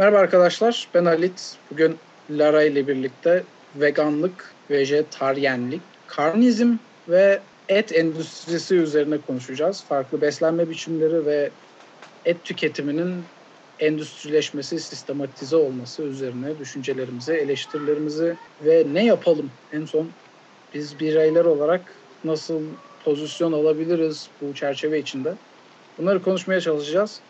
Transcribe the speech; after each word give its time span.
Merhaba 0.00 0.18
arkadaşlar, 0.18 0.88
ben 0.94 1.04
Halit. 1.04 1.56
Bugün 1.70 1.96
Lara 2.30 2.62
ile 2.62 2.88
birlikte 2.88 3.44
veganlık, 3.76 4.54
vejetaryenlik, 4.70 5.80
karnizm 6.06 6.76
ve 7.08 7.40
et 7.68 7.92
endüstrisi 7.92 8.74
üzerine 8.74 9.18
konuşacağız. 9.26 9.84
Farklı 9.88 10.20
beslenme 10.20 10.70
biçimleri 10.70 11.26
ve 11.26 11.50
et 12.24 12.44
tüketiminin 12.44 13.24
endüstrileşmesi, 13.78 14.80
sistematize 14.80 15.56
olması 15.56 16.02
üzerine 16.02 16.58
düşüncelerimizi, 16.58 17.32
eleştirilerimizi 17.32 18.36
ve 18.64 18.86
ne 18.92 19.04
yapalım 19.04 19.50
en 19.72 19.84
son 19.84 20.08
biz 20.74 21.00
bireyler 21.00 21.44
olarak 21.44 21.80
nasıl 22.24 22.60
pozisyon 23.04 23.52
alabiliriz 23.52 24.28
bu 24.40 24.54
çerçeve 24.54 24.98
içinde? 24.98 25.34
Bunları 25.98 26.22
konuşmaya 26.22 26.60
çalışacağız. 26.60 27.20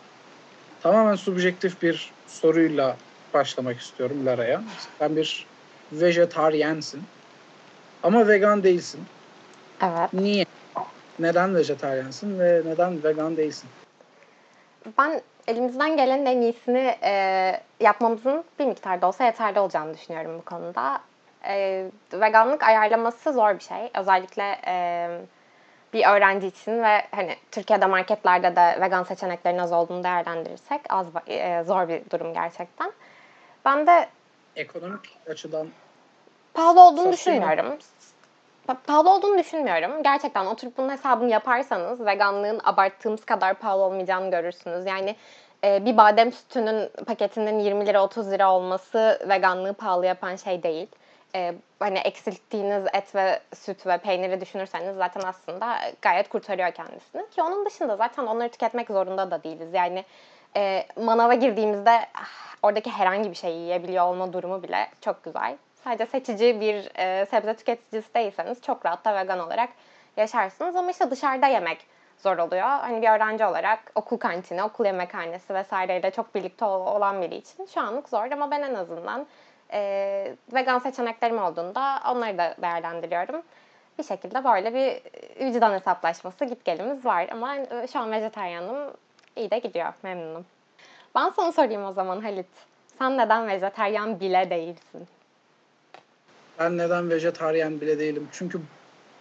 Tamamen 0.83 1.15
subjektif 1.15 1.81
bir 1.81 2.11
soruyla 2.27 2.95
başlamak 3.33 3.79
istiyorum 3.79 4.25
Lara'ya. 4.25 4.61
Sen 4.99 5.15
bir 5.15 5.47
vejetaryensin 5.91 7.03
ama 8.03 8.27
vegan 8.27 8.63
değilsin. 8.63 9.01
Evet. 9.83 10.13
Niye? 10.13 10.45
Neden 11.19 11.55
vejetaryensin 11.55 12.39
ve 12.39 12.61
neden 12.65 13.03
vegan 13.03 13.37
değilsin? 13.37 13.69
Ben 14.97 15.21
elimizden 15.47 15.97
gelenin 15.97 16.25
en 16.25 16.41
iyisini 16.41 16.95
e, 17.03 17.61
yapmamızın 17.79 18.43
bir 18.59 18.65
miktarda 18.65 19.07
olsa 19.07 19.23
yeterli 19.23 19.59
olacağını 19.59 19.93
düşünüyorum 19.93 20.37
bu 20.37 20.45
konuda. 20.45 21.01
E, 21.47 21.85
veganlık 22.13 22.63
ayarlaması 22.63 23.33
zor 23.33 23.55
bir 23.55 23.63
şey. 23.63 23.91
Özellikle 23.99 24.61
e, 24.67 25.07
bir 25.93 26.05
öğrenci 26.05 26.47
için 26.47 26.83
ve 26.83 27.01
hani 27.11 27.35
Türkiye'de 27.51 27.85
marketlerde 27.85 28.55
de 28.55 28.81
vegan 28.81 29.03
seçeneklerin 29.03 29.57
az 29.57 29.71
olduğunu 29.71 30.03
değerlendirirsek 30.03 30.81
az 30.89 31.07
e, 31.27 31.63
zor 31.63 31.87
bir 31.87 32.09
durum 32.09 32.33
gerçekten. 32.33 32.91
Ben 33.65 33.87
de 33.87 34.07
ekonomik 34.55 35.17
açıdan 35.29 35.67
pahalı 36.53 36.81
olduğunu 36.81 37.11
düşünmüyorum. 37.11 37.77
Pahalı 38.87 39.09
olduğunu 39.09 39.37
düşünmüyorum. 39.37 40.03
Gerçekten 40.03 40.45
oturup 40.45 40.77
bunun 40.77 40.89
hesabını 40.89 41.29
yaparsanız 41.29 42.05
veganlığın 42.05 42.61
abarttığımız 42.63 43.25
kadar 43.25 43.53
pahalı 43.53 43.81
olmayacağını 43.81 44.31
görürsünüz. 44.31 44.85
Yani 44.85 45.15
e, 45.63 45.85
bir 45.85 45.97
badem 45.97 46.31
sütünün 46.31 46.89
paketinin 47.05 47.59
20 47.59 47.85
lira 47.85 48.03
30 48.03 48.31
lira 48.31 48.53
olması 48.53 49.19
veganlığı 49.29 49.73
pahalı 49.73 50.05
yapan 50.05 50.35
şey 50.35 50.63
değil 50.63 50.87
e, 51.35 51.53
hani 51.79 51.99
eksilttiğiniz 51.99 52.83
et 52.93 53.15
ve 53.15 53.39
süt 53.55 53.87
ve 53.87 53.97
peyniri 53.97 54.41
düşünürseniz 54.41 54.95
zaten 54.95 55.21
aslında 55.21 55.77
gayet 56.01 56.29
kurtarıyor 56.29 56.71
kendisini. 56.71 57.29
Ki 57.29 57.41
onun 57.41 57.65
dışında 57.65 57.95
zaten 57.95 58.25
onları 58.25 58.49
tüketmek 58.49 58.87
zorunda 58.87 59.31
da 59.31 59.43
değiliz. 59.43 59.73
Yani 59.73 60.05
e, 60.55 60.85
manava 60.95 61.33
girdiğimizde 61.33 61.91
ah, 61.91 62.55
oradaki 62.63 62.91
herhangi 62.91 63.29
bir 63.29 63.35
şeyi 63.35 63.59
yiyebiliyor 63.59 64.05
olma 64.05 64.33
durumu 64.33 64.63
bile 64.63 64.87
çok 65.01 65.23
güzel. 65.23 65.57
Sadece 65.83 66.05
seçici 66.05 66.61
bir 66.61 66.89
e, 66.95 67.25
sebze 67.25 67.55
tüketicisi 67.55 68.13
değilseniz 68.13 68.61
çok 68.61 68.85
rahat 68.85 69.05
da 69.05 69.15
vegan 69.15 69.39
olarak 69.39 69.69
yaşarsınız. 70.17 70.75
Ama 70.75 70.91
işte 70.91 71.11
dışarıda 71.11 71.47
yemek 71.47 71.85
zor 72.17 72.37
oluyor. 72.37 72.67
Hani 72.67 73.01
bir 73.01 73.09
öğrenci 73.09 73.45
olarak 73.45 73.79
okul 73.95 74.17
kantini, 74.17 74.63
okul 74.63 74.85
yemekhanesi 74.85 75.53
vesaireyle 75.53 76.11
çok 76.11 76.35
birlikte 76.35 76.65
olan 76.65 77.21
biri 77.21 77.35
için 77.35 77.65
şu 77.65 77.81
anlık 77.81 78.09
zor 78.09 78.31
ama 78.31 78.51
ben 78.51 78.61
en 78.61 78.75
azından 78.75 79.27
e, 79.73 80.35
vegan 80.53 80.79
seçeneklerim 80.79 81.39
olduğunda 81.39 81.99
onları 82.09 82.37
da 82.37 82.55
değerlendiriyorum. 82.61 83.41
Bir 83.99 84.03
şekilde 84.03 84.43
böyle 84.43 84.73
bir 84.73 85.01
vicdan 85.45 85.73
hesaplaşması 85.73 86.45
git 86.45 86.65
gelimiz 86.65 87.05
var 87.05 87.27
ama 87.31 87.55
şu 87.93 87.99
an 87.99 88.11
vejeteryanım 88.11 88.93
iyi 89.35 89.51
de 89.51 89.59
gidiyor 89.59 89.93
memnunum. 90.03 90.45
Ben 91.15 91.29
sana 91.35 91.51
sorayım 91.51 91.85
o 91.85 91.93
zaman 91.93 92.21
Halit. 92.21 92.45
Sen 92.99 93.17
neden 93.17 93.47
vejeteryan 93.47 94.19
bile 94.19 94.49
değilsin? 94.49 95.07
Ben 96.59 96.77
neden 96.77 97.09
vejetaryen 97.09 97.81
bile 97.81 97.99
değilim? 97.99 98.27
Çünkü 98.31 98.61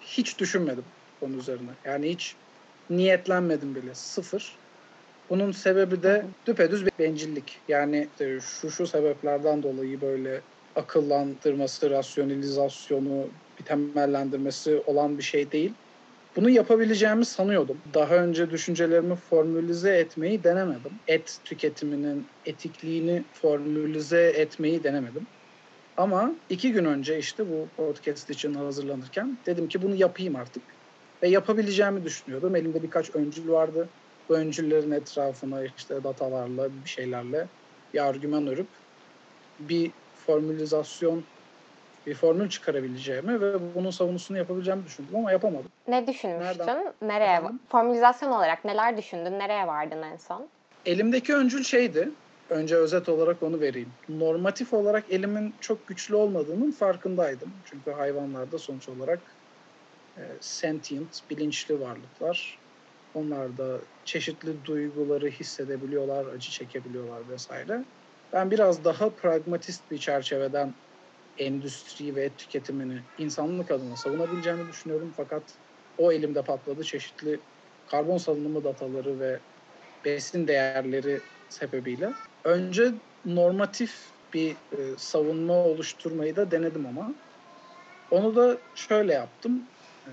hiç 0.01 0.39
düşünmedim 0.39 0.85
konu 1.21 1.37
üzerine. 1.37 1.71
Yani 1.85 2.09
hiç 2.09 2.37
niyetlenmedim 2.91 3.75
bile. 3.75 3.95
Sıfır. 3.95 4.57
Bunun 5.31 5.51
sebebi 5.53 6.03
de 6.03 6.25
düpedüz 6.47 6.87
bir 6.87 6.93
bencillik. 6.99 7.59
Yani 7.69 8.09
işte 8.13 8.41
şu 8.41 8.71
şu 8.71 8.87
sebeplerden 8.87 9.63
dolayı 9.63 10.01
böyle 10.01 10.41
akıllandırması, 10.77 11.91
rasyonalizasyonu, 11.91 13.27
bir 13.59 13.65
temellendirmesi 13.65 14.83
olan 14.87 15.19
bir 15.19 15.23
şey 15.23 15.53
değil. 15.53 15.73
Bunu 16.37 16.51
yapabileceğimi 16.51 17.25
sanıyordum. 17.25 17.77
Daha 17.95 18.15
önce 18.15 18.51
düşüncelerimi 18.51 19.15
formülize 19.15 19.97
etmeyi 19.97 20.45
denemedim. 20.45 20.93
Et 21.09 21.39
tüketiminin 21.45 22.27
etikliğini 22.47 23.25
formülize 23.33 24.33
etmeyi 24.37 24.85
denemedim. 24.85 25.27
Ama 25.97 26.33
iki 26.49 26.73
gün 26.73 26.85
önce 26.85 27.19
işte 27.19 27.49
bu 27.49 27.69
podcast 27.77 28.31
için 28.31 28.55
hazırlanırken 28.55 29.39
dedim 29.47 29.69
ki 29.69 29.83
bunu 29.83 29.95
yapayım 29.95 30.37
artık. 30.37 30.63
Ve 31.23 31.29
yapabileceğimi 31.29 32.05
düşünüyordum. 32.05 32.57
Elimde 32.57 32.83
birkaç 32.83 33.15
öncül 33.15 33.49
vardı 33.49 33.89
bu 34.31 34.35
öncüllerin 34.35 34.91
etrafına 34.91 35.65
işte 35.65 36.05
datalarla 36.05 36.69
bir 36.85 36.89
şeylerle 36.89 37.47
bir 37.95 38.07
argüman 38.07 38.47
örüp 38.47 38.67
bir 39.61 39.91
formülizasyon 40.27 41.23
bir 42.07 42.15
formül 42.15 42.49
çıkarabileceğimi 42.49 43.41
ve 43.41 43.75
bunun 43.75 43.91
savunusunu 43.91 44.39
yapabileceğimi 44.39 44.87
düşündüm 44.87 45.17
ama 45.17 45.33
yapamadım. 45.33 45.71
Ne 45.89 46.07
düşünmüştün? 46.07 46.59
Nereden? 46.61 46.93
Nereye? 47.03 47.37
Efendim? 47.37 47.61
Formülizasyon 47.69 48.31
olarak 48.31 48.65
neler 48.65 48.97
düşündün? 48.97 49.39
Nereye 49.39 49.67
vardın 49.67 50.03
en 50.03 50.17
son? 50.17 50.49
Elimdeki 50.87 51.35
öncül 51.35 51.65
şeydi. 51.65 52.09
Önce 52.51 52.77
özet 52.77 53.09
olarak 53.09 53.43
onu 53.43 53.61
vereyim. 53.61 53.93
Normatif 54.09 54.75
olarak 54.75 55.05
elimin 55.11 55.55
çok 55.61 55.87
güçlü 55.89 56.15
olmadığının 56.15 56.71
farkındaydım. 56.71 57.53
Çünkü 57.65 57.91
hayvanlarda 57.91 58.59
sonuç 58.59 58.89
olarak 58.89 59.21
e, 60.17 60.23
sentient, 60.41 61.31
bilinçli 61.31 61.81
varlıklar. 61.81 62.60
Onlar 63.15 63.57
da 63.57 63.81
çeşitli 64.05 64.65
duyguları 64.65 65.29
hissedebiliyorlar, 65.29 66.27
acı 66.27 66.51
çekebiliyorlar 66.51 67.29
vesaire. 67.29 67.85
Ben 68.33 68.51
biraz 68.51 68.85
daha 68.85 69.15
pragmatist 69.15 69.91
bir 69.91 69.99
çerçeveden 69.99 70.75
endüstri 71.37 72.15
ve 72.17 72.25
et 72.25 72.39
tüketimini 72.39 73.09
insanlık 73.17 73.71
adına 73.71 73.97
savunabileceğimi 73.97 74.69
düşünüyorum. 74.69 75.13
Fakat 75.17 75.57
o 75.97 76.13
elimde 76.13 76.45
patladı. 76.45 76.85
Çeşitli 76.85 77.45
karbon 77.87 78.17
salınımı 78.19 78.65
dataları 78.65 79.19
ve 79.19 79.43
besin 80.05 80.49
değerleri 80.49 81.25
sebebiyle. 81.49 82.15
Önce 82.45 82.93
normatif 83.25 84.11
bir 84.35 84.59
e, 84.79 84.97
savunma 84.99 85.55
oluşturmayı 85.55 86.37
da 86.37 86.51
denedim 86.51 86.87
ama 86.87 87.15
onu 88.11 88.37
da 88.37 88.63
şöyle 88.75 89.13
yaptım. 89.13 89.71
E, 90.07 90.11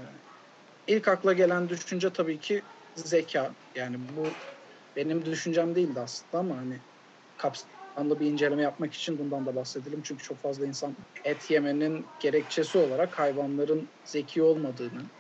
ilk 0.88 1.08
akla 1.08 1.34
gelen 1.34 1.70
düşünce 1.70 2.14
tabii 2.14 2.40
ki 2.40 2.70
zeka. 2.98 3.56
Yani 3.76 3.96
bu 4.00 4.42
benim 4.96 5.26
düşüncem 5.26 5.76
değildi 5.76 6.00
aslında 6.00 6.40
ama 6.42 6.58
hani 6.58 6.84
kapsamlı 7.38 8.20
bir 8.20 8.28
inceleme 8.32 8.64
yapmak 8.64 8.94
için 8.94 9.20
bundan 9.20 9.46
da 9.46 9.56
bahsedelim. 9.56 10.02
Çünkü 10.02 10.24
çok 10.24 10.42
fazla 10.42 10.68
insan 10.68 10.98
et 11.26 11.50
yemenin 11.50 12.16
gerekçesi 12.20 12.78
olarak 12.78 13.20
hayvanların 13.20 13.94
zeki 14.04 14.44
olmadığını, 14.44 15.12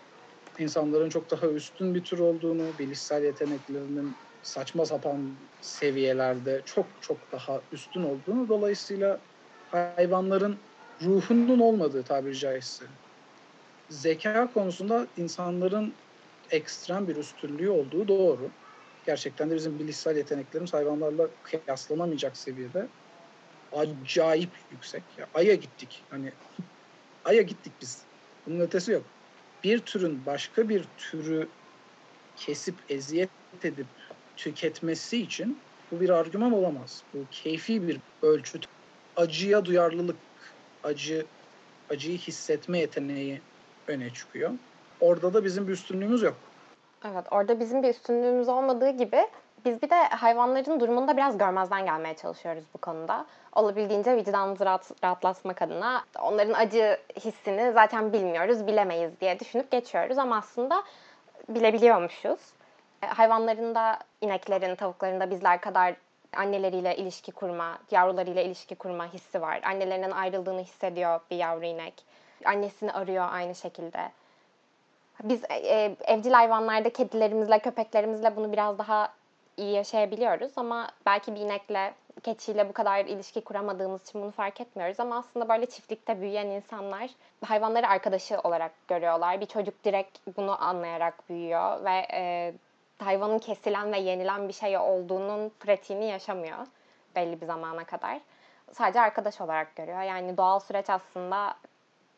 insanların 0.59 1.09
çok 1.09 1.31
daha 1.31 1.47
üstün 1.47 1.95
bir 1.95 2.03
tür 2.03 2.19
olduğunu, 2.19 2.77
bilişsel 2.77 3.23
yeteneklerinin 3.23 4.21
saçma 4.41 4.85
sapan 4.85 5.39
seviyelerde 5.61 6.61
çok 6.65 7.01
çok 7.01 7.31
daha 7.31 7.63
üstün 7.71 8.03
olduğunu 8.03 8.49
dolayısıyla 8.49 9.25
hayvanların 9.65 10.69
ruhunun 11.01 11.59
olmadığı 11.59 12.03
tabiri 12.03 12.37
caizse 12.39 12.85
zeka 13.89 14.51
konusunda 14.53 15.11
insanların 15.15 15.99
ekstrem 16.49 17.07
bir 17.07 17.15
üstünlüğü 17.15 17.69
olduğu 17.69 18.07
doğru. 18.07 18.51
Gerçekten 19.03 19.49
de 19.49 19.55
bizim 19.55 19.79
bilişsel 19.79 20.17
yeteneklerimiz 20.17 20.73
hayvanlarla 20.73 21.29
kıyaslanamayacak 21.43 22.37
seviyede 22.37 22.89
acayip 23.71 24.57
yüksek. 24.69 25.17
Ya, 25.17 25.29
Ay'a 25.33 25.55
gittik. 25.55 26.05
Hani 26.09 26.33
Ay'a 27.23 27.41
gittik 27.41 27.73
biz. 27.81 28.07
Bunun 28.45 28.59
ötesi 28.59 28.91
yok. 28.91 29.11
Bir 29.63 29.79
türün 29.79 30.25
başka 30.25 30.69
bir 30.69 30.83
türü 30.97 31.51
kesip 32.35 32.81
eziyet 32.89 33.31
edip 33.63 33.87
tüketmesi 34.35 35.21
için 35.21 35.63
bu 35.91 36.01
bir 36.01 36.09
argüman 36.09 36.51
olamaz. 36.51 37.03
Bu 37.13 37.27
keyfi 37.31 37.87
bir 37.87 38.01
ölçüt. 38.21 38.65
Acıya 39.15 39.65
duyarlılık, 39.65 40.23
acı 40.83 41.27
acıyı 41.89 42.17
hissetme 42.17 42.79
yeteneği 42.79 43.41
öne 43.87 44.13
çıkıyor. 44.13 44.59
Orada 45.01 45.33
da 45.33 45.43
bizim 45.45 45.67
bir 45.67 45.73
üstünlüğümüz 45.73 46.21
yok. 46.21 46.33
Evet 47.05 47.25
orada 47.31 47.59
bizim 47.59 47.83
bir 47.83 47.89
üstünlüğümüz 47.89 48.49
olmadığı 48.49 48.89
gibi 48.89 49.27
biz 49.65 49.81
bir 49.81 49.89
de 49.89 49.95
hayvanların 49.95 50.79
durumunu 50.79 51.07
da 51.07 51.17
biraz 51.17 51.37
görmezden 51.37 51.85
gelmeye 51.85 52.15
çalışıyoruz 52.15 52.63
bu 52.73 52.77
konuda. 52.77 53.25
Olabildiğince 53.55 54.15
vicdanımızı 54.15 54.65
rahat, 54.65 54.91
rahatlatmak 55.03 55.61
adına 55.61 56.03
onların 56.21 56.53
acı 56.53 56.97
hissini 57.19 57.71
zaten 57.71 58.13
bilmiyoruz, 58.13 58.67
bilemeyiz 58.67 59.11
diye 59.21 59.39
düşünüp 59.39 59.71
geçiyoruz 59.71 60.17
ama 60.17 60.37
aslında 60.37 60.83
bilebiliyormuşuz. 61.49 62.39
Hayvanların 63.01 63.75
da 63.75 63.99
ineklerin, 64.21 64.75
tavukların 64.75 65.19
da 65.19 65.31
bizler 65.31 65.61
kadar 65.61 65.95
anneleriyle 66.35 66.95
ilişki 66.95 67.31
kurma, 67.31 67.77
yavrularıyla 67.91 68.41
ilişki 68.41 68.75
kurma 68.75 69.13
hissi 69.13 69.41
var. 69.41 69.61
Annelerinden 69.63 70.11
ayrıldığını 70.11 70.61
hissediyor 70.61 71.19
bir 71.31 71.37
yavru 71.37 71.65
inek. 71.65 71.93
Annesini 72.45 72.91
arıyor 72.91 73.27
aynı 73.31 73.55
şekilde. 73.55 74.11
Biz 75.23 75.43
e, 75.49 75.55
e, 75.55 75.95
evcil 76.05 76.31
hayvanlarda 76.31 76.89
kedilerimizle, 76.89 77.59
köpeklerimizle 77.59 78.35
bunu 78.35 78.51
biraz 78.51 78.77
daha 78.77 79.13
iyi 79.57 79.73
yaşayabiliyoruz 79.75 80.51
ama 80.55 80.87
belki 81.05 81.35
bir 81.35 81.39
inekle, 81.39 81.93
keçiyle 82.23 82.69
bu 82.69 82.73
kadar 82.73 83.05
ilişki 83.05 83.41
kuramadığımız 83.41 84.01
için 84.09 84.21
bunu 84.21 84.31
fark 84.31 84.61
etmiyoruz 84.61 84.99
ama 84.99 85.17
aslında 85.17 85.49
böyle 85.49 85.65
çiftlikte 85.65 86.21
büyüyen 86.21 86.47
insanlar 86.47 87.09
hayvanları 87.45 87.87
arkadaşı 87.87 88.39
olarak 88.39 88.71
görüyorlar. 88.87 89.41
Bir 89.41 89.45
çocuk 89.45 89.83
direkt 89.83 90.17
bunu 90.37 90.63
anlayarak 90.63 91.29
büyüyor 91.29 91.85
ve 91.85 92.07
e, 92.13 92.53
hayvanın 92.99 93.39
kesilen 93.39 93.93
ve 93.93 93.97
yenilen 93.99 94.47
bir 94.47 94.53
şey 94.53 94.77
olduğunun 94.77 95.51
pratiğini 95.59 96.05
yaşamıyor 96.05 96.57
belli 97.15 97.41
bir 97.41 97.45
zamana 97.45 97.83
kadar. 97.83 98.19
Sadece 98.71 99.01
arkadaş 99.01 99.41
olarak 99.41 99.75
görüyor. 99.75 100.01
Yani 100.01 100.37
doğal 100.37 100.59
süreç 100.59 100.89
aslında 100.89 101.55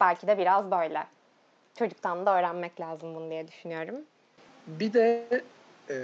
belki 0.02 0.28
de 0.28 0.38
biraz 0.38 0.72
böyle. 0.72 1.04
Çocuktan 1.80 2.26
da 2.26 2.40
öğrenmek 2.40 2.82
lazım 2.82 3.16
bunu 3.16 3.30
diye 3.30 3.48
düşünüyorum. 3.48 3.96
Bir 4.68 4.94
de 4.94 5.28
e, 5.90 5.96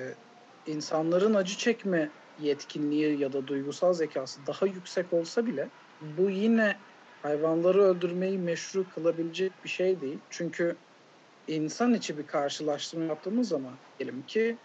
insanların 0.68 1.34
acı 1.34 1.58
çekme 1.58 2.10
yetkinliği 2.42 3.20
ya 3.20 3.34
da 3.34 3.48
duygusal 3.48 3.94
zekası 3.94 4.48
daha 4.48 4.66
yüksek 4.66 5.14
olsa 5.14 5.46
bile 5.46 5.68
bu 6.02 6.30
yine 6.30 6.76
hayvanları 7.24 7.82
öldürmeyi 7.82 8.38
meşru 8.38 8.90
kılabilecek 8.90 9.52
bir 9.64 9.70
şey 9.70 10.02
değil. 10.02 10.20
Çünkü 10.30 10.76
insan 11.48 11.94
içi 11.94 12.18
bir 12.18 12.28
karşılaştırma 12.28 13.06
yaptığımız 13.06 13.48
zaman 13.48 13.74
diyelim 14.00 14.26
ki 14.26 14.58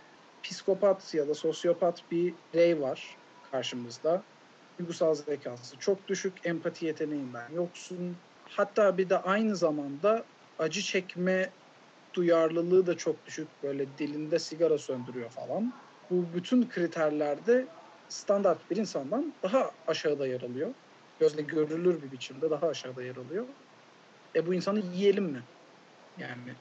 psikopat 0.42 1.14
ya 1.14 1.28
da 1.28 1.34
sosyopat 1.34 2.10
bir 2.10 2.34
birey 2.54 2.80
var 2.80 3.16
karşımızda. 3.52 4.22
Duygusal 4.78 5.14
zekası 5.14 5.78
çok 5.78 6.08
düşük, 6.08 6.46
empati 6.46 6.86
yeteneğinden 6.86 7.52
yoksun. 7.52 8.16
Hatta 8.48 8.98
bir 8.98 9.10
de 9.10 9.18
aynı 9.18 9.56
zamanda 9.56 10.24
acı 10.60 10.82
çekme 10.82 11.56
duyarlılığı 12.16 12.86
da 12.86 12.98
çok 12.98 13.26
düşük. 13.26 13.62
Böyle 13.62 13.98
dilinde 13.98 14.40
sigara 14.40 14.78
söndürüyor 14.78 15.30
falan. 15.32 15.74
Bu 16.10 16.34
bütün 16.34 16.68
kriterlerde 16.68 17.72
standart 18.08 18.70
bir 18.70 18.76
insandan 18.76 19.38
daha 19.44 19.78
aşağıda 19.86 20.28
yer 20.28 20.42
alıyor. 20.42 20.76
Gözle 21.18 21.42
görülür 21.42 22.02
bir 22.02 22.12
biçimde 22.12 22.50
daha 22.50 22.68
aşağıda 22.68 23.04
yer 23.04 23.16
alıyor. 23.16 23.48
E 24.36 24.46
bu 24.46 24.54
insanı 24.54 24.80
yiyelim 24.80 25.24
mi? 25.24 25.48
Yani 26.16 26.56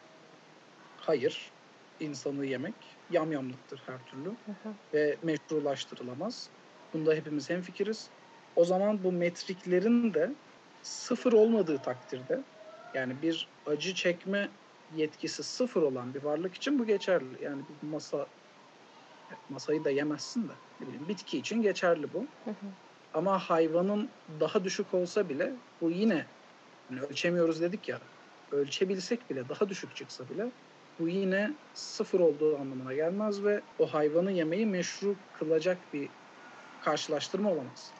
hayır. 0.98 1.56
insanı 2.00 2.46
yemek 2.46 3.00
yamyamlıktır 3.10 3.84
her 3.86 4.06
türlü. 4.06 4.30
Hı 4.46 4.52
hı. 4.52 4.80
Ve 4.94 5.20
meşrulaştırılamaz. 5.24 6.52
Bunda 6.94 7.16
hepimiz 7.16 7.50
hemfikiriz. 7.50 8.14
O 8.56 8.66
zaman 8.66 9.04
bu 9.04 9.12
metriklerin 9.12 10.14
de 10.14 10.40
sıfır 10.82 11.34
olmadığı 11.34 11.82
takdirde 11.82 12.46
yani 12.94 13.22
bir 13.22 13.48
acı 13.66 13.96
çekme 13.96 14.50
yetkisi 14.96 15.44
sıfır 15.44 15.82
olan 15.82 16.14
bir 16.14 16.24
varlık 16.24 16.56
için 16.56 16.80
bu 16.80 16.86
geçerli. 16.86 17.44
Yani 17.44 17.62
bir 17.84 17.88
masa 17.88 18.26
masayı 19.50 19.86
da 19.86 19.90
yemezsin 19.90 20.50
de 20.50 20.54
ne 20.80 20.88
bileyim 20.88 21.08
bitki 21.08 21.38
için 21.38 21.62
geçerli 21.62 22.14
bu. 22.14 22.20
Hı 22.20 22.50
hı. 22.50 22.54
Ama 23.14 23.40
hayvanın 23.40 24.10
daha 24.40 24.64
düşük 24.64 24.94
olsa 24.94 25.30
bile 25.30 25.54
bu 25.82 25.92
yine 25.92 26.26
yani 26.90 27.02
ölçemiyoruz 27.02 27.62
dedik 27.62 27.90
ya 27.90 28.00
ölçebilsek 28.52 29.30
bile 29.30 29.50
daha 29.50 29.70
düşük 29.70 29.96
çıksa 29.96 30.30
bile 30.30 30.52
bu 31.00 31.10
yine 31.10 31.54
sıfır 31.74 32.20
olduğu 32.20 32.58
anlamına 32.58 32.94
gelmez 32.94 33.44
ve 33.44 33.62
o 33.78 33.88
hayvanı 33.94 34.32
yemeyi 34.32 34.66
meşru 34.66 35.16
kılacak 35.32 35.78
bir 35.94 36.10
karşılaştırma 36.80 37.52
olamaz. 37.52 37.99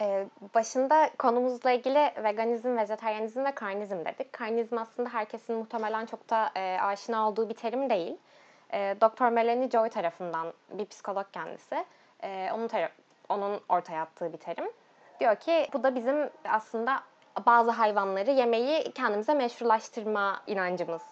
Ee, 0.00 0.26
başında 0.54 1.10
konumuzla 1.18 1.70
ilgili 1.70 2.12
veganizm, 2.24 2.76
vejetaryenizm 2.76 3.44
ve 3.44 3.52
karnizm 3.52 4.04
dedik. 4.04 4.32
Karnizm 4.32 4.78
aslında 4.78 5.08
herkesin 5.08 5.56
muhtemelen 5.56 6.06
çok 6.06 6.30
da 6.30 6.50
e, 6.56 6.78
aşina 6.80 7.28
olduğu 7.28 7.48
bir 7.48 7.54
terim 7.54 7.90
değil. 7.90 8.16
E, 8.72 8.96
Doktor 9.00 9.28
Melanie 9.28 9.70
Joy 9.70 9.88
tarafından 9.88 10.52
bir 10.70 10.86
psikolog 10.86 11.26
kendisi. 11.32 11.84
E, 12.22 12.50
onun 12.54 12.68
taraf, 12.68 12.90
onun 13.28 13.60
ortaya 13.68 14.02
attığı 14.02 14.32
bir 14.32 14.38
terim. 14.38 14.68
Diyor 15.20 15.36
ki 15.36 15.68
bu 15.72 15.82
da 15.82 15.94
bizim 15.94 16.30
aslında 16.48 17.02
bazı 17.46 17.70
hayvanları 17.70 18.30
yemeyi 18.30 18.92
kendimize 18.92 19.34
meşrulaştırma 19.34 20.40
inancımız 20.46 21.02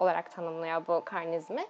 olarak 0.00 0.32
tanımlıyor 0.32 0.86
bu 0.88 1.02
karnizmi. 1.04 1.66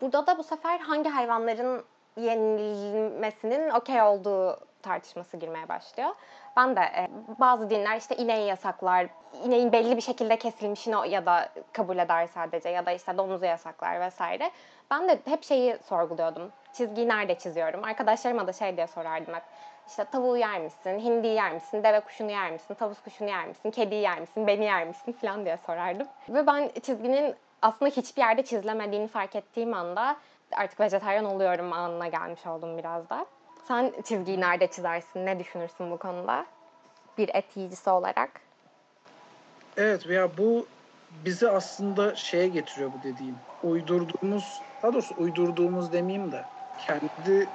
Burada 0.00 0.26
da 0.26 0.38
bu 0.38 0.42
sefer 0.42 0.78
hangi 0.78 1.08
hayvanların 1.08 1.84
yenilmesinin 2.16 3.70
okey 3.70 4.02
olduğu 4.02 4.58
tartışması 4.82 5.36
girmeye 5.36 5.68
başlıyor. 5.68 6.10
Ben 6.56 6.76
de 6.76 6.80
e, 6.80 7.08
bazı 7.40 7.70
dinler 7.70 7.96
işte 7.96 8.16
ineği 8.16 8.48
yasaklar, 8.48 9.06
ineğin 9.44 9.72
belli 9.72 9.96
bir 9.96 10.02
şekilde 10.02 10.38
kesilmişini 10.38 11.10
ya 11.10 11.26
da 11.26 11.48
kabul 11.72 11.98
eder 11.98 12.26
sadece 12.26 12.68
ya 12.68 12.86
da 12.86 12.92
işte 12.92 13.18
domuzu 13.18 13.44
yasaklar 13.44 14.00
vesaire. 14.00 14.50
Ben 14.90 15.08
de 15.08 15.18
hep 15.24 15.44
şeyi 15.44 15.78
sorguluyordum. 15.88 16.52
Çizgiyi 16.72 17.08
nerede 17.08 17.38
çiziyorum? 17.38 17.84
Arkadaşlarıma 17.84 18.46
da 18.46 18.52
şey 18.52 18.76
diye 18.76 18.86
sorardım 18.86 19.34
hep. 19.34 19.42
İşte 19.88 20.04
tavuğu 20.04 20.36
yer 20.36 20.60
misin, 20.60 20.98
hindi 20.98 21.26
yer 21.26 21.52
misin, 21.52 21.84
deve 21.84 22.00
kuşunu 22.00 22.30
yer 22.30 22.50
misin, 22.50 22.74
tavus 22.74 23.02
kuşunu 23.02 23.28
yer 23.28 23.46
misin, 23.48 23.70
kediyi 23.70 24.02
yer 24.02 24.20
misin, 24.20 24.46
beni 24.46 24.64
yer 24.64 24.86
misin 24.86 25.12
falan 25.12 25.44
diye 25.44 25.56
sorardım. 25.56 26.06
Ve 26.28 26.46
ben 26.46 26.70
çizginin 26.82 27.34
aslında 27.62 27.90
hiçbir 27.90 28.22
yerde 28.22 28.42
çizilemediğini 28.42 29.08
fark 29.08 29.36
ettiğim 29.36 29.74
anda 29.74 30.16
artık 30.52 30.80
vejetaryen 30.80 31.24
oluyorum 31.24 31.72
anına 31.72 32.08
gelmiş 32.08 32.46
oldum 32.46 32.78
biraz 32.78 33.10
da. 33.10 33.26
Sen 33.68 33.92
çizgiyi 34.04 34.40
nerede 34.40 34.70
çizersin? 34.70 35.26
Ne 35.26 35.38
düşünürsün 35.40 35.90
bu 35.90 35.98
konuda? 35.98 36.46
Bir 37.18 37.30
et 37.34 37.56
yiyicisi 37.56 37.90
olarak. 37.90 38.40
Evet 39.76 40.06
ya 40.06 40.38
bu 40.38 40.68
bizi 41.10 41.48
aslında 41.48 42.14
şeye 42.14 42.48
getiriyor 42.48 42.92
bu 42.92 43.02
dediğim. 43.02 43.36
Uydurduğumuz, 43.62 44.62
daha 44.82 44.92
doğrusu 44.92 45.14
uydurduğumuz 45.18 45.92
demeyeyim 45.92 46.32
de 46.32 46.44
kendi 46.78 47.50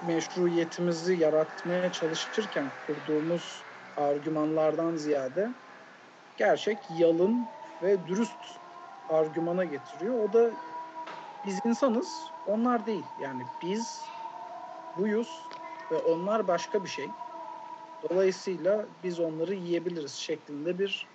meşruiyetimizi 0.00 1.14
yaratmaya 1.16 1.92
çalışırken 1.92 2.72
kurduğumuz 2.86 3.66
argümanlardan 3.96 4.96
ziyade 4.96 5.48
gerçek 6.36 6.90
yalın 6.90 7.48
ve 7.82 8.06
dürüst 8.06 8.46
argümana 9.08 9.64
getiriyor. 9.64 10.14
O 10.14 10.32
da 10.32 10.50
biz 11.44 11.58
insanız, 11.64 12.32
onlar 12.44 12.86
değil. 12.86 13.04
Yani 13.18 13.42
biz 13.62 14.12
buyuz 15.00 15.48
ve 15.90 15.96
onlar 15.96 16.48
başka 16.48 16.84
bir 16.84 16.88
şey. 16.88 17.08
Dolayısıyla 18.10 18.86
biz 19.02 19.20
onları 19.20 19.54
yiyebiliriz 19.54 20.12
şeklinde 20.12 20.78
bir 20.78 21.06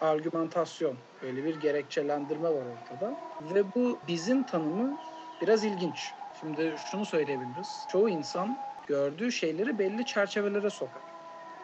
argümantasyon, 0.00 0.96
böyle 1.22 1.44
bir 1.44 1.60
gerekçelendirme 1.60 2.48
var 2.48 2.66
ortada. 2.66 3.16
Ve 3.54 3.74
bu 3.74 3.98
bizim 4.06 4.42
tanımı 4.42 4.96
biraz 5.42 5.64
ilginç. 5.64 6.12
Şimdi 6.40 6.74
şunu 6.78 7.04
söyleyebiliriz. 7.04 7.86
Çoğu 7.88 8.08
insan 8.08 8.56
gördüğü 8.86 9.32
şeyleri 9.32 9.78
belli 9.78 10.06
çerçevelere 10.06 10.70
sokar. 10.70 11.02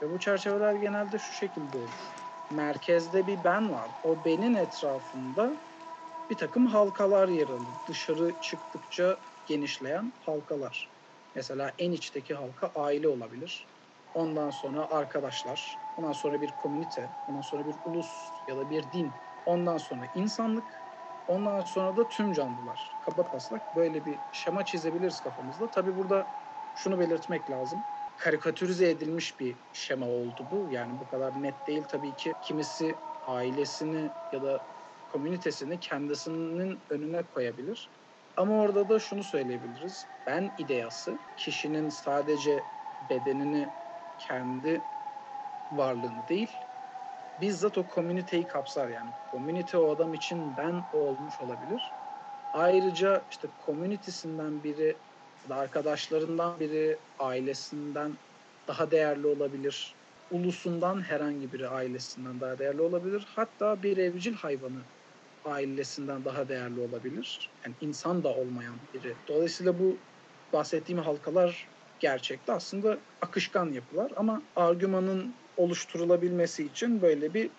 Ve 0.02 0.10
bu 0.10 0.18
çerçeveler 0.18 0.74
genelde 0.74 1.18
şu 1.18 1.32
şekilde 1.32 1.76
olur. 1.76 1.88
Merkezde 2.50 3.26
bir 3.26 3.44
ben 3.44 3.72
var. 3.72 3.88
O 4.04 4.24
benin 4.24 4.54
etrafında 4.54 5.56
bir 6.30 6.36
takım 6.36 6.66
halkalar 6.66 7.28
yer 7.28 7.48
alır. 7.48 7.74
Dışarı 7.88 8.40
çıktıkça 8.40 9.16
genişleyen 9.46 10.12
halkalar. 10.26 10.95
Mesela 11.36 11.74
en 11.78 11.92
içteki 11.92 12.34
halka 12.34 12.66
aile 12.74 13.08
olabilir. 13.08 13.68
Ondan 14.14 14.50
sonra 14.50 14.90
arkadaşlar, 14.90 15.78
ondan 15.96 16.12
sonra 16.12 16.40
bir 16.40 16.56
komünite, 16.56 17.16
ondan 17.26 17.40
sonra 17.40 17.66
bir 17.66 17.76
ulus 17.84 18.30
ya 18.46 18.56
da 18.56 18.70
bir 18.70 18.92
din. 18.92 19.20
Ondan 19.44 19.76
sonra 19.76 20.06
insanlık, 20.14 20.86
ondan 21.26 21.60
sonra 21.60 21.96
da 21.96 22.08
tüm 22.08 22.32
canlılar. 22.32 22.96
Kaba 23.00 23.24
taslak 23.24 23.74
böyle 23.74 24.06
bir 24.06 24.24
şema 24.32 24.64
çizebiliriz 24.64 25.20
kafamızda. 25.20 25.70
Tabi 25.70 25.96
burada 25.96 26.32
şunu 26.74 26.98
belirtmek 26.98 27.50
lazım. 27.50 27.84
Karikatürize 28.16 28.90
edilmiş 28.90 29.40
bir 29.40 29.60
şema 29.72 30.08
oldu 30.08 30.50
bu. 30.50 30.70
Yani 30.70 31.00
bu 31.00 31.06
kadar 31.06 31.42
net 31.42 31.66
değil 31.66 31.84
tabii 31.88 32.16
ki. 32.16 32.34
Kimisi 32.40 33.02
ailesini 33.22 34.12
ya 34.32 34.42
da 34.42 34.66
komünitesini 35.08 35.80
kendisinin 35.80 36.84
önüne 36.90 37.26
koyabilir. 37.26 37.90
Ama 38.36 38.60
orada 38.62 38.88
da 38.88 38.98
şunu 38.98 39.24
söyleyebiliriz. 39.24 40.08
Ben 40.26 40.54
ideyası 40.56 41.18
kişinin 41.36 41.88
sadece 41.88 42.68
bedenini 43.00 43.74
kendi 44.18 44.88
varlığını 45.70 46.28
değil, 46.28 46.64
bizzat 47.38 47.78
o 47.78 47.86
komüniteyi 47.86 48.46
kapsar 48.46 48.88
yani. 48.88 49.10
Komünite 49.24 49.78
o 49.78 49.90
adam 49.90 50.14
için 50.14 50.56
ben 50.56 50.84
o 50.92 50.98
olmuş 50.98 51.40
olabilir. 51.40 51.96
Ayrıca 52.52 53.26
işte 53.30 53.48
komünitesinden 53.58 54.62
biri, 54.62 55.02
arkadaşlarından 55.50 56.60
biri, 56.60 57.02
ailesinden 57.18 58.18
daha 58.68 58.90
değerli 58.90 59.26
olabilir. 59.26 59.98
Ulusundan 60.30 61.02
herhangi 61.02 61.52
biri 61.52 61.68
ailesinden 61.68 62.40
daha 62.40 62.58
değerli 62.58 62.82
olabilir. 62.82 63.24
Hatta 63.28 63.82
bir 63.82 63.96
evcil 63.96 64.34
hayvanı 64.34 64.86
ailesinden 65.46 66.24
daha 66.24 66.48
değerli 66.48 66.80
olabilir. 66.80 67.50
Yani 67.64 67.74
insan 67.80 68.24
da 68.24 68.28
olmayan 68.28 68.74
biri. 68.94 69.14
Dolayısıyla 69.28 69.78
bu 69.78 69.96
bahsettiğim 70.52 71.02
halkalar 71.02 71.68
gerçekte 72.00 72.52
aslında 72.52 72.98
akışkan 73.20 73.72
yapılar 73.72 74.12
ama 74.16 74.42
argümanın 74.56 75.34
oluşturulabilmesi 75.56 76.64
için 76.64 77.02
böyle 77.02 77.34
bir 77.34 77.50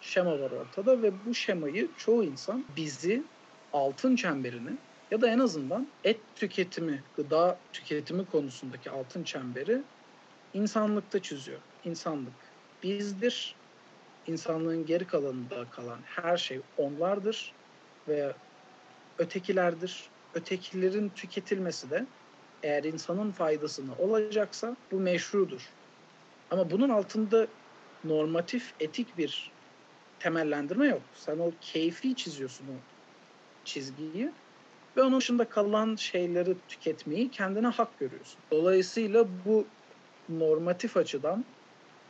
şema 0.00 0.40
var 0.40 0.50
ortada 0.50 1.02
ve 1.02 1.24
bu 1.26 1.34
şemayı 1.34 1.94
çoğu 1.96 2.24
insan 2.24 2.64
bizi 2.76 3.22
altın 3.72 4.16
çemberini 4.16 4.78
ya 5.10 5.20
da 5.20 5.28
en 5.28 5.38
azından 5.38 5.88
et 6.04 6.20
tüketimi, 6.34 7.04
gıda 7.16 7.58
tüketimi 7.72 8.26
konusundaki 8.26 8.90
altın 8.90 9.24
çemberi 9.24 9.82
insanlıkta 10.52 11.22
çiziyor. 11.22 11.60
İnsanlık 11.84 12.54
bizdir. 12.82 13.63
İnsanlığın 14.26 14.86
geri 14.86 15.06
kalanında 15.06 15.70
kalan 15.70 16.02
her 16.04 16.36
şey 16.36 16.62
onlardır 16.76 17.56
ve 18.08 18.34
ötekilerdir. 19.18 20.12
Ötekilerin 20.34 21.10
tüketilmesi 21.10 21.90
de 21.90 22.06
eğer 22.62 22.84
insanın 22.84 23.30
faydasına 23.32 23.96
olacaksa 23.96 24.76
bu 24.92 25.00
meşrudur. 25.00 25.74
Ama 26.50 26.70
bunun 26.70 26.88
altında 26.88 27.48
normatif, 28.04 28.74
etik 28.80 29.16
bir 29.16 29.54
temellendirme 30.18 30.86
yok. 30.88 31.02
Sen 31.12 31.38
o 31.38 31.50
keyfi 31.60 32.16
çiziyorsun 32.16 32.68
o 32.68 32.84
çizgiyi 33.64 34.32
ve 34.96 35.02
onun 35.02 35.20
dışında 35.20 35.48
kalan 35.48 35.96
şeyleri 35.96 36.66
tüketmeyi 36.68 37.30
kendine 37.30 37.66
hak 37.66 37.98
görüyorsun. 37.98 38.44
Dolayısıyla 38.52 39.44
bu 39.44 39.74
normatif 40.28 40.96
açıdan 40.96 41.56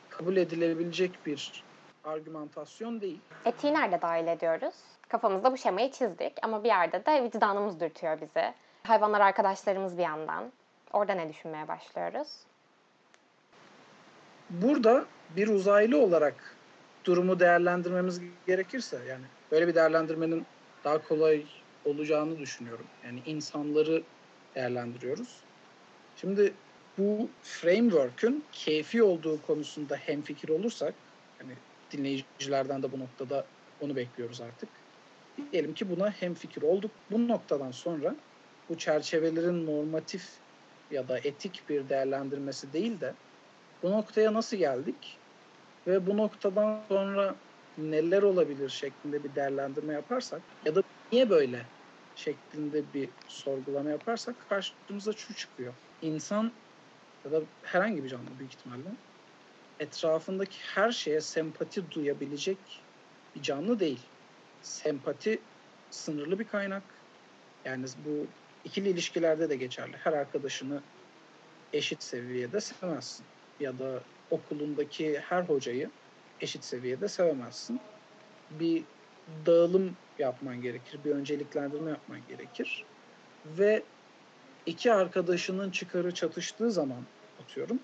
kabul 0.09 0.37
edilebilecek 0.37 1.27
bir 1.27 1.67
argümantasyon 2.05 3.01
değil. 3.01 3.21
Etiği 3.45 3.75
nerede 3.75 4.03
dahil 4.03 4.27
ediyoruz? 4.27 4.75
Kafamızda 5.09 5.53
bu 5.53 5.57
şemayı 5.57 5.91
çizdik 5.91 6.33
ama 6.43 6.65
bir 6.65 6.69
yerde 6.69 7.07
de 7.07 7.25
vicdanımız 7.25 7.81
dürtüyor 7.81 8.21
bizi. 8.21 8.55
Hayvanlar 8.83 9.21
arkadaşlarımız 9.21 9.99
bir 9.99 10.03
yandan. 10.03 10.53
Orada 10.93 11.15
ne 11.15 11.29
düşünmeye 11.29 11.69
başlıyoruz? 11.69 12.29
Burada 14.51 15.05
bir 15.37 15.49
uzaylı 15.49 16.01
olarak 16.01 16.57
durumu 17.05 17.41
değerlendirmemiz 17.41 18.21
gerekirse 18.47 18.99
yani 19.09 19.25
böyle 19.51 19.69
bir 19.69 19.75
değerlendirmenin 19.75 20.47
daha 20.85 21.09
kolay 21.09 21.45
olacağını 21.85 22.39
düşünüyorum. 22.39 22.87
Yani 23.05 23.23
insanları 23.27 24.03
değerlendiriyoruz. 24.55 25.41
Şimdi 26.17 26.55
bu 26.99 27.29
framework'ün 27.43 28.45
keyfi 28.53 29.03
olduğu 29.03 29.43
konusunda 29.43 29.97
hemfikir 29.97 30.49
olursak, 30.49 30.95
hani 31.39 31.53
dinleyicilerden 31.99 32.83
de 32.83 32.93
bu 32.93 33.01
noktada 33.01 33.45
onu 33.81 33.97
bekliyoruz 33.97 34.41
artık. 34.41 34.69
Diyelim 35.53 35.75
ki 35.75 35.91
buna 35.91 36.11
hemfikir 36.11 36.63
olduk. 36.63 36.91
Bu 37.11 37.29
noktadan 37.29 37.71
sonra 37.71 38.15
bu 38.69 38.79
çerçevelerin 38.79 39.67
normatif 39.67 40.31
ya 40.91 41.09
da 41.09 41.19
etik 41.19 41.69
bir 41.69 41.89
değerlendirmesi 41.89 42.73
değil 42.73 43.01
de 43.01 43.15
bu 43.83 43.91
noktaya 43.91 44.35
nasıl 44.35 44.57
geldik 44.57 45.17
ve 45.87 46.07
bu 46.07 46.17
noktadan 46.17 46.81
sonra 46.89 47.35
neler 47.79 48.23
olabilir 48.23 48.69
şeklinde 48.69 49.25
bir 49.25 49.35
değerlendirme 49.35 49.93
yaparsak 49.93 50.41
ya 50.65 50.75
da 50.75 50.83
niye 51.13 51.31
böyle 51.31 51.61
şeklinde 52.17 52.83
bir 52.95 53.09
sorgulama 53.29 53.91
yaparsak 53.91 54.35
karşımıza 54.49 55.13
şu 55.13 55.35
çıkıyor. 55.35 55.75
İnsan 56.03 56.53
ya 57.25 57.33
da 57.33 57.41
herhangi 57.63 58.05
bir 58.05 58.09
canlı 58.09 58.39
büyük 58.39 58.53
ihtimalle 58.53 58.89
etrafındaki 59.81 60.59
her 60.75 60.93
şeye 60.93 61.21
sempati 61.21 61.91
duyabilecek 61.91 62.59
bir 63.37 63.43
canlı 63.43 63.81
değil. 63.81 64.01
Sempati 64.63 65.39
sınırlı 65.91 66.39
bir 66.39 66.45
kaynak. 66.45 66.83
Yani 67.65 67.87
bu 68.07 68.27
ikili 68.65 68.89
ilişkilerde 68.89 69.51
de 69.51 69.57
geçerli. 69.57 69.97
Her 69.97 70.13
arkadaşını 70.13 70.83
eşit 71.73 72.03
seviyede 72.03 72.61
sevemezsin. 72.61 73.27
Ya 73.61 73.79
da 73.79 74.01
okulundaki 74.31 75.19
her 75.19 75.43
hocayı 75.43 75.91
eşit 76.41 76.65
seviyede 76.65 77.09
sevemezsin. 77.09 77.81
Bir 78.51 78.83
dağılım 79.47 79.97
yapman 80.19 80.63
gerekir, 80.63 81.01
bir 81.05 81.11
önceliklendirme 81.11 81.91
yapman 81.91 82.21
gerekir. 82.29 82.85
Ve 83.47 83.83
iki 84.67 84.93
arkadaşının 84.93 85.71
çıkarı 85.71 86.15
çatıştığı 86.15 86.71
zaman 86.71 87.03
atıyorum, 87.43 87.79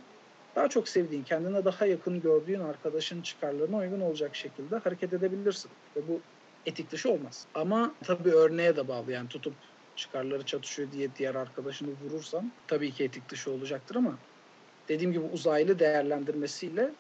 daha 0.57 0.69
çok 0.69 0.89
sevdiğin, 0.89 1.25
kendine 1.25 1.65
daha 1.65 1.87
yakın 1.87 2.21
gördüğün 2.21 2.61
arkadaşın 2.61 3.23
çıkarlarına 3.23 3.77
uygun 3.77 4.01
olacak 4.01 4.37
şekilde 4.37 4.77
hareket 4.77 5.13
edebilirsin. 5.13 5.73
Ve 5.97 6.09
bu 6.09 6.27
etik 6.67 6.91
dışı 6.91 7.11
olmaz. 7.11 7.47
Ama 7.55 7.99
tabii 8.05 8.31
örneğe 8.31 8.77
de 8.77 8.89
bağlı. 8.89 9.13
Yani 9.13 9.29
tutup 9.29 9.55
çıkarları 9.95 10.45
çatışıyor 10.45 10.93
diye 10.93 11.15
diğer 11.15 11.35
arkadaşını 11.35 11.91
vurursam 11.91 12.53
tabii 12.67 12.93
ki 12.93 13.05
etik 13.05 13.31
dışı 13.31 13.51
olacaktır 13.51 13.97
ama 13.97 14.21
dediğim 14.89 15.13
gibi 15.13 15.23
uzaylı 15.23 15.79
değerlendirmesiyle 15.79 16.97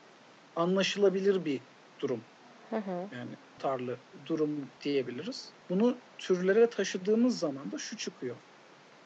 anlaşılabilir 0.56 1.44
bir 1.44 1.62
durum. 2.00 2.24
Hı 2.70 2.76
hı. 2.76 3.08
Yani 3.12 3.36
tarlı 3.58 4.00
durum 4.26 4.72
diyebiliriz. 4.80 5.54
Bunu 5.70 6.02
türlere 6.18 6.70
taşıdığımız 6.70 7.38
zaman 7.38 7.72
da 7.72 7.78
şu 7.78 7.96
çıkıyor. 7.96 8.36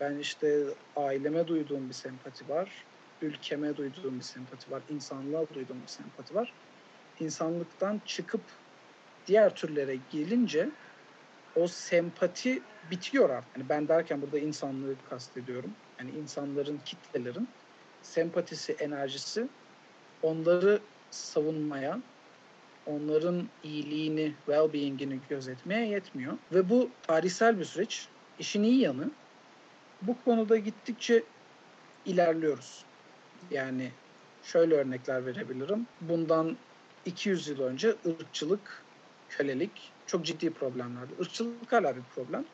Ben 0.01 0.19
işte 0.19 0.67
aileme 0.97 1.47
duyduğum 1.47 1.89
bir 1.89 1.95
sempati 1.95 2.49
var. 2.49 2.87
Ülkeme 3.23 3.77
duyduğum 3.77 4.19
bir 4.19 4.25
sempati 4.25 4.71
var. 4.71 4.83
insanlığa 4.89 5.47
duyduğum 5.55 5.83
bir 5.83 5.87
sempati 5.87 6.35
var. 6.35 6.53
İnsanlıktan 7.21 8.01
çıkıp 8.07 8.41
diğer 9.27 9.55
türlere 9.55 9.97
gelince 10.13 10.71
o 11.57 11.67
sempati 11.67 12.63
bitiyor 12.91 13.31
artık. 13.31 13.57
Yani 13.57 13.69
ben 13.69 13.89
derken 13.89 14.23
burada 14.23 14.39
insanlığı 14.39 14.95
kastediyorum. 15.11 15.71
Yani 16.01 16.11
insanların, 16.11 16.79
kitlelerin 16.79 17.49
sempatisi, 18.03 18.73
enerjisi 18.73 19.49
onları 20.23 20.79
savunmaya, 21.11 22.03
onların 22.87 23.49
iyiliğini, 23.63 24.35
well-being'ini 24.47 25.29
gözetmeye 25.29 25.89
yetmiyor. 25.89 26.39
Ve 26.53 26.71
bu 26.71 26.91
tarihsel 27.03 27.59
bir 27.59 27.65
süreç. 27.65 28.09
İşin 28.39 28.63
iyi 28.63 28.81
yanı 28.81 29.11
bu 30.03 30.25
konuda 30.25 30.57
gittikçe 30.57 31.23
ilerliyoruz. 32.05 32.85
Yani 33.51 33.93
şöyle 34.43 34.75
örnekler 34.75 35.27
verebilirim. 35.27 35.87
Bundan 36.01 36.59
200 37.05 37.49
yıl 37.49 37.61
önce 37.61 37.95
ırkçılık, 38.07 38.87
kölelik 39.29 39.93
çok 40.07 40.25
ciddi 40.25 40.55
problemlerdi. 40.55 41.13
Irkçılık 41.21 41.73
hala 41.73 41.97
bir 41.97 42.05
problem. 42.05 42.45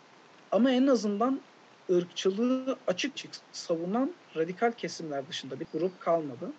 Ama 0.51 0.71
en 0.71 0.87
azından 0.87 1.41
ırkçılığı 1.91 2.79
açık 2.87 3.37
savunan 3.53 4.17
radikal 4.37 4.73
kesimler 4.73 5.29
dışında 5.29 5.61
bir 5.61 5.67
grup 5.73 6.01
kalmadı. 6.01 6.53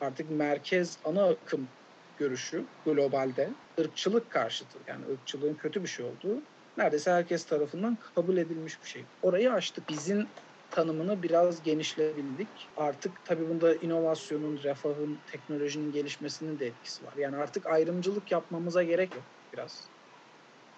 Artık 0.00 0.30
merkez 0.30 0.98
ana 1.04 1.28
akım 1.28 1.68
görüşü 2.16 2.66
globalde 2.84 3.50
ırkçılık 3.80 4.30
karşıtı 4.30 4.78
yani 4.86 5.06
ırkçılığın 5.06 5.54
kötü 5.54 5.82
bir 5.82 5.88
şey 5.88 6.06
olduğu 6.06 6.42
neredeyse 6.76 7.10
herkes 7.10 7.46
tarafından 7.46 7.96
kabul 7.96 8.36
edilmiş 8.36 8.82
bir 8.82 8.88
şey. 8.88 9.06
Orayı 9.22 9.52
açtık. 9.52 9.88
Bizim 9.88 10.28
tanımını 10.72 11.22
biraz 11.22 11.62
genişleyebildik. 11.62 12.72
Artık 12.76 13.24
tabii 13.24 13.48
bunda 13.48 13.76
inovasyonun, 13.76 14.56
refahın, 14.64 15.24
teknolojinin 15.32 15.90
gelişmesinin 15.90 16.58
de 16.58 16.66
etkisi 16.66 17.04
var. 17.04 17.14
Yani 17.16 17.36
artık 17.36 17.66
ayrımcılık 17.66 18.30
yapmamıza 18.32 18.82
gerek 18.82 19.14
yok 19.14 19.26
biraz. 19.54 19.90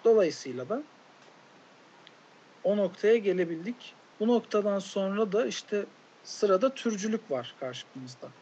Dolayısıyla 0.05 0.69
da 0.69 0.89
o 2.63 2.77
noktaya 2.77 3.17
gelebildik. 3.17 3.97
Bu 4.19 4.27
noktadan 4.27 4.79
sonra 4.79 5.31
da 5.31 5.47
işte 5.47 5.85
sırada 6.23 6.73
türcülük 6.73 7.31
var 7.31 7.55
karşımızda. 7.59 8.35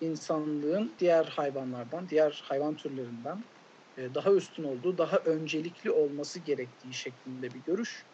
İnsanlığın 0.00 0.96
diğer 0.98 1.24
hayvanlardan, 1.24 2.08
diğer 2.08 2.40
hayvan 2.44 2.76
türlerinden 2.76 3.50
e, 3.96 4.14
daha 4.14 4.34
üstün 4.34 4.64
olduğu, 4.64 4.98
daha 4.98 5.18
öncelikli 5.18 5.90
olması 5.90 6.40
gerektiği 6.40 6.94
şeklinde 6.94 7.54
bir 7.54 7.60
görüş. 7.64 8.08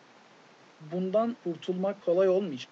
Bundan 0.91 1.35
kurtulmak 1.35 2.03
kolay 2.03 2.29
olmayacak. 2.29 2.71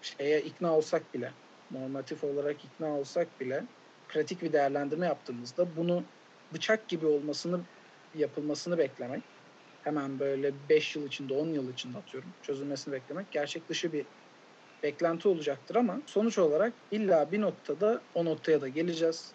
Şeye 0.00 0.42
ikna 0.42 0.76
olsak 0.76 1.14
bile, 1.14 1.34
normatif 1.70 2.24
olarak 2.24 2.64
ikna 2.64 2.98
olsak 2.98 3.40
bile 3.40 3.68
pratik 4.08 4.42
bir 4.42 4.52
değerlendirme 4.52 5.06
yaptığımızda 5.06 5.76
bunu 5.76 6.12
bıçak 6.52 6.88
gibi 6.88 7.06
olmasını 7.06 7.68
yapılmasını 8.14 8.78
beklemek 8.78 9.24
hemen 9.80 10.18
böyle 10.18 10.68
5 10.68 10.96
yıl 10.96 11.06
içinde 11.06 11.34
10 11.34 11.48
yıl 11.52 11.72
içinde 11.72 11.98
atıyorum 11.98 12.34
çözülmesini 12.42 12.92
beklemek 12.94 13.30
gerçek 13.30 13.68
dışı 13.68 13.92
bir 13.92 14.08
beklenti 14.82 15.28
olacaktır 15.28 15.76
ama 15.76 16.02
sonuç 16.06 16.38
olarak 16.38 16.78
illa 16.90 17.32
bir 17.32 17.40
noktada 17.40 18.06
o 18.14 18.24
noktaya 18.24 18.60
da 18.60 18.68
geleceğiz. 18.68 19.34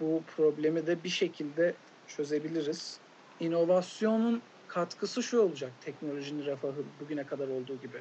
Bu 0.00 0.24
problemi 0.26 0.86
de 0.86 1.04
bir 1.04 1.08
şekilde 1.08 1.80
çözebiliriz. 2.06 3.00
İnovasyonun 3.38 4.50
katkısı 4.74 5.22
şu 5.22 5.40
olacak 5.40 5.70
teknolojinin 5.84 6.46
refahı 6.46 6.84
bugüne 7.00 7.26
kadar 7.26 7.48
olduğu 7.48 7.76
gibi. 7.76 8.00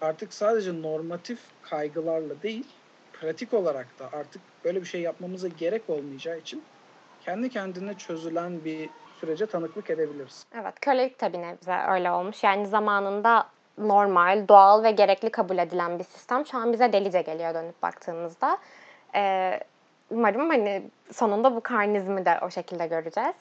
Artık 0.00 0.34
sadece 0.34 0.82
normatif 0.82 1.38
kaygılarla 1.62 2.42
değil, 2.42 2.66
pratik 3.12 3.54
olarak 3.54 3.98
da 3.98 4.08
artık 4.12 4.42
böyle 4.64 4.80
bir 4.80 4.86
şey 4.86 5.00
yapmamıza 5.00 5.48
gerek 5.48 5.90
olmayacağı 5.90 6.38
için 6.38 6.62
kendi 7.24 7.50
kendine 7.50 7.94
çözülen 7.94 8.64
bir 8.64 8.90
sürece 9.20 9.46
tanıklık 9.46 9.90
edebiliriz. 9.90 10.44
Evet, 10.54 10.80
kölelik 10.80 11.18
tabii 11.18 11.56
bize 11.60 11.76
öyle 11.88 12.10
olmuş. 12.10 12.44
Yani 12.44 12.66
zamanında 12.66 13.46
normal, 13.78 14.48
doğal 14.48 14.82
ve 14.82 14.90
gerekli 14.90 15.30
kabul 15.30 15.58
edilen 15.58 15.98
bir 15.98 16.04
sistem 16.04 16.46
şu 16.46 16.58
an 16.58 16.72
bize 16.72 16.92
delice 16.92 17.22
geliyor 17.22 17.54
dönüp 17.54 17.82
baktığımızda. 17.82 18.58
Ee, 19.14 19.60
umarım 20.10 20.48
hani 20.48 20.82
sonunda 21.12 21.56
bu 21.56 21.60
karnizmi 21.60 22.24
de 22.24 22.38
o 22.42 22.50
şekilde 22.50 22.86
göreceğiz. 22.86 23.34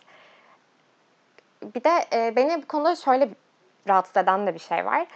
Bir 1.63 1.83
de 1.83 2.05
e, 2.13 2.35
beni 2.35 2.61
bu 2.61 2.67
konuda 2.67 2.95
şöyle 2.95 3.29
rahatsız 3.87 4.17
eden 4.17 4.47
de 4.47 4.53
bir 4.53 4.59
şey 4.59 4.85
var. 4.85 5.07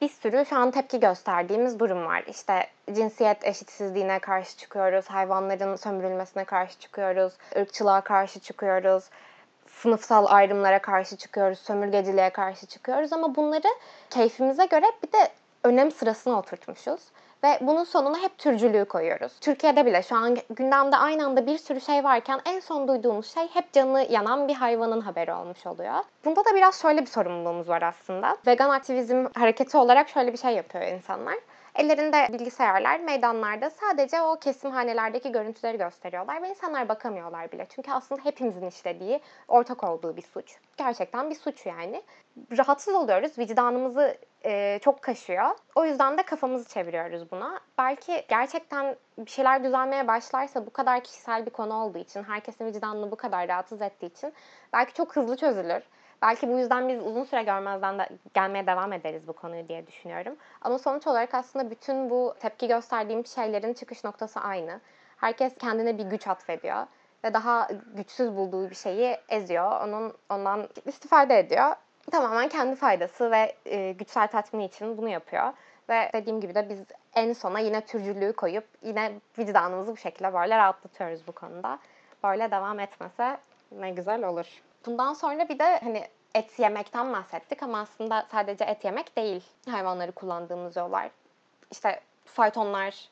Bir 0.00 0.08
sürü 0.08 0.46
şu 0.46 0.56
an 0.56 0.70
tepki 0.70 1.00
gösterdiğimiz 1.00 1.78
durum 1.78 2.06
var. 2.06 2.24
İşte 2.26 2.66
cinsiyet 2.92 3.44
eşitsizliğine 3.44 4.18
karşı 4.18 4.56
çıkıyoruz, 4.56 5.06
hayvanların 5.06 5.76
sömürülmesine 5.76 6.44
karşı 6.44 6.78
çıkıyoruz, 6.78 7.32
ırkçılığa 7.56 8.00
karşı 8.00 8.40
çıkıyoruz, 8.40 9.04
sınıfsal 9.66 10.26
ayrımlara 10.28 10.78
karşı 10.78 11.16
çıkıyoruz, 11.16 11.58
sömürgeciliğe 11.58 12.30
karşı 12.30 12.66
çıkıyoruz 12.66 13.12
ama 13.12 13.34
bunları 13.36 13.68
keyfimize 14.10 14.66
göre 14.66 14.86
bir 15.02 15.12
de 15.12 15.28
önem 15.64 15.90
sırasına 15.90 16.38
oturtmuşuz. 16.38 17.00
Ve 17.44 17.58
bunun 17.60 17.84
sonuna 17.84 18.18
hep 18.18 18.38
türcülüğü 18.38 18.84
koyuyoruz. 18.84 19.32
Türkiye'de 19.40 19.86
bile 19.86 20.02
şu 20.02 20.16
an 20.16 20.36
gündemde 20.50 20.96
aynı 20.96 21.26
anda 21.26 21.46
bir 21.46 21.58
sürü 21.58 21.80
şey 21.80 22.04
varken 22.04 22.40
en 22.46 22.60
son 22.60 22.88
duyduğumuz 22.88 23.34
şey 23.34 23.48
hep 23.48 23.72
canı 23.72 24.06
yanan 24.10 24.48
bir 24.48 24.54
hayvanın 24.54 25.00
haberi 25.00 25.32
olmuş 25.32 25.66
oluyor. 25.66 25.94
Bunda 26.24 26.44
da 26.44 26.54
biraz 26.54 26.80
şöyle 26.82 27.00
bir 27.00 27.06
sorumluluğumuz 27.06 27.68
var 27.68 27.82
aslında. 27.82 28.36
Vegan 28.46 28.70
aktivizm 28.70 29.26
hareketi 29.34 29.76
olarak 29.76 30.08
şöyle 30.08 30.32
bir 30.32 30.38
şey 30.38 30.54
yapıyor 30.54 30.84
insanlar. 30.84 31.34
Ellerinde 31.78 32.28
bilgisayarlar 32.32 33.00
meydanlarda 33.00 33.70
sadece 33.70 34.22
o 34.22 34.38
kesimhanelerdeki 34.38 35.32
görüntüleri 35.32 35.78
gösteriyorlar 35.78 36.42
ve 36.42 36.48
insanlar 36.48 36.88
bakamıyorlar 36.88 37.52
bile. 37.52 37.66
Çünkü 37.68 37.92
aslında 37.92 38.24
hepimizin 38.24 38.66
işlediği, 38.66 39.20
ortak 39.48 39.84
olduğu 39.84 40.16
bir 40.16 40.22
suç. 40.22 40.56
Gerçekten 40.76 41.30
bir 41.30 41.34
suç 41.34 41.66
yani. 41.66 42.02
Rahatsız 42.58 42.94
oluyoruz, 42.94 43.38
vicdanımızı 43.38 44.18
e, 44.44 44.78
çok 44.82 45.02
kaşıyor. 45.02 45.50
O 45.74 45.84
yüzden 45.84 46.18
de 46.18 46.22
kafamızı 46.22 46.68
çeviriyoruz 46.68 47.30
buna. 47.30 47.60
Belki 47.78 48.24
gerçekten 48.28 48.96
bir 49.18 49.30
şeyler 49.30 49.64
düzelmeye 49.64 50.08
başlarsa 50.08 50.66
bu 50.66 50.70
kadar 50.70 51.04
kişisel 51.04 51.46
bir 51.46 51.50
konu 51.50 51.74
olduğu 51.74 51.98
için, 51.98 52.22
herkesin 52.22 52.66
vicdanını 52.66 53.10
bu 53.10 53.16
kadar 53.16 53.48
rahatsız 53.48 53.82
ettiği 53.82 54.06
için 54.06 54.32
belki 54.72 54.94
çok 54.94 55.16
hızlı 55.16 55.36
çözülür. 55.36 55.82
Belki 56.22 56.48
bu 56.48 56.58
yüzden 56.58 56.88
biz 56.88 57.02
uzun 57.02 57.24
süre 57.24 57.42
görmezden 57.42 57.98
de 57.98 58.08
gelmeye 58.34 58.66
devam 58.66 58.92
ederiz 58.92 59.28
bu 59.28 59.32
konuyu 59.32 59.68
diye 59.68 59.86
düşünüyorum. 59.86 60.36
Ama 60.62 60.78
sonuç 60.78 61.06
olarak 61.06 61.34
aslında 61.34 61.70
bütün 61.70 62.10
bu 62.10 62.34
tepki 62.40 62.68
gösterdiğim 62.68 63.26
şeylerin 63.26 63.74
çıkış 63.74 64.04
noktası 64.04 64.40
aynı. 64.40 64.80
Herkes 65.16 65.54
kendine 65.58 65.98
bir 65.98 66.04
güç 66.04 66.28
atfediyor 66.28 66.86
ve 67.24 67.34
daha 67.34 67.68
güçsüz 67.94 68.36
bulduğu 68.36 68.70
bir 68.70 68.74
şeyi 68.74 69.16
eziyor. 69.28 69.80
Onun 69.82 70.14
ondan 70.30 70.68
istifade 70.86 71.38
ediyor. 71.38 71.74
Tamamen 72.10 72.48
kendi 72.48 72.76
faydası 72.76 73.30
ve 73.30 73.54
e, 73.66 73.92
güçsel 73.92 74.28
tatmini 74.28 74.64
için 74.64 74.98
bunu 74.98 75.08
yapıyor. 75.08 75.52
Ve 75.88 76.10
dediğim 76.14 76.40
gibi 76.40 76.54
de 76.54 76.68
biz 76.68 76.78
en 77.14 77.32
sona 77.32 77.58
yine 77.58 77.80
türcülüğü 77.80 78.32
koyup 78.32 78.64
yine 78.82 79.12
vicdanımızı 79.38 79.92
bu 79.92 79.96
şekilde 79.96 80.34
böyle 80.34 80.56
rahatlatıyoruz 80.56 81.26
bu 81.26 81.32
konuda. 81.32 81.78
Böyle 82.24 82.50
devam 82.50 82.80
etmese 82.80 83.36
ne 83.72 83.90
güzel 83.90 84.24
olur. 84.24 84.62
Bundan 84.86 85.12
sonra 85.12 85.48
bir 85.48 85.58
de 85.58 85.78
hani 85.78 86.04
et 86.34 86.58
yemekten 86.58 87.12
bahsettik 87.12 87.62
ama 87.62 87.80
aslında 87.80 88.26
sadece 88.30 88.64
et 88.64 88.84
yemek 88.84 89.16
değil 89.16 89.44
hayvanları 89.70 90.12
kullandığımız 90.12 90.76
yollar. 90.76 91.10
İşte 91.70 92.00
faytonlar 92.24 93.08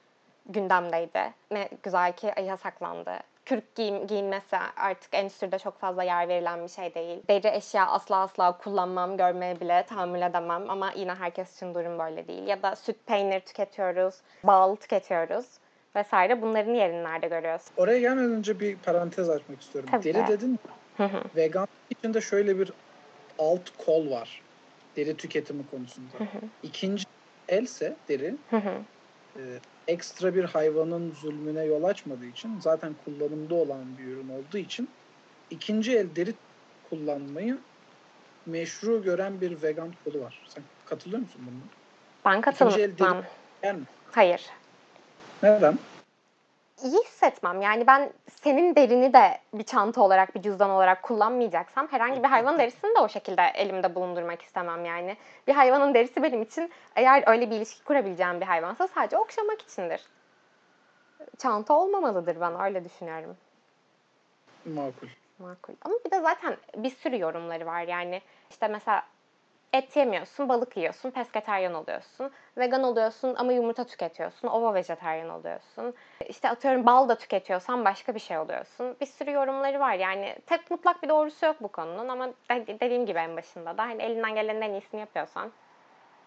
gündemdeydi. 0.47 1.33
Ne 1.51 1.69
güzel 1.83 2.13
ki 2.13 2.33
yasaklandı. 2.43 3.13
Kürk 3.45 3.75
giyim, 3.75 4.07
giyinmesi 4.07 4.57
artık 4.77 5.15
endüstride 5.15 5.59
çok 5.59 5.79
fazla 5.79 6.03
yer 6.03 6.29
verilen 6.29 6.63
bir 6.63 6.69
şey 6.69 6.95
değil. 6.95 7.23
Deri 7.29 7.49
eşya 7.49 7.87
asla 7.87 8.17
asla 8.17 8.59
kullanmam, 8.59 9.17
görmeye 9.17 9.61
bile 9.61 9.85
tahammül 9.89 10.23
edemem 10.23 10.71
ama 10.71 10.93
yine 10.97 11.15
herkes 11.15 11.57
için 11.57 11.75
durum 11.75 11.99
böyle 11.99 12.29
değil. 12.29 12.47
Ya 12.47 12.63
da 12.63 12.77
süt 12.77 13.07
peynir 13.07 13.41
tüketiyoruz, 13.41 14.15
bal 14.45 14.77
tüketiyoruz 14.77 15.47
vesaire. 15.97 16.43
Bunların 16.43 16.75
yerini 16.75 17.05
nerede 17.05 17.29
görüyoruz? 17.29 17.65
Oraya 17.77 17.99
gelmeden 18.01 18.31
önce 18.31 18.61
bir 18.61 18.77
parantez 18.77 19.31
açmak 19.31 19.63
istiyorum. 19.63 19.91
Tabii. 19.93 20.05
Deri 20.05 20.27
dedin 20.29 20.59
Vegan 21.37 21.69
içinde 21.91 22.21
şöyle 22.21 22.59
bir 22.59 22.73
alt 23.39 23.71
kol 23.79 24.11
var. 24.11 24.43
Deri 24.97 25.17
tüketimi 25.17 25.63
konusunda. 25.71 26.17
İkinci 26.63 27.05
else 27.49 27.97
deri 28.09 28.35
e, 29.37 29.41
ekstra 29.89 30.35
bir 30.35 30.45
hayvanın 30.45 31.15
zulmüne 31.21 31.65
yol 31.65 31.85
açmadığı 31.85 32.27
için 32.27 32.61
zaten 32.61 32.95
kullanımda 33.05 33.55
olan 33.55 33.99
bir 33.99 34.05
ürün 34.05 34.29
olduğu 34.29 34.59
için 34.59 34.89
ikinci 35.51 35.97
el 35.99 36.07
deri 36.17 36.35
kullanmayı 36.91 37.59
meşru 38.47 39.03
gören 39.03 39.41
bir 39.41 39.63
vegan 39.63 39.93
kolu 40.05 40.21
var. 40.21 40.43
Sen 40.49 40.65
katılıyor 40.85 41.21
musun 41.21 41.41
buna? 41.47 41.71
Ben 42.35 42.41
katılmam. 42.41 42.73
Yer 43.63 43.75
mi? 43.75 43.85
Hayır. 44.13 44.47
Neden? 45.43 45.79
İyi 46.85 47.01
hissetmem. 47.05 47.63
Yani 47.63 47.87
ben 47.87 48.13
senin 48.43 48.75
derini 48.75 49.13
de 49.13 49.39
bir 49.55 49.63
çanta 49.63 50.03
olarak, 50.03 50.35
bir 50.35 50.43
cüzdan 50.43 50.71
olarak 50.71 51.03
kullanmayacaksam 51.03 51.89
herhangi 51.89 52.23
bir 52.23 52.29
hayvan 52.29 52.59
derisini 52.59 52.95
de 52.95 52.99
o 52.99 53.09
şekilde 53.09 53.43
elimde 53.55 53.95
bulundurmak 53.95 54.43
istemem 54.43 54.85
yani. 54.85 55.17
Bir 55.47 55.55
hayvanın 55.55 55.95
derisi 55.95 56.23
benim 56.23 56.43
için 56.43 56.73
eğer 56.97 57.25
öyle 57.27 57.51
bir 57.51 57.57
ilişki 57.57 57.85
kurabileceğim 57.85 58.41
bir 58.41 58.47
hayvansa 58.47 58.89
sadece 58.89 59.19
okşamak 59.19 59.63
içindir. 59.63 60.01
Çanta 61.39 61.75
olmamalıdır 61.75 62.41
ben 62.41 62.61
öyle 62.61 62.85
düşünüyorum. 62.85 63.37
Makul. 64.65 65.09
Makul. 65.39 65.75
Ama 65.85 65.95
bir 66.05 66.11
de 66.11 66.21
zaten 66.21 66.57
bir 66.77 66.91
sürü 66.91 67.19
yorumları 67.19 67.67
var 67.67 67.83
yani. 67.83 68.23
işte 68.51 68.69
mesela 68.69 69.03
et 69.73 69.97
yemiyorsun, 69.97 70.49
balık 70.49 70.77
yiyorsun, 70.77 71.11
pesketeryan 71.11 71.75
oluyorsun. 71.75 72.31
Vegan 72.59 72.83
oluyorsun 72.83 73.35
ama 73.39 73.53
yumurta 73.53 73.85
tüketiyorsun, 73.85 74.49
ova 74.49 74.75
vejeteryan 74.75 75.31
oluyorsun. 75.31 75.95
İşte 76.29 76.49
atıyorum 76.49 76.87
bal 76.87 77.09
da 77.09 77.15
tüketiyorsan 77.19 77.85
başka 77.85 78.15
bir 78.15 78.21
şey 78.21 78.39
oluyorsun. 78.39 78.97
Bir 79.01 79.07
sürü 79.07 79.31
yorumları 79.31 79.81
var 79.81 79.95
yani. 79.95 80.37
Tek 80.47 80.71
mutlak 80.71 81.03
bir 81.03 81.09
doğrusu 81.09 81.47
yok 81.47 81.57
bu 81.61 81.69
konunun 81.69 82.09
ama 82.09 82.29
dediğim 82.51 83.07
gibi 83.07 83.19
en 83.19 83.37
başında 83.37 83.79
da 83.79 83.83
hani 83.83 84.03
elinden 84.03 84.35
gelenin 84.35 84.61
en 84.61 84.73
iyisini 84.73 85.01
yapıyorsan 85.01 85.53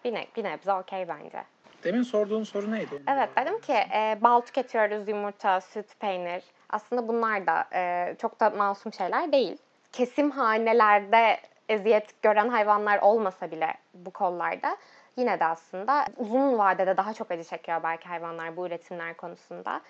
bir, 0.04 0.14
ne, 0.14 0.26
bir 0.36 0.44
nebze 0.44 0.72
okey 0.72 1.08
bence. 1.08 1.44
Demin 1.84 2.02
sorduğun 2.02 2.42
soru 2.42 2.70
neydi? 2.70 3.02
Evet 3.08 3.28
dedim 3.36 3.60
ki 3.60 3.72
e, 3.72 4.18
bal 4.20 4.40
tüketiyoruz, 4.40 5.08
yumurta, 5.08 5.60
süt, 5.60 6.00
peynir. 6.00 6.44
Aslında 6.70 7.08
bunlar 7.08 7.46
da 7.46 7.64
e, 7.74 8.14
çok 8.18 8.40
da 8.40 8.50
masum 8.50 8.92
şeyler 8.92 9.32
değil. 9.32 9.56
Kesim 9.92 10.30
hanelerde 10.30 11.40
eziyet 11.70 12.22
gören 12.22 12.48
hayvanlar 12.48 12.98
olmasa 12.98 13.50
bile 13.50 13.74
bu 13.94 14.10
kollarda 14.10 14.76
yine 15.16 15.40
de 15.40 15.44
aslında 15.44 16.04
uzun 16.16 16.58
vadede 16.58 16.96
daha 16.96 17.14
çok 17.14 17.30
acı 17.30 17.44
çekiyor 17.44 17.82
belki 17.82 18.08
hayvanlar 18.08 18.56
bu 18.56 18.66
üretimler 18.66 19.16
konusunda. 19.16 19.80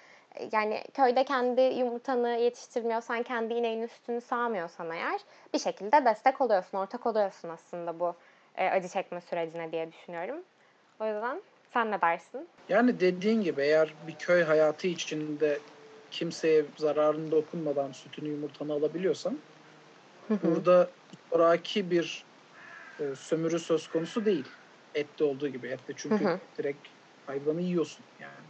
Yani 0.52 0.84
köyde 0.94 1.24
kendi 1.24 1.60
yumurtanı 1.60 2.28
yetiştirmiyorsan, 2.28 3.22
kendi 3.22 3.54
ineğin 3.54 3.82
üstünü 3.82 4.20
sağmıyorsan 4.20 4.90
eğer 4.90 5.20
bir 5.54 5.58
şekilde 5.58 6.04
destek 6.04 6.40
oluyorsun, 6.40 6.78
ortak 6.78 7.06
oluyorsun 7.06 7.48
aslında 7.48 8.00
bu 8.00 8.14
e, 8.56 8.68
acı 8.68 8.88
çekme 8.88 9.20
sürecine 9.20 9.72
diye 9.72 9.92
düşünüyorum. 9.92 10.36
O 11.00 11.06
yüzden 11.06 11.42
sen 11.72 11.90
ne 11.90 12.00
dersin? 12.00 12.48
Yani 12.68 13.00
dediğin 13.00 13.42
gibi 13.42 13.62
eğer 13.62 13.94
bir 14.06 14.14
köy 14.14 14.42
hayatı 14.42 14.86
içinde 14.86 15.58
kimseye 16.10 16.64
zararını 16.76 17.30
dokunmadan 17.30 17.92
sütünü 17.92 18.28
yumurtanı 18.28 18.72
alabiliyorsan 18.72 19.38
burada 20.42 20.96
zoraki 21.34 21.90
bir 21.90 22.30
e, 23.00 23.14
sömürü 23.16 23.58
söz 23.58 23.88
konusu 23.88 24.24
değil. 24.24 24.56
Ette 24.94 25.24
olduğu 25.24 25.48
gibi. 25.48 25.68
Ette 25.68 25.94
çünkü 25.96 26.24
hı 26.24 26.28
hı. 26.28 26.40
direkt 26.58 26.88
hayvanı 27.26 27.62
yiyorsun 27.62 28.06
yani. 28.18 28.48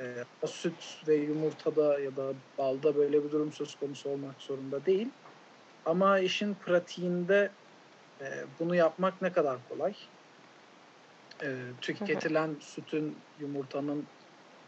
E, 0.00 0.24
süt 0.46 0.84
ve 1.08 1.16
yumurtada 1.16 2.00
ya 2.00 2.16
da 2.16 2.34
balda 2.58 2.96
böyle 2.96 3.24
bir 3.24 3.30
durum 3.30 3.52
söz 3.52 3.74
konusu 3.74 4.10
olmak 4.10 4.42
zorunda 4.42 4.86
değil. 4.86 5.14
Ama 5.84 6.18
işin 6.20 6.54
pratiğinde 6.54 7.56
e, 8.22 8.58
bunu 8.58 8.74
yapmak 8.74 9.22
ne 9.22 9.32
kadar 9.32 9.64
kolay? 9.64 9.94
E, 11.44 11.72
tüketilen 11.80 12.48
hı 12.48 12.52
hı. 12.52 12.60
sütün, 12.60 13.28
yumurtanın 13.36 14.12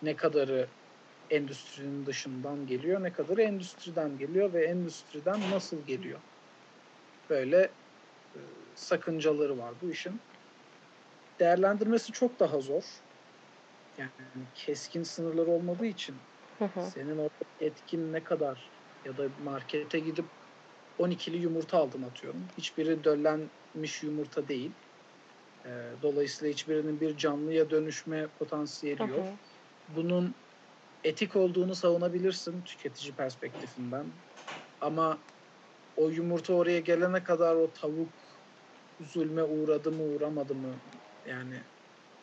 ne 0.02 0.16
kadarı 0.16 0.77
endüstrinin 1.30 2.06
dışından 2.06 2.66
geliyor, 2.66 3.02
ne 3.02 3.12
kadarı 3.12 3.42
endüstriden 3.42 4.18
geliyor 4.18 4.52
ve 4.52 4.66
endüstriden 4.66 5.40
nasıl 5.50 5.86
geliyor? 5.86 6.20
böyle 7.30 7.74
e, 8.34 8.40
sakıncaları 8.74 9.58
var 9.58 9.74
bu 9.82 9.90
işin. 9.90 10.20
Değerlendirmesi 11.40 12.12
çok 12.12 12.40
daha 12.40 12.60
zor. 12.60 12.84
Yani 13.98 14.46
keskin 14.54 15.02
sınırları 15.02 15.50
olmadığı 15.50 15.86
için 15.86 16.16
senin 16.80 17.18
orada 17.18 17.44
etkin 17.60 18.12
ne 18.12 18.24
kadar 18.24 18.70
ya 19.04 19.16
da 19.16 19.28
markete 19.38 20.00
gidip 20.00 20.24
12'li 20.98 21.36
yumurta 21.36 21.78
aldın 21.78 22.02
atıyorum. 22.02 22.48
Hiçbiri 22.56 23.04
döllenmiş 23.04 24.02
yumurta 24.02 24.48
değil. 24.48 24.70
E, 25.64 25.68
dolayısıyla 26.02 26.52
hiçbirinin 26.52 27.00
bir 27.00 27.16
canlıya 27.16 27.70
dönüşme 27.70 28.28
potansiyeli 28.28 29.10
yok. 29.10 29.26
Bunun 29.88 30.47
etik 31.04 31.36
olduğunu 31.36 31.74
savunabilirsin 31.74 32.62
tüketici 32.62 33.14
perspektifinden. 33.14 34.12
Ama 34.80 35.18
o 35.96 36.08
yumurta 36.08 36.54
oraya 36.54 36.80
gelene 36.80 37.24
kadar 37.24 37.54
o 37.56 37.72
tavuk 37.72 38.08
zulme 39.00 39.42
uğradı 39.42 39.92
mı 39.92 40.02
uğramadı 40.02 40.54
mı 40.54 40.74
Yani 41.26 41.54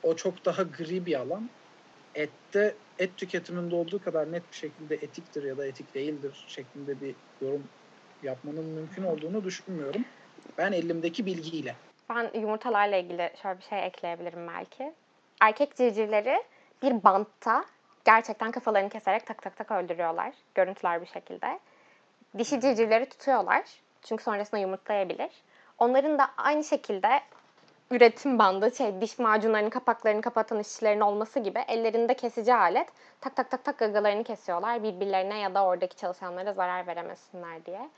o 0.03 0.15
çok 0.15 0.45
daha 0.45 0.63
gri 0.63 1.05
bir 1.05 1.19
alan. 1.19 1.49
Ette 2.15 2.77
et 2.99 3.17
tüketiminde 3.17 3.75
olduğu 3.75 4.01
kadar 4.01 4.31
net 4.31 4.51
bir 4.51 4.55
şekilde 4.55 4.95
etiktir 4.95 5.43
ya 5.43 5.57
da 5.57 5.67
etik 5.67 5.95
değildir 5.95 6.45
şeklinde 6.47 7.01
bir 7.01 7.15
yorum 7.41 7.63
yapmanın 8.21 8.65
mümkün 8.65 9.03
olduğunu 9.03 9.43
düşünmüyorum. 9.43 10.05
Ben 10.57 10.71
elimdeki 10.71 11.25
bilgiyle. 11.25 11.75
Ben 12.09 12.31
yumurtalarla 12.39 12.97
ilgili 12.97 13.33
şöyle 13.41 13.57
bir 13.57 13.63
şey 13.63 13.85
ekleyebilirim 13.85 14.47
belki. 14.47 14.93
Erkek 15.41 15.75
civcivleri 15.75 16.43
bir 16.83 17.03
bantta 17.03 17.65
gerçekten 18.05 18.51
kafalarını 18.51 18.89
keserek 18.89 19.25
tak 19.25 19.41
tak 19.41 19.57
tak 19.57 19.71
öldürüyorlar. 19.71 20.33
Görüntüler 20.55 21.01
bir 21.01 21.07
şekilde. 21.07 21.59
Dişi 22.37 22.61
civcivleri 22.61 23.09
tutuyorlar. 23.09 23.63
Çünkü 24.01 24.23
sonrasında 24.23 24.61
yumurtlayabilir. 24.61 25.29
Onların 25.77 26.19
da 26.19 26.27
aynı 26.37 26.63
şekilde 26.63 27.21
üretim 27.91 28.39
bandı, 28.39 28.75
şey 28.75 29.01
diş 29.01 29.19
macunlarının 29.19 29.69
kapaklarını 29.69 30.21
kapatan 30.21 30.59
işçilerin 30.59 30.99
olması 30.99 31.39
gibi 31.39 31.59
ellerinde 31.67 32.13
kesici 32.13 32.53
alet 32.53 32.87
tak 33.21 33.35
tak 33.35 33.51
tak 33.51 33.63
tak 33.63 33.77
gagalarını 33.77 34.23
kesiyorlar 34.23 34.83
birbirlerine 34.83 35.39
ya 35.39 35.55
da 35.55 35.65
oradaki 35.65 35.95
çalışanlara 35.95 36.53
zarar 36.53 36.87
veremesinler 36.87 37.65
diye. 37.65 37.89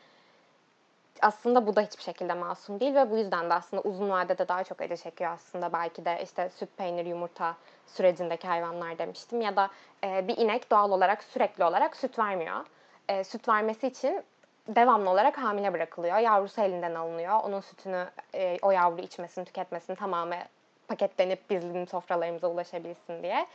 Aslında 1.22 1.68
bu 1.68 1.76
da 1.76 1.82
hiçbir 1.82 2.04
şekilde 2.04 2.34
masum 2.34 2.80
değil 2.80 2.96
ve 2.96 3.12
bu 3.12 3.18
yüzden 3.18 3.50
de 3.50 3.54
aslında 3.54 3.82
uzun 3.82 4.10
vadede 4.10 4.48
daha 4.48 4.64
çok 4.64 4.82
acı 4.82 4.98
çekiyor 4.98 5.32
aslında 5.32 5.74
belki 5.74 6.06
de 6.06 6.20
işte 6.24 6.50
süt, 6.50 6.70
peynir, 6.78 7.06
yumurta 7.06 7.56
sürecindeki 7.88 8.48
hayvanlar 8.48 8.98
demiştim 8.98 9.42
ya 9.42 9.56
da 9.56 9.70
e, 10.04 10.28
bir 10.28 10.38
inek 10.38 10.72
doğal 10.72 10.92
olarak 10.92 11.24
sürekli 11.24 11.64
olarak 11.64 11.96
süt 11.96 12.20
vermiyor. 12.20 12.66
E, 13.10 13.24
süt 13.24 13.50
vermesi 13.50 13.88
için 13.88 14.24
devamlı 14.68 15.10
olarak 15.10 15.38
hamile 15.38 15.74
bırakılıyor. 15.74 16.18
Yavrusu 16.18 16.62
elinden 16.62 16.96
alınıyor. 16.96 17.40
Onun 17.44 17.62
sütünü 17.62 18.06
e, 18.34 18.58
o 18.62 18.72
yavru 18.72 19.02
içmesini, 19.02 19.46
tüketmesini 19.46 19.96
tamamen 19.96 20.48
paketlenip 20.88 21.50
bizim 21.50 21.88
sofralarımıza 21.88 22.48
ulaşabilsin 22.48 23.24
diye. 23.24 23.48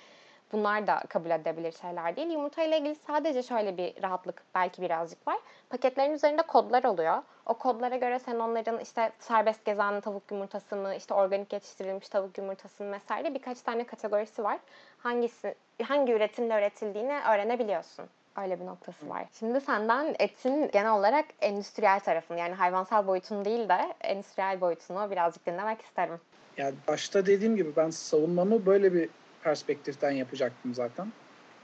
Bunlar 0.52 0.86
da 0.86 1.02
kabul 1.08 1.30
edebilir 1.30 1.72
şeyler 1.72 2.16
değil. 2.16 2.30
Yumurta 2.30 2.62
ile 2.62 2.78
ilgili 2.78 2.94
sadece 2.94 3.42
şöyle 3.42 3.76
bir 3.76 4.02
rahatlık 4.02 4.42
belki 4.54 4.82
birazcık 4.82 5.28
var. 5.28 5.38
Paketlerin 5.70 6.12
üzerinde 6.12 6.42
kodlar 6.42 6.84
oluyor. 6.84 7.22
O 7.46 7.54
kodlara 7.54 7.96
göre 7.96 8.18
sen 8.18 8.38
onların 8.38 8.80
işte 8.80 9.12
serbest 9.18 9.64
gezen 9.64 10.00
tavuk 10.00 10.22
yumurtası 10.30 10.76
mı, 10.76 10.94
işte 10.94 11.14
organik 11.14 11.52
yetiştirilmiş 11.52 12.08
tavuk 12.08 12.38
yumurtası 12.38 12.84
mı 12.84 12.92
vesaire 12.92 13.34
birkaç 13.34 13.60
tane 13.60 13.84
kategorisi 13.84 14.44
var. 14.44 14.58
Hangisi 14.98 15.54
hangi 15.82 16.12
üretimle 16.12 16.58
üretildiğini 16.58 17.20
öğrenebiliyorsun. 17.32 18.04
Öyle 18.42 18.60
bir 18.60 18.66
noktası 18.66 19.08
var. 19.08 19.24
Şimdi 19.38 19.60
senden 19.60 20.14
etin 20.18 20.70
genel 20.70 20.92
olarak 20.92 21.24
endüstriyel 21.40 22.00
tarafını 22.00 22.38
yani 22.38 22.54
hayvansal 22.54 23.06
boyutunu 23.06 23.44
değil 23.44 23.68
de 23.68 23.94
endüstriyel 24.00 24.60
boyutunu 24.60 25.10
birazcık 25.10 25.46
dinlemek 25.46 25.80
isterim. 25.80 26.20
Yani 26.56 26.74
başta 26.88 27.26
dediğim 27.26 27.56
gibi 27.56 27.76
ben 27.76 27.90
savunmamı 27.90 28.66
böyle 28.66 28.94
bir 28.94 29.08
perspektiften 29.44 30.10
yapacaktım 30.10 30.74
zaten. 30.74 31.12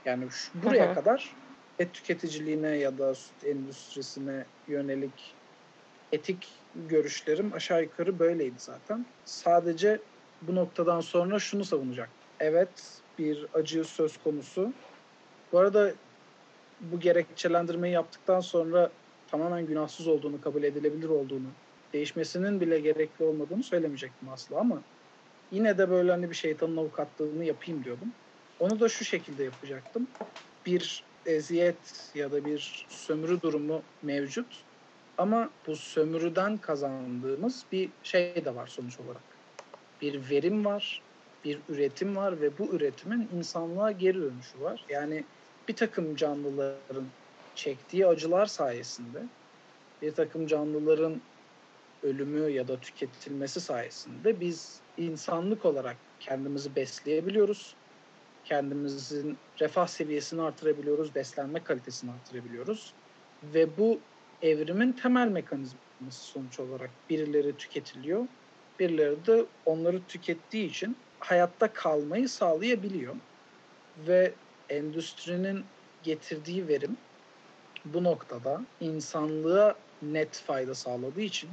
Yani 0.05 0.31
şu, 0.31 0.63
buraya 0.63 0.89
hı. 0.91 0.93
kadar 0.93 1.35
et 1.79 1.93
tüketiciliğine 1.93 2.77
ya 2.77 2.97
da 2.97 3.15
süt 3.15 3.43
endüstrisine 3.45 4.45
yönelik 4.67 5.35
etik 6.11 6.47
görüşlerim 6.89 7.53
aşağı 7.53 7.83
yukarı 7.83 8.19
böyleydi 8.19 8.55
zaten. 8.57 9.05
Sadece 9.25 9.99
bu 10.41 10.55
noktadan 10.55 10.99
sonra 10.99 11.39
şunu 11.39 11.65
savunacak. 11.65 12.09
Evet 12.39 13.01
bir 13.17 13.45
acı 13.53 13.83
söz 13.83 14.17
konusu. 14.23 14.73
Bu 15.51 15.59
arada 15.59 15.91
bu 16.81 16.99
gerekçelendirmeyi 16.99 17.93
yaptıktan 17.93 18.39
sonra 18.39 18.89
tamamen 19.31 19.65
günahsız 19.65 20.07
olduğunu, 20.07 20.41
kabul 20.41 20.63
edilebilir 20.63 21.09
olduğunu, 21.09 21.47
değişmesinin 21.93 22.61
bile 22.61 22.79
gerekli 22.79 23.25
olmadığını 23.25 23.63
söylemeyecektim 23.63 24.29
asla 24.29 24.59
ama 24.59 24.81
yine 25.51 25.77
de 25.77 25.89
böyle 25.89 26.11
hani 26.11 26.29
bir 26.29 26.35
şeytanın 26.35 26.77
avukatlığını 26.77 27.45
yapayım 27.45 27.83
diyordum. 27.83 28.15
Onu 28.59 28.79
da 28.79 28.89
şu 28.89 29.05
şekilde 29.05 29.43
yapacaktım. 29.43 30.07
Bir 30.65 31.09
eziyet 31.25 32.11
ya 32.15 32.31
da 32.31 32.45
bir 32.45 32.85
sömürü 32.89 33.41
durumu 33.41 33.85
mevcut. 34.01 34.63
Ama 35.17 35.53
bu 35.65 35.75
sömürüden 35.75 36.57
kazandığımız 36.57 37.67
bir 37.71 37.93
şey 38.03 38.45
de 38.45 38.55
var 38.55 38.67
sonuç 38.67 38.99
olarak. 38.99 39.41
Bir 40.01 40.29
verim 40.29 40.65
var, 40.65 41.07
bir 41.43 41.63
üretim 41.67 42.15
var 42.15 42.41
ve 42.41 42.57
bu 42.57 42.75
üretimin 42.75 43.29
insanlığa 43.31 43.91
geri 43.91 44.21
dönüşü 44.21 44.59
var. 44.59 44.85
Yani 44.89 45.27
bir 45.69 45.75
takım 45.75 46.15
canlıların 46.15 47.13
çektiği 47.55 48.07
acılar 48.07 48.45
sayesinde 48.45 49.29
bir 50.01 50.15
takım 50.15 50.47
canlıların 50.47 51.23
ölümü 52.03 52.49
ya 52.51 52.67
da 52.67 52.79
tüketilmesi 52.79 53.61
sayesinde 53.61 54.39
biz 54.39 54.83
insanlık 54.99 55.65
olarak 55.65 55.95
kendimizi 56.19 56.75
besleyebiliyoruz. 56.75 57.75
Kendimizin 58.45 59.37
refah 59.59 59.87
seviyesini 59.87 60.41
artırabiliyoruz, 60.41 61.15
beslenme 61.15 61.63
kalitesini 61.63 62.11
artırabiliyoruz. 62.11 62.93
Ve 63.53 63.77
bu 63.77 63.99
evrimin 64.41 64.91
temel 64.91 65.27
mekanizması 65.27 65.79
sonuç 66.09 66.59
olarak 66.59 66.89
birileri 67.09 67.57
tüketiliyor, 67.57 68.27
birileri 68.79 69.25
de 69.25 69.45
onları 69.65 70.01
tükettiği 70.07 70.69
için 70.69 70.97
hayatta 71.19 71.73
kalmayı 71.73 72.29
sağlayabiliyor. 72.29 73.15
Ve 74.07 74.33
endüstrinin 74.69 75.65
getirdiği 76.03 76.67
verim 76.67 76.97
bu 77.85 78.03
noktada 78.03 78.61
insanlığa 78.81 79.75
net 80.01 80.37
fayda 80.39 80.75
sağladığı 80.75 81.21
için 81.21 81.49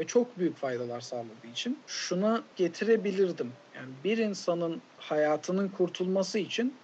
ve 0.00 0.06
çok 0.06 0.38
büyük 0.38 0.56
faydalar 0.56 1.00
sağladığı 1.00 1.46
için 1.46 1.84
şuna 1.86 2.52
getirebilirdim. 2.56 3.52
Yani 3.74 4.04
bir 4.04 4.18
insanın 4.18 4.82
hayatının 4.96 5.68
kurtulması 5.68 6.38
için 6.38 6.80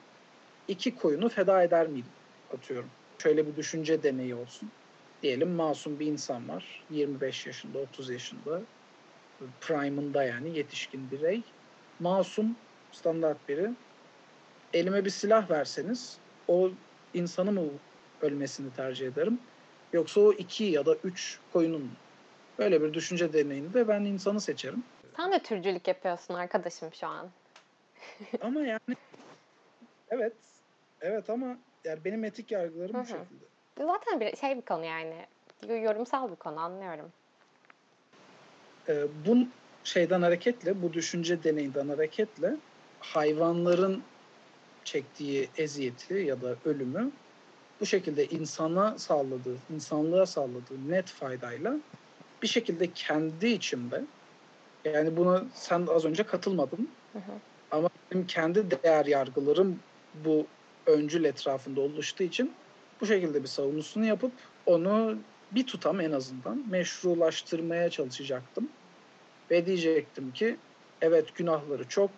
iki 0.68 0.94
koyunu 0.94 1.28
feda 1.28 1.62
eder 1.62 1.88
miydim? 1.88 2.14
Atıyorum. 2.50 2.90
Şöyle 3.22 3.46
bir 3.46 3.56
düşünce 3.56 4.02
deneyi 4.02 4.34
olsun. 4.34 4.72
Diyelim 5.22 5.50
masum 5.50 6.00
bir 6.00 6.06
insan 6.06 6.48
var. 6.48 6.86
25 6.90 7.46
yaşında, 7.46 7.78
30 7.78 8.10
yaşında. 8.10 8.66
Prime'ında 9.60 10.24
yani 10.24 10.56
yetişkin 10.56 11.10
birey. 11.10 11.54
Masum, 11.98 12.58
standart 12.90 13.48
biri 13.48 13.70
elime 14.72 15.04
bir 15.04 15.10
silah 15.10 15.50
verseniz 15.50 16.20
o 16.46 16.70
insanı 17.12 17.52
mı 17.52 17.80
ölmesini 18.20 18.72
tercih 18.72 19.06
ederim? 19.06 19.40
Yoksa 19.92 20.20
o 20.20 20.32
iki 20.32 20.64
ya 20.64 20.86
da 20.86 20.96
üç 20.96 21.40
koyunun? 21.52 22.03
Böyle 22.58 22.82
bir 22.82 22.94
düşünce 22.94 23.32
deneyinde 23.32 23.88
ben 23.88 24.00
insanı 24.00 24.40
seçerim. 24.40 24.84
Sen 25.16 25.32
de 25.32 25.42
türcülük 25.42 25.88
yapıyorsun 25.88 26.34
arkadaşım 26.34 26.92
şu 26.92 27.06
an. 27.06 27.30
ama 28.40 28.60
yani 28.60 28.96
evet 30.08 30.36
evet 31.00 31.30
ama 31.30 31.56
yani 31.84 32.04
benim 32.04 32.24
etik 32.24 32.50
yargılarım 32.50 33.00
bu 33.00 33.06
şekilde. 33.06 33.44
Zaten 33.78 34.20
bir 34.20 34.36
şey 34.36 34.56
bir 34.56 34.62
konu 34.62 34.84
yani. 34.84 35.26
Yorumsal 35.68 36.30
bir 36.30 36.36
konu 36.36 36.60
anlıyorum. 36.60 37.12
Ee, 38.88 39.04
bu 39.26 39.36
şeyden 39.84 40.22
hareketle, 40.22 40.82
bu 40.82 40.92
düşünce 40.92 41.44
deneyinden 41.44 41.88
hareketle 41.88 42.56
hayvanların 43.00 44.02
çektiği 44.84 45.48
eziyeti 45.56 46.14
ya 46.14 46.42
da 46.42 46.56
ölümü 46.64 47.10
bu 47.80 47.86
şekilde 47.86 48.26
insana 48.26 48.98
sağladığı, 48.98 49.56
insanlığa 49.74 50.26
sağladığı 50.26 50.88
net 50.88 51.06
faydayla 51.06 51.76
bir 52.44 52.48
şekilde 52.48 52.92
kendi 52.92 53.46
içimde 53.46 54.04
yani 54.84 55.16
buna 55.16 55.44
sen 55.54 55.86
az 55.86 56.04
önce 56.04 56.22
katılmadın 56.22 56.88
hı 57.12 57.18
hı. 57.18 57.32
ama 57.70 57.88
benim 58.10 58.26
kendi 58.26 58.70
değer 58.70 59.06
yargılarım 59.06 59.78
bu 60.24 60.46
öncül 60.86 61.24
etrafında 61.24 61.80
oluştuğu 61.80 62.22
için 62.22 62.52
bu 63.00 63.06
şekilde 63.06 63.42
bir 63.42 63.48
savunusunu 63.48 64.04
yapıp 64.04 64.32
onu 64.66 65.18
bir 65.52 65.66
tutam 65.66 66.00
en 66.00 66.12
azından 66.12 66.64
meşrulaştırmaya 66.70 67.90
çalışacaktım. 67.90 68.68
Ve 69.50 69.66
diyecektim 69.66 70.32
ki 70.32 70.56
evet 71.00 71.34
günahları 71.34 71.88
çok 71.88 72.10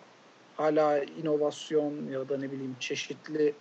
hala 0.57 1.03
inovasyon 1.03 2.11
ya 2.11 2.29
da 2.29 2.37
ne 2.37 2.51
bileyim 2.51 2.75
çeşitli 2.79 3.53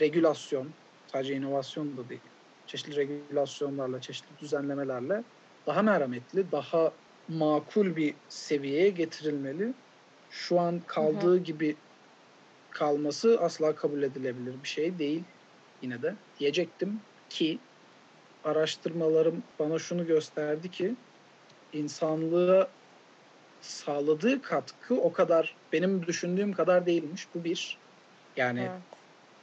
regülasyon 0.00 0.68
sadece 1.06 1.34
inovasyon 1.34 1.96
da 1.96 2.08
değil 2.08 2.20
çeşitli 2.66 2.96
regülasyonlarla 2.96 4.00
çeşitli 4.00 4.38
düzenlemelerle 4.40 5.22
daha 5.68 5.82
merhametli 5.82 6.52
daha 6.52 6.92
makul 7.28 7.96
bir 7.96 8.14
seviyeye 8.28 8.90
getirilmeli. 8.90 9.72
Şu 10.30 10.60
an 10.60 10.80
kaldığı 10.86 11.26
hı 11.26 11.40
hı. 11.40 11.44
gibi 11.44 11.76
kalması 12.70 13.40
asla 13.40 13.74
kabul 13.74 14.02
edilebilir 14.02 14.54
bir 14.62 14.68
şey 14.68 14.98
değil 14.98 15.24
yine 15.82 16.02
de 16.02 16.14
diyecektim 16.38 17.00
ki 17.30 17.58
araştırmalarım 18.44 19.42
bana 19.58 19.78
şunu 19.78 20.06
gösterdi 20.06 20.70
ki 20.70 20.94
insanlığa 21.72 22.68
sağladığı 23.60 24.42
katkı 24.42 24.94
o 24.94 25.12
kadar 25.12 25.56
benim 25.72 26.06
düşündüğüm 26.06 26.52
kadar 26.52 26.86
değilmiş. 26.86 27.28
Bu 27.34 27.44
bir. 27.44 27.78
Yani 28.36 28.60
evet. 28.60 28.80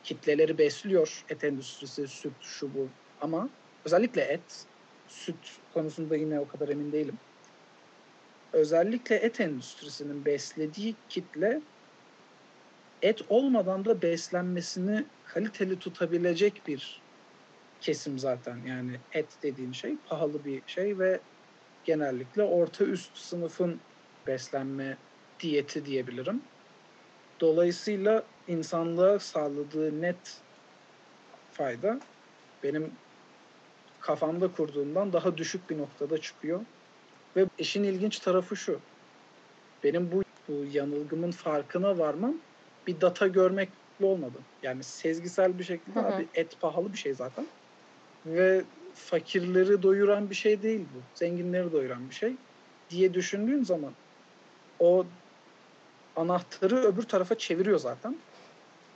kitleleri 0.03 0.57
besliyor 0.57 1.25
et 1.29 1.43
endüstrisi, 1.43 2.07
süt, 2.07 2.33
şu 2.41 2.73
bu. 2.73 2.87
Ama 3.21 3.49
özellikle 3.85 4.21
et, 4.21 4.65
süt 5.07 5.47
konusunda 5.71 6.15
yine 6.15 6.39
o 6.39 6.47
kadar 6.47 6.69
emin 6.69 6.91
değilim. 6.91 7.19
özellikle 8.53 9.15
et 9.15 9.39
endüstrisinin 9.39 10.25
beslediği 10.25 11.01
kitle 11.09 11.61
et 13.01 13.21
olmadan 13.27 13.85
da 13.85 14.01
beslenmesini 14.01 15.09
kaliteli 15.23 15.79
tutabilecek 15.79 16.67
bir 16.67 17.05
kesim 17.79 18.19
zaten. 18.19 18.63
Yani 18.65 19.01
et 19.11 19.37
dediğin 19.43 19.71
şey 19.71 19.97
pahalı 20.05 20.45
bir 20.45 20.63
şey 20.67 20.99
ve 20.99 21.23
genellikle 21.83 22.43
orta 22.43 22.85
üst 22.85 23.17
sınıfın 23.17 23.87
beslenme 24.27 24.97
diyeti 25.39 25.85
diyebilirim. 25.85 26.49
Dolayısıyla 27.41 28.31
insanlığa 28.47 29.19
sağladığı 29.19 30.01
net 30.01 30.41
fayda 31.51 31.99
benim 32.63 33.04
kafamda 34.05 34.51
kurduğumdan 34.51 35.13
daha 35.13 35.37
düşük 35.37 35.69
bir 35.69 35.77
noktada 35.77 36.17
çıkıyor. 36.17 36.61
Ve 37.35 37.45
işin 37.57 37.83
ilginç 37.83 38.19
tarafı 38.19 38.55
şu. 38.55 38.79
Benim 39.83 40.11
bu, 40.11 40.23
bu 40.47 40.65
yanılgımın 40.71 41.31
farkına 41.31 41.97
varmam 41.97 42.35
bir 42.87 43.01
data 43.01 43.27
görmekle 43.27 44.05
olmadı. 44.05 44.37
Yani 44.63 44.83
sezgisel 44.83 45.59
bir 45.59 45.63
şekilde 45.63 45.99
hı 45.99 46.03
hı. 46.03 46.15
abi 46.15 46.27
et 46.33 46.61
pahalı 46.61 46.93
bir 46.93 46.97
şey 46.97 47.13
zaten. 47.13 47.45
Ve 48.25 48.63
fakirleri 48.93 49.83
doyuran 49.83 50.29
bir 50.29 50.35
şey 50.35 50.61
değil 50.61 50.79
bu. 50.95 50.99
Zenginleri 51.19 51.71
doyuran 51.71 52.09
bir 52.09 52.15
şey 52.15 52.33
diye 52.89 53.13
düşündüğün 53.13 53.63
zaman 53.63 53.91
o 54.79 55.05
anahtarı 56.15 56.75
öbür 56.75 57.03
tarafa 57.03 57.37
çeviriyor 57.37 57.79
zaten. 57.79 58.15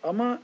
Ama 0.03 0.41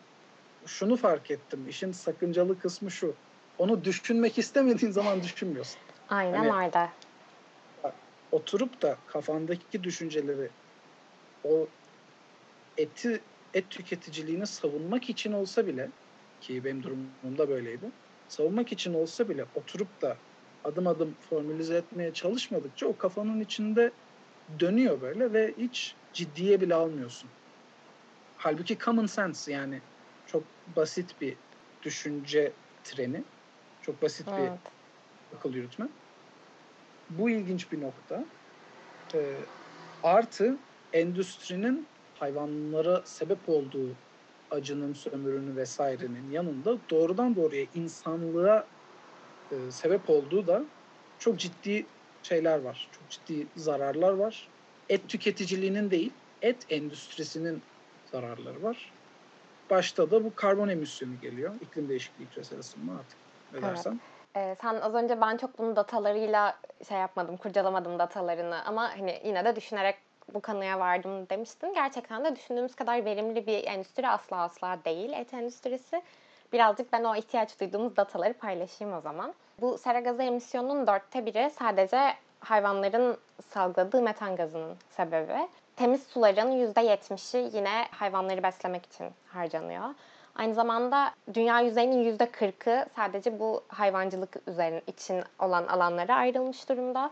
şunu 0.65 0.95
fark 0.95 1.31
ettim. 1.31 1.59
İşin 1.69 1.91
sakıncalı 1.91 2.59
kısmı 2.59 2.91
şu. 2.91 3.13
Onu 3.57 3.83
düşünmek 3.83 4.37
istemediğin 4.37 4.91
zaman 4.91 5.23
düşünmüyorsun. 5.23 5.81
Aynen 6.07 6.37
hani, 6.37 6.47
öyle. 6.47 6.75
Oturup 8.31 8.81
da 8.81 9.03
kafandaki 9.05 9.83
düşünceleri 9.83 10.51
o 11.43 11.71
eti 12.77 13.23
et 13.53 13.71
tüketiciliğini 13.71 14.47
savunmak 14.47 15.09
için 15.09 15.31
olsa 15.31 15.67
bile 15.67 15.91
ki 16.39 16.63
benim 16.63 16.83
durumumda 16.83 17.49
böyleydi. 17.49 17.91
Savunmak 18.27 18.71
için 18.71 18.93
olsa 18.93 19.29
bile 19.29 19.45
oturup 19.53 20.01
da 20.01 20.21
adım 20.63 20.87
adım 20.87 21.17
formülize 21.19 21.75
etmeye 21.77 22.13
çalışmadıkça 22.13 22.85
o 22.87 22.97
kafanın 22.97 23.39
içinde 23.39 23.93
dönüyor 24.59 25.01
böyle 25.01 25.33
ve 25.33 25.55
hiç 25.57 25.97
ciddiye 26.13 26.61
bile 26.61 26.75
almıyorsun. 26.75 27.31
Halbuki 28.35 28.77
common 28.77 29.05
sense 29.05 29.51
yani 29.51 29.83
çok 30.25 30.47
basit 30.67 31.21
bir 31.21 31.39
düşünce 31.83 32.57
treni. 32.83 33.25
Çok 33.85 34.01
basit 34.01 34.27
evet. 34.39 34.51
bir 35.31 35.37
akıl 35.37 35.53
yürütme. 35.53 35.87
Bu 37.09 37.29
ilginç 37.29 37.71
bir 37.71 37.81
nokta. 37.81 38.25
Ee, 39.13 39.35
artı 40.03 40.57
endüstrinin 40.93 41.87
hayvanlara 42.19 43.01
sebep 43.05 43.49
olduğu 43.49 43.89
acının, 44.51 44.93
sömürünü 44.93 45.55
vesairenin 45.55 46.31
yanında 46.31 46.77
doğrudan 46.89 47.35
doğruya 47.35 47.65
insanlığa 47.73 48.67
e, 49.51 49.71
sebep 49.71 50.09
olduğu 50.09 50.47
da 50.47 50.63
çok 51.19 51.39
ciddi 51.39 51.85
şeyler 52.23 52.59
var. 52.59 52.89
Çok 52.91 53.09
ciddi 53.09 53.47
zararlar 53.55 54.13
var. 54.13 54.49
Et 54.89 55.09
tüketiciliğinin 55.09 55.91
değil, 55.91 56.11
et 56.41 56.65
endüstrisinin 56.69 57.61
zararları 58.11 58.63
var. 58.63 58.91
Başta 59.69 60.11
da 60.11 60.23
bu 60.23 60.35
karbon 60.35 60.69
emisyonu 60.69 61.21
geliyor. 61.21 61.51
İklim 61.61 61.89
değişikliği 61.89 62.27
küresel 62.27 62.59
ısınma 62.59 62.93
artık 62.99 63.24
ne 63.61 63.67
evet. 63.67 63.85
Ee, 64.35 64.55
sen 64.61 64.75
az 64.75 64.93
önce 64.93 65.21
ben 65.21 65.37
çok 65.37 65.57
bunun 65.57 65.75
datalarıyla 65.75 66.55
şey 66.87 66.97
yapmadım, 66.97 67.37
kurcalamadım 67.37 67.99
datalarını 67.99 68.65
ama 68.65 68.97
hani 68.97 69.21
yine 69.23 69.45
de 69.45 69.55
düşünerek 69.55 69.95
bu 70.33 70.41
kanıya 70.41 70.79
vardım 70.79 71.29
demiştin. 71.29 71.73
Gerçekten 71.73 72.25
de 72.25 72.35
düşündüğümüz 72.35 72.75
kadar 72.75 73.05
verimli 73.05 73.47
bir 73.47 73.63
endüstri 73.63 74.07
asla 74.07 74.37
asla 74.37 74.77
değil 74.85 75.13
et 75.13 75.33
endüstrisi. 75.33 76.01
Birazcık 76.53 76.93
ben 76.93 77.03
o 77.03 77.15
ihtiyaç 77.15 77.59
duyduğumuz 77.59 77.97
dataları 77.97 78.33
paylaşayım 78.33 78.93
o 78.93 79.01
zaman. 79.01 79.33
Bu 79.61 79.77
sera 79.77 79.99
gazı 79.99 80.23
emisyonunun 80.23 80.87
dörtte 80.87 81.25
biri 81.25 81.49
sadece 81.49 82.13
hayvanların 82.39 83.17
salgıladığı 83.49 84.01
metan 84.01 84.35
gazının 84.35 84.77
sebebi. 84.89 85.47
Temiz 85.75 86.03
suların 86.03 86.51
%70'i 86.51 87.57
yine 87.57 87.85
hayvanları 87.91 88.43
beslemek 88.43 88.85
için 88.85 89.07
harcanıyor. 89.27 89.83
Aynı 90.35 90.53
zamanda 90.53 91.11
dünya 91.33 91.59
yüzeyinin 91.59 92.17
%40'ı 92.17 92.85
sadece 92.95 93.39
bu 93.39 93.63
hayvancılık 93.67 94.35
üzerine 94.47 94.81
için 94.87 95.23
olan 95.39 95.67
alanlara 95.67 96.15
ayrılmış 96.15 96.69
durumda. 96.69 97.11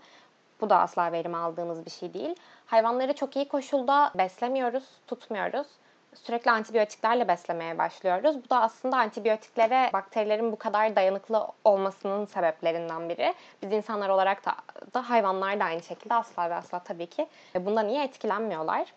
Bu 0.62 0.70
da 0.70 0.80
asla 0.80 1.12
verim 1.12 1.36
aldığımız 1.36 1.86
bir 1.86 1.92
şey 1.92 2.14
değil. 2.14 2.36
Hayvanları 2.66 3.14
çok 3.14 3.36
iyi 3.36 3.48
koşulda 3.48 4.12
beslemiyoruz, 4.16 4.84
tutmuyoruz. 5.08 5.68
Sürekli 6.16 6.52
antibiyotiklerle 6.52 7.28
beslemeye 7.28 7.78
başlıyoruz. 7.78 8.36
Bu 8.46 8.50
da 8.50 8.62
aslında 8.62 8.98
antibiyotiklere 8.98 9.90
bakterilerin 9.94 10.52
bu 10.52 10.56
kadar 10.56 10.96
dayanıklı 10.96 11.48
olmasının 11.64 12.26
sebeplerinden 12.26 13.10
biri. 13.10 13.34
Biz 13.62 13.72
insanlar 13.72 14.10
olarak 14.10 14.46
da, 14.46 14.56
da 14.94 15.10
hayvanlar 15.10 15.60
da 15.60 15.64
aynı 15.64 15.84
şekilde 15.84 16.14
asla 16.14 16.50
ve 16.50 16.56
asla 16.56 16.80
tabii 16.80 17.08
ki 17.08 17.28
bundan 17.56 17.90
iyi 17.90 18.00
etkilenmiyorlar. 18.00 18.94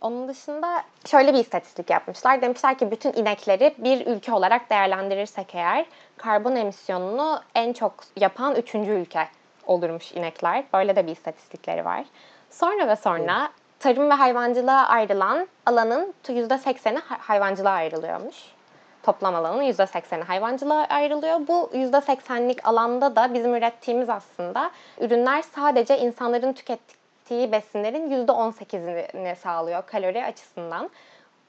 Onun 0.00 0.28
dışında 0.28 0.82
şöyle 1.06 1.34
bir 1.34 1.38
istatistik 1.38 1.90
yapmışlar. 1.90 2.42
Demişler 2.42 2.78
ki 2.78 2.90
bütün 2.90 3.12
inekleri 3.12 3.74
bir 3.78 4.06
ülke 4.06 4.32
olarak 4.32 4.70
değerlendirirsek 4.70 5.54
eğer 5.54 5.86
karbon 6.16 6.56
emisyonunu 6.56 7.40
en 7.54 7.72
çok 7.72 7.94
yapan 8.16 8.54
üçüncü 8.54 8.90
ülke 8.90 9.28
olurmuş 9.66 10.12
inekler. 10.12 10.64
Böyle 10.72 10.96
de 10.96 11.06
bir 11.06 11.12
istatistikleri 11.12 11.84
var. 11.84 12.04
Sonra 12.50 12.88
ve 12.88 12.96
sonra 12.96 13.48
tarım 13.84 14.10
ve 14.10 14.14
hayvancılığa 14.14 14.86
ayrılan 14.86 15.48
alanın 15.66 16.14
%80'i 16.28 16.98
hayvancılığa 17.18 17.72
ayrılıyormuş. 17.72 18.36
Toplam 19.02 19.34
alanın 19.34 19.62
%80'i 19.62 20.22
hayvancılığa 20.22 20.84
ayrılıyor. 20.84 21.48
Bu 21.48 21.70
%80'lik 21.74 22.66
alanda 22.66 23.16
da 23.16 23.34
bizim 23.34 23.54
ürettiğimiz 23.54 24.08
aslında 24.10 24.70
ürünler 25.00 25.42
sadece 25.42 25.98
insanların 25.98 26.52
tükettiği 26.52 27.52
besinlerin 27.52 28.26
%18'ini 28.26 29.36
sağlıyor 29.36 29.86
kalori 29.86 30.24
açısından. 30.24 30.90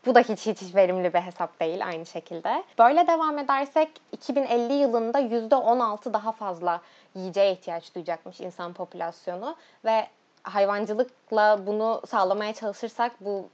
Bu 0.05 0.15
da 0.15 0.19
hiç 0.19 0.45
hiç 0.45 0.75
verimli 0.75 1.13
bir 1.13 1.21
hesap 1.21 1.59
değil 1.59 1.85
aynı 1.87 2.05
şekilde. 2.05 2.63
Böyle 2.79 3.07
devam 3.07 3.39
edersek 3.39 3.89
2050 4.11 4.73
yılında 4.73 5.19
%16 5.19 6.13
daha 6.13 6.31
fazla 6.31 6.81
yiyeceğe 7.15 7.51
ihtiyaç 7.51 7.95
duyacakmış 7.95 8.41
insan 8.41 8.73
popülasyonu 8.73 9.55
ve 9.85 10.07
hayvancılıkla 10.45 11.67
bunu 11.67 12.01
sağlamaya 12.07 12.53
çalışırsak 12.53 13.11
bu 13.19 13.49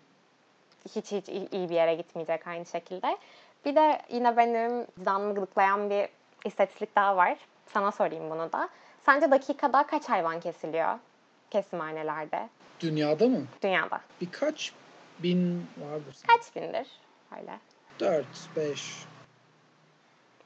hiç 0.96 1.12
hiç 1.12 1.30
iyi 1.30 1.70
bir 1.70 1.76
yere 1.76 1.96
gitmeyecek 1.96 2.48
aynı 2.48 2.66
şekilde. 2.66 3.18
Bir 3.66 3.76
de 3.76 4.02
yine 4.10 4.38
benim 4.38 4.88
canımı 5.06 5.36
gıdıklayan 5.36 5.90
bir 5.90 6.10
istatistik 6.46 6.96
daha 6.96 7.18
var. 7.18 7.38
Sana 7.74 7.92
sorayım 7.92 8.30
bunu 8.30 8.52
da. 8.54 8.70
Sence 9.06 9.32
dakikada 9.32 9.88
kaç 9.88 10.10
hayvan 10.10 10.40
kesiliyor 10.40 11.00
kesimhanelerde? 11.52 12.50
Dünyada 12.80 13.28
mı? 13.28 13.46
Dünyada. 13.64 14.02
Birkaç 14.22 14.74
bin 15.20 15.68
vardır. 15.78 16.16
Kaç 16.28 16.56
bindir? 16.56 16.88
Öyle. 17.40 17.60
Dört, 18.00 18.56
beş. 18.56 19.06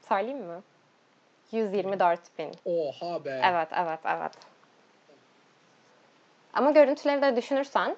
Söyleyeyim 0.08 0.44
mi? 0.44 0.60
124 1.52 2.38
bin. 2.38 2.52
Oha 2.64 3.24
be. 3.24 3.40
Evet, 3.44 3.68
evet, 3.72 4.00
evet. 4.04 4.32
Ama 6.56 6.70
görüntüleri 6.70 7.22
de 7.22 7.36
düşünürsen 7.36 7.96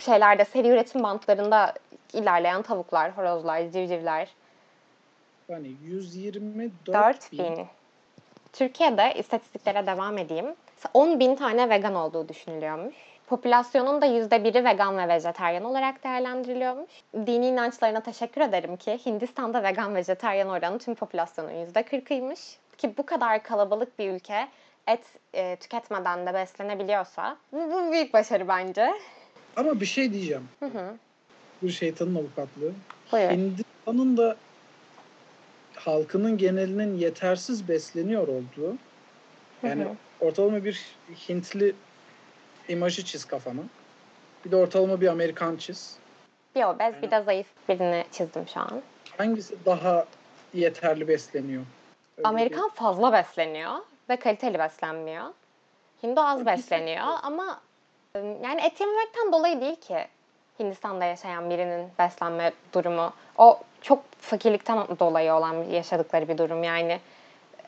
şeylerde 0.00 0.44
seri 0.44 0.68
üretim 0.68 1.02
bantlarında 1.02 1.74
ilerleyen 2.12 2.62
tavuklar, 2.62 3.16
horozlar, 3.16 3.62
civcivler. 3.62 4.28
Yani 5.48 5.68
124 5.84 7.32
bin. 7.32 7.38
bin. 7.38 7.66
Türkiye'de 8.52 9.14
istatistiklere 9.14 9.86
devam 9.86 10.18
edeyim. 10.18 10.54
10 10.94 11.20
bin 11.20 11.36
tane 11.36 11.70
vegan 11.70 11.94
olduğu 11.94 12.28
düşünülüyormuş. 12.28 12.94
Popülasyonun 13.26 14.02
da 14.02 14.06
%1'i 14.06 14.64
vegan 14.64 14.98
ve 14.98 15.08
vejeteryan 15.08 15.64
olarak 15.64 16.04
değerlendiriliyormuş. 16.04 16.90
Dini 17.14 17.46
inançlarına 17.46 18.00
teşekkür 18.00 18.40
ederim 18.40 18.76
ki 18.76 18.98
Hindistan'da 19.06 19.62
vegan 19.62 19.94
vejeteryan 19.94 20.48
oranı 20.48 20.78
tüm 20.78 20.94
popülasyonun 20.94 21.50
%40'ıymış. 21.50 22.56
Ki 22.78 22.94
bu 22.98 23.06
kadar 23.06 23.42
kalabalık 23.42 23.98
bir 23.98 24.10
ülke 24.10 24.48
et 24.86 25.02
e, 25.34 25.56
tüketmeden 25.56 26.26
de 26.26 26.34
beslenebiliyorsa 26.34 27.36
bu, 27.52 27.72
bu 27.72 27.92
büyük 27.92 28.14
başarı 28.14 28.48
bence. 28.48 28.94
Ama 29.56 29.80
bir 29.80 29.86
şey 29.86 30.12
diyeceğim. 30.12 30.48
Hı 30.60 30.66
hı. 30.66 30.96
Bu 31.62 31.68
şeytanın 31.68 32.14
avukatlığı. 32.14 32.72
Buyur. 33.12 33.30
Hindistan'ın 33.30 34.16
da 34.16 34.36
halkının 35.74 36.38
genelinin 36.38 36.98
yetersiz 36.98 37.68
besleniyor 37.68 38.28
olduğu 38.28 38.76
yani 39.62 39.84
hı 39.84 39.88
hı. 39.88 39.94
ortalama 40.20 40.64
bir 40.64 40.96
Hintli 41.28 41.74
imajı 42.68 43.04
çiz 43.04 43.24
kafana. 43.24 43.60
Bir 44.44 44.50
de 44.50 44.56
ortalama 44.56 45.00
bir 45.00 45.08
Amerikan 45.08 45.56
çiz. 45.56 45.96
Bir 46.54 46.64
obez 46.64 46.94
yani, 46.94 47.02
bir 47.02 47.10
de 47.10 47.22
zayıf 47.22 47.46
birini 47.68 48.04
çizdim 48.12 48.48
şu 48.54 48.60
an. 48.60 48.82
Hangisi 49.18 49.54
daha 49.66 50.06
yeterli 50.54 51.08
besleniyor? 51.08 51.62
Öyle 52.18 52.28
Amerikan 52.28 52.70
bir... 52.70 52.74
fazla 52.74 53.12
besleniyor 53.12 53.72
ve 54.08 54.16
kaliteli 54.16 54.58
beslenmiyor. 54.58 55.24
Hindu 56.02 56.20
az 56.20 56.46
besleniyor 56.46 57.06
ama 57.22 57.60
Yani 58.16 58.60
et 58.60 58.80
yememekten 58.80 59.32
dolayı 59.32 59.60
değil 59.60 59.76
ki 59.76 60.06
Hindistan'da 60.58 61.04
yaşayan 61.04 61.50
birinin 61.50 61.88
beslenme 61.98 62.52
durumu. 62.74 63.12
O 63.38 63.60
çok 63.80 64.12
fakirlikten 64.12 64.86
dolayı 64.98 65.32
olan 65.32 65.64
yaşadıkları 65.64 66.28
bir 66.28 66.38
durum 66.38 66.62
yani. 66.62 67.00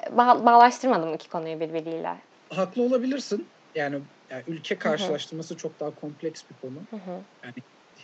Ba- 0.05 0.46
bağlaştırmadım 0.46 1.14
iki 1.14 1.29
konuyu 1.29 1.61
birbiriyle. 1.61 2.16
Haklı 2.51 2.83
olabilirsin. 2.83 3.48
Yani, 3.74 4.01
yani 4.31 4.42
ülke 4.46 4.79
karşılaştırması 4.79 5.55
Hı-hı. 5.55 5.62
çok 5.62 5.81
daha 5.81 5.94
kompleks 5.94 6.42
bir 6.51 6.57
konu. 6.61 6.79
Hı-hı. 6.90 7.20
Yani 7.44 7.55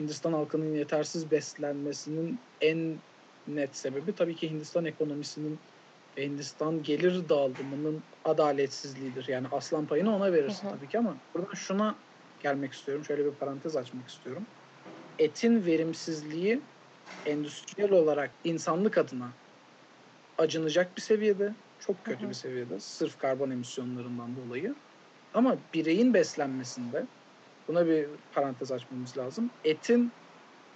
Hindistan 0.01 0.33
halkının 0.33 0.75
yetersiz 0.75 1.31
beslenmesinin 1.31 2.41
en 2.61 2.95
net 3.47 3.77
sebebi 3.77 4.15
tabii 4.15 4.37
ki 4.37 4.51
Hindistan 4.51 4.85
ekonomisinin 4.85 5.59
ve 6.19 6.25
Hindistan 6.27 6.83
gelir 6.83 7.29
dağılımının 7.29 8.05
adaletsizliğidir. 8.25 9.29
Yani 9.29 9.49
aslan 9.51 9.87
payını 9.87 10.17
ona 10.17 10.33
verirsin 10.33 10.69
tabii 10.69 10.89
ki 10.89 10.99
ama 10.99 11.21
buradan 11.35 11.55
şuna 11.55 12.05
gelmek 12.39 12.73
istiyorum. 12.73 13.05
Şöyle 13.05 13.25
bir 13.25 13.39
parantez 13.39 13.77
açmak 13.77 14.09
istiyorum. 14.09 14.47
Etin 15.19 15.67
verimsizliği 15.67 16.63
endüstriyel 17.27 17.93
olarak 17.93 18.37
insanlık 18.45 18.99
adına 18.99 19.35
acınacak 20.39 20.97
bir 20.97 21.03
seviyede. 21.03 21.57
Çok 21.79 22.05
kötü 22.05 22.21
Hı-hı. 22.23 22.31
bir 22.31 22.35
seviyede. 22.35 22.81
Sırf 22.81 23.19
karbon 23.19 23.51
emisyonlarından 23.51 24.37
dolayı. 24.37 24.75
Ama 25.33 25.59
bireyin 25.75 26.15
beslenmesinde 26.15 27.09
buna 27.69 27.87
bir 27.87 28.09
parantez 28.31 28.73
açmamız 28.73 29.19
lazım. 29.19 29.51
Etin 29.65 30.13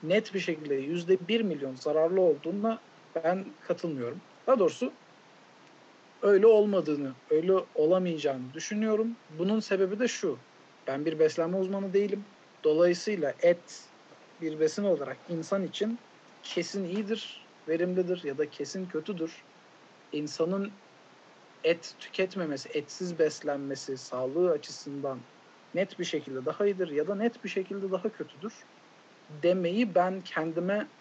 net 0.02 0.34
bir 0.34 0.40
şekilde 0.40 0.74
yüzde 0.74 1.28
bir 1.28 1.40
milyon 1.40 1.74
zararlı 1.74 2.20
olduğuna 2.20 2.84
ben 3.14 3.56
katılmıyorum. 3.60 4.22
Daha 4.46 4.58
doğrusu 4.58 5.00
öyle 6.22 6.46
olmadığını, 6.46 7.16
öyle 7.30 7.52
olamayacağını 7.74 8.54
düşünüyorum. 8.54 9.18
Bunun 9.28 9.60
sebebi 9.60 9.98
de 9.98 10.08
şu. 10.08 10.46
Ben 10.86 11.06
bir 11.06 11.18
beslenme 11.18 11.56
uzmanı 11.56 11.92
değilim. 11.94 12.26
Dolayısıyla 12.64 13.34
et 13.42 13.80
bir 14.40 14.60
besin 14.60 14.84
olarak 14.84 15.20
insan 15.28 15.62
için 15.64 16.06
kesin 16.42 16.84
iyidir, 16.84 17.50
verimlidir 17.68 18.24
ya 18.24 18.38
da 18.38 18.50
kesin 18.50 18.88
kötüdür. 18.88 19.44
İnsanın 20.12 20.82
et 21.64 21.94
tüketmemesi, 21.98 22.68
etsiz 22.68 23.18
beslenmesi 23.18 23.96
sağlığı 23.98 24.50
açısından 24.50 25.28
net 25.74 25.98
bir 25.98 26.04
şekilde 26.04 26.46
daha 26.46 26.66
iyidir 26.66 26.88
ya 26.88 27.08
da 27.08 27.14
net 27.14 27.44
bir 27.44 27.48
şekilde 27.48 27.90
daha 27.90 28.12
kötüdür 28.12 28.64
demeyi 29.30 29.94
ben 29.94 30.20
kendime 30.20 30.92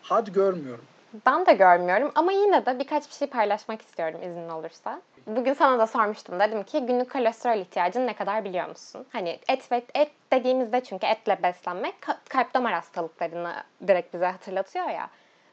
had 0.00 0.28
görmüyorum. 0.28 0.90
Ben 1.26 1.46
de 1.46 1.52
görmüyorum 1.52 2.12
ama 2.14 2.32
yine 2.32 2.66
de 2.66 2.78
birkaç 2.78 3.08
bir 3.08 3.14
şey 3.14 3.28
paylaşmak 3.28 3.82
istiyorum 3.82 4.22
izin 4.22 4.48
olursa. 4.48 5.00
Bugün 5.26 5.52
sana 5.52 5.78
da 5.78 5.86
sormuştum. 5.86 6.40
Dedim 6.40 6.62
ki 6.62 6.86
günlük 6.86 7.12
kolesterol 7.12 7.58
ihtiyacın 7.60 8.06
ne 8.06 8.14
kadar 8.14 8.44
biliyor 8.44 8.68
musun? 8.68 9.06
Hani 9.12 9.38
et 9.48 9.72
ve 9.72 9.82
et 9.94 10.10
dediğimizde 10.32 10.80
çünkü 10.80 11.06
etle 11.06 11.42
beslenmek 11.42 11.94
kalp 12.28 12.54
damar 12.54 12.72
hastalıklarını 12.72 13.52
direkt 13.86 14.14
bize 14.14 14.26
hatırlatıyor 14.26 14.88
ya. 14.88 15.10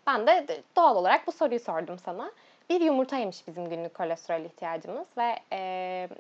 Ben 0.08 0.28
de 0.28 0.46
doğal 0.76 0.96
olarak 0.96 1.28
bu 1.28 1.32
soruyu 1.32 1.60
sordum 1.60 2.00
sana. 2.00 2.32
Bir 2.70 2.82
yumurtaymış 2.82 3.48
bizim 3.48 3.70
günlük 3.70 3.94
kolesterol 3.94 4.46
ihtiyacımız 4.46 5.08
ve 5.18 5.36
e, 5.54 5.60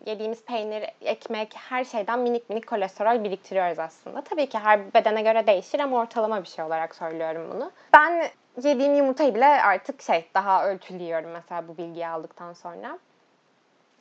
yediğimiz 0.05 0.45
peynir, 0.45 0.83
ekmek, 1.01 1.53
her 1.69 1.83
şeyden 1.83 2.19
minik 2.19 2.49
minik 2.49 2.67
kolesterol 2.67 3.23
biriktiriyoruz 3.23 3.79
aslında. 3.79 4.21
Tabii 4.21 4.49
ki 4.49 4.59
her 4.59 4.93
bedene 4.93 5.21
göre 5.21 5.47
değişir 5.47 5.79
ama 5.79 5.97
ortalama 5.97 6.43
bir 6.43 6.47
şey 6.47 6.65
olarak 6.65 6.95
söylüyorum 6.95 7.51
bunu. 7.53 7.71
Ben 7.93 8.29
yediğim 8.63 8.95
yumurtayı 8.95 9.35
bile 9.35 9.45
artık 9.45 10.01
şey 10.01 10.29
daha 10.33 10.67
ölçülü 10.69 11.03
yiyorum 11.03 11.31
mesela 11.31 11.67
bu 11.67 11.77
bilgiyi 11.77 12.07
aldıktan 12.07 12.53
sonra. 12.53 12.99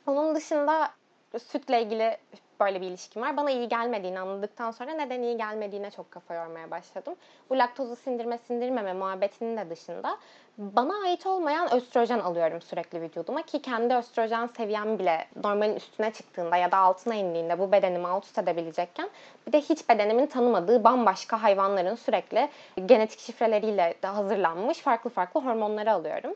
Onun 0.07 0.35
dışında 0.35 0.91
sütle 1.39 1.81
ilgili 1.81 2.17
böyle 2.59 2.81
bir 2.81 2.87
ilişkim 2.87 3.21
var. 3.21 3.37
Bana 3.37 3.51
iyi 3.51 3.69
gelmediğini 3.69 4.19
anladıktan 4.19 4.71
sonra 4.71 4.91
neden 4.91 5.21
iyi 5.21 5.37
gelmediğine 5.37 5.91
çok 5.91 6.11
kafa 6.11 6.33
yormaya 6.33 6.71
başladım. 6.71 7.15
Bu 7.49 7.57
laktozu 7.57 7.95
sindirme 7.95 8.37
sindirmeme 8.37 8.93
muhabbetinin 8.93 9.57
de 9.57 9.69
dışında 9.69 10.17
bana 10.57 10.93
ait 11.03 11.25
olmayan 11.25 11.73
östrojen 11.73 12.19
alıyorum 12.19 12.61
sürekli 12.61 13.01
vücuduma 13.01 13.41
ki 13.41 13.61
kendi 13.61 13.93
östrojen 13.93 14.47
seviyem 14.57 14.99
bile 14.99 15.27
normalin 15.43 15.75
üstüne 15.75 16.13
çıktığında 16.13 16.57
ya 16.57 16.71
da 16.71 16.77
altına 16.77 17.15
indiğinde 17.15 17.59
bu 17.59 17.71
bedenimi 17.71 18.07
alt 18.07 18.25
üst 18.25 18.37
edebilecekken 18.37 19.09
bir 19.47 19.51
de 19.51 19.61
hiç 19.61 19.89
bedenimin 19.89 20.27
tanımadığı 20.27 20.83
bambaşka 20.83 21.43
hayvanların 21.43 21.95
sürekli 21.95 22.49
genetik 22.85 23.19
şifreleriyle 23.19 23.93
de 24.03 24.07
hazırlanmış 24.07 24.79
farklı 24.79 25.09
farklı 25.09 25.41
hormonları 25.41 25.91
alıyorum. 25.91 26.35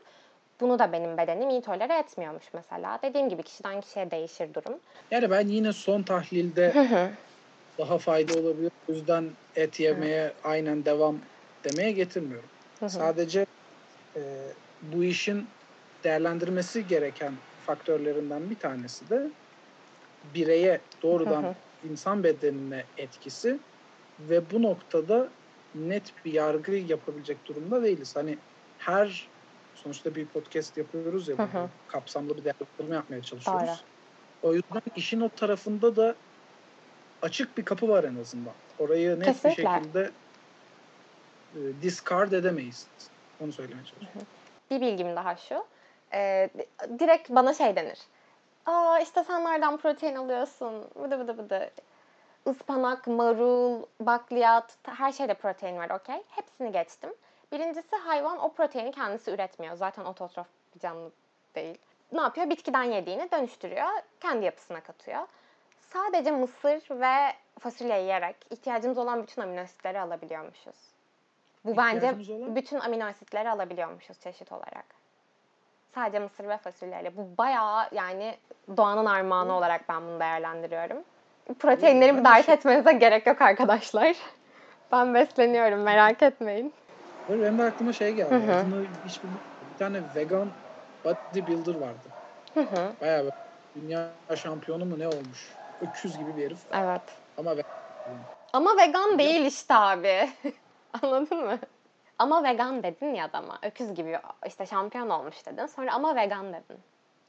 Bunu 0.60 0.78
da 0.78 0.92
benim 0.92 1.18
bedenim 1.18 1.50
iyi 1.50 1.62
tolere 1.62 1.98
etmiyormuş 1.98 2.44
mesela. 2.54 2.98
Dediğim 3.02 3.28
gibi 3.28 3.42
kişiden 3.42 3.80
kişiye 3.80 4.10
değişir 4.10 4.54
durum. 4.54 4.80
Yani 5.10 5.30
ben 5.30 5.48
yine 5.48 5.72
son 5.72 6.02
tahlilde 6.02 6.72
daha 7.78 7.98
fayda 7.98 8.34
olabilir. 8.34 8.70
O 8.86 8.92
yüzden 8.92 9.36
et 9.54 9.80
yemeye 9.80 10.36
aynen 10.42 10.84
devam 10.84 11.20
demeye 11.64 11.92
getirmiyorum. 11.92 12.50
Sadece 12.88 13.46
e, 14.16 14.20
bu 14.82 15.04
işin 15.04 15.50
değerlendirmesi 16.04 16.86
gereken 16.86 17.38
faktörlerinden 17.66 18.50
bir 18.50 18.58
tanesi 18.58 19.10
de 19.10 19.32
bireye 20.24 20.86
doğrudan 21.02 21.44
insan 21.82 22.24
bedenine 22.24 22.86
etkisi 22.96 23.60
ve 24.18 24.50
bu 24.50 24.62
noktada 24.62 25.34
net 25.74 26.12
bir 26.24 26.32
yargı 26.32 26.72
yapabilecek 26.72 27.46
durumda 27.46 27.82
değiliz. 27.82 28.16
Hani 28.16 28.38
her 28.76 29.30
sonuçta 29.82 30.14
bir 30.14 30.26
podcast 30.26 30.76
yapıyoruz 30.76 31.28
ya, 31.28 31.36
kapsamlı 31.88 32.36
bir 32.36 32.44
değerlendirme 32.44 32.96
yapmaya 32.96 33.22
çalışıyoruz. 33.22 33.68
Doğru. 33.68 34.50
O 34.50 34.54
yüzden 34.54 34.82
işin 34.96 35.20
o 35.20 35.28
tarafında 35.28 35.96
da 35.96 36.14
açık 37.22 37.58
bir 37.58 37.64
kapı 37.64 37.88
var 37.88 38.04
en 38.04 38.16
azından. 38.16 38.52
Orayı 38.78 39.20
net 39.20 39.24
Kesinlikle. 39.24 39.62
bir 39.64 39.68
şekilde 39.68 40.10
e, 41.54 41.58
discard 41.82 42.32
edemeyiz. 42.32 42.86
Onu 43.40 43.52
söylemeye 43.52 43.84
çalışıyorum. 43.84 44.26
Bir 44.70 44.80
bilgim 44.80 45.16
daha 45.16 45.36
şu. 45.36 45.64
E, 46.12 46.50
direkt 46.98 47.30
bana 47.30 47.54
şey 47.54 47.76
denir. 47.76 47.98
Aa 48.66 48.98
işte 48.98 49.24
sen 49.24 49.44
nereden 49.44 49.76
protein 49.76 50.16
alıyorsun? 50.16 50.84
Bıdı 51.02 51.18
bıdı 51.18 51.38
bıdı. 51.38 51.70
Ispanak, 52.50 53.06
marul, 53.06 53.82
bakliyat, 54.00 54.76
her 54.82 55.12
şeyde 55.12 55.34
protein 55.34 55.76
var 55.76 55.90
okey. 55.90 56.22
Hepsini 56.28 56.72
geçtim. 56.72 57.10
Birincisi 57.52 57.96
hayvan 57.96 58.38
o 58.38 58.52
proteini 58.52 58.92
kendisi 58.92 59.30
üretmiyor. 59.30 59.76
Zaten 59.76 60.04
ototrof 60.04 60.46
bir 60.74 60.80
canlı 60.80 61.10
değil. 61.54 61.78
Ne 62.12 62.20
yapıyor? 62.20 62.50
Bitkiden 62.50 62.82
yediğini 62.82 63.30
dönüştürüyor. 63.30 63.88
Kendi 64.20 64.44
yapısına 64.44 64.80
katıyor. 64.80 65.20
Sadece 65.80 66.30
mısır 66.30 67.00
ve 67.00 67.32
fasulye 67.58 68.00
yiyerek 68.00 68.36
ihtiyacımız 68.50 68.98
olan 68.98 69.22
bütün 69.22 69.42
amino 69.42 69.60
asitleri 69.60 70.00
alabiliyormuşuz. 70.00 70.76
Bu 71.64 71.76
bence 71.76 72.06
olan? 72.06 72.56
bütün 72.56 72.80
amino 72.80 73.04
asitleri 73.04 73.50
alabiliyormuşuz 73.50 74.20
çeşit 74.20 74.52
olarak. 74.52 74.84
Sadece 75.94 76.18
mısır 76.18 76.48
ve 76.48 76.56
fasulyeyle. 76.56 77.16
Bu 77.16 77.38
bayağı 77.38 77.88
yani 77.92 78.36
doğanın 78.76 79.06
armağanı 79.06 79.52
olarak 79.52 79.88
ben 79.88 80.02
bunu 80.02 80.20
değerlendiriyorum. 80.20 81.04
Proteinlerimi 81.58 82.44
şey... 82.44 82.54
etmenize 82.54 82.92
gerek 82.92 83.26
yok 83.26 83.40
arkadaşlar. 83.40 84.16
Ben 84.92 85.14
besleniyorum 85.14 85.82
merak 85.82 86.22
etmeyin. 86.22 86.72
Böyle 87.30 87.42
benim 87.42 87.58
de 87.58 87.62
aklıma 87.62 87.92
şey 87.92 88.14
geldi. 88.14 88.34
Hı 88.34 88.76
hı. 88.76 88.86
hiç 89.04 89.22
bir, 89.24 89.76
tane 89.78 90.02
vegan 90.14 90.52
bodybuilder 91.04 91.74
vardı. 91.74 92.08
Hı 92.54 92.60
hı. 92.60 92.92
Bayağı 93.00 93.22
böyle 93.22 93.32
dünya 93.74 94.16
şampiyonu 94.36 94.84
mu 94.84 94.98
ne 94.98 95.08
olmuş. 95.08 95.58
Öküz 95.80 96.18
gibi 96.18 96.36
bir 96.36 96.44
herif. 96.44 96.66
Evet. 96.72 97.02
Ama 97.36 97.50
vegan. 97.50 98.20
Ama 98.52 98.76
vegan 98.76 99.18
değil 99.18 99.46
işte 99.46 99.74
abi. 99.74 100.30
Anladın 101.02 101.44
mı? 101.44 101.58
Ama 102.18 102.44
vegan 102.44 102.82
dedin 102.82 103.14
ya 103.14 103.24
adama. 103.24 103.58
Öküz 103.62 103.94
gibi 103.94 104.18
işte 104.46 104.66
şampiyon 104.66 105.10
olmuş 105.10 105.46
dedin. 105.46 105.66
Sonra 105.66 105.94
ama 105.94 106.16
vegan 106.16 106.52
dedin. 106.52 106.78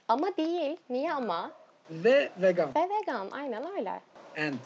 Ama 0.07 0.37
değil. 0.37 0.77
Niye 0.89 1.13
ama? 1.13 1.51
Ve 1.89 2.31
vegan. 2.37 2.75
Ve 2.75 2.89
vegan. 2.89 3.27
Aynen 3.31 3.77
öyle. 3.77 4.01
And. 4.37 4.59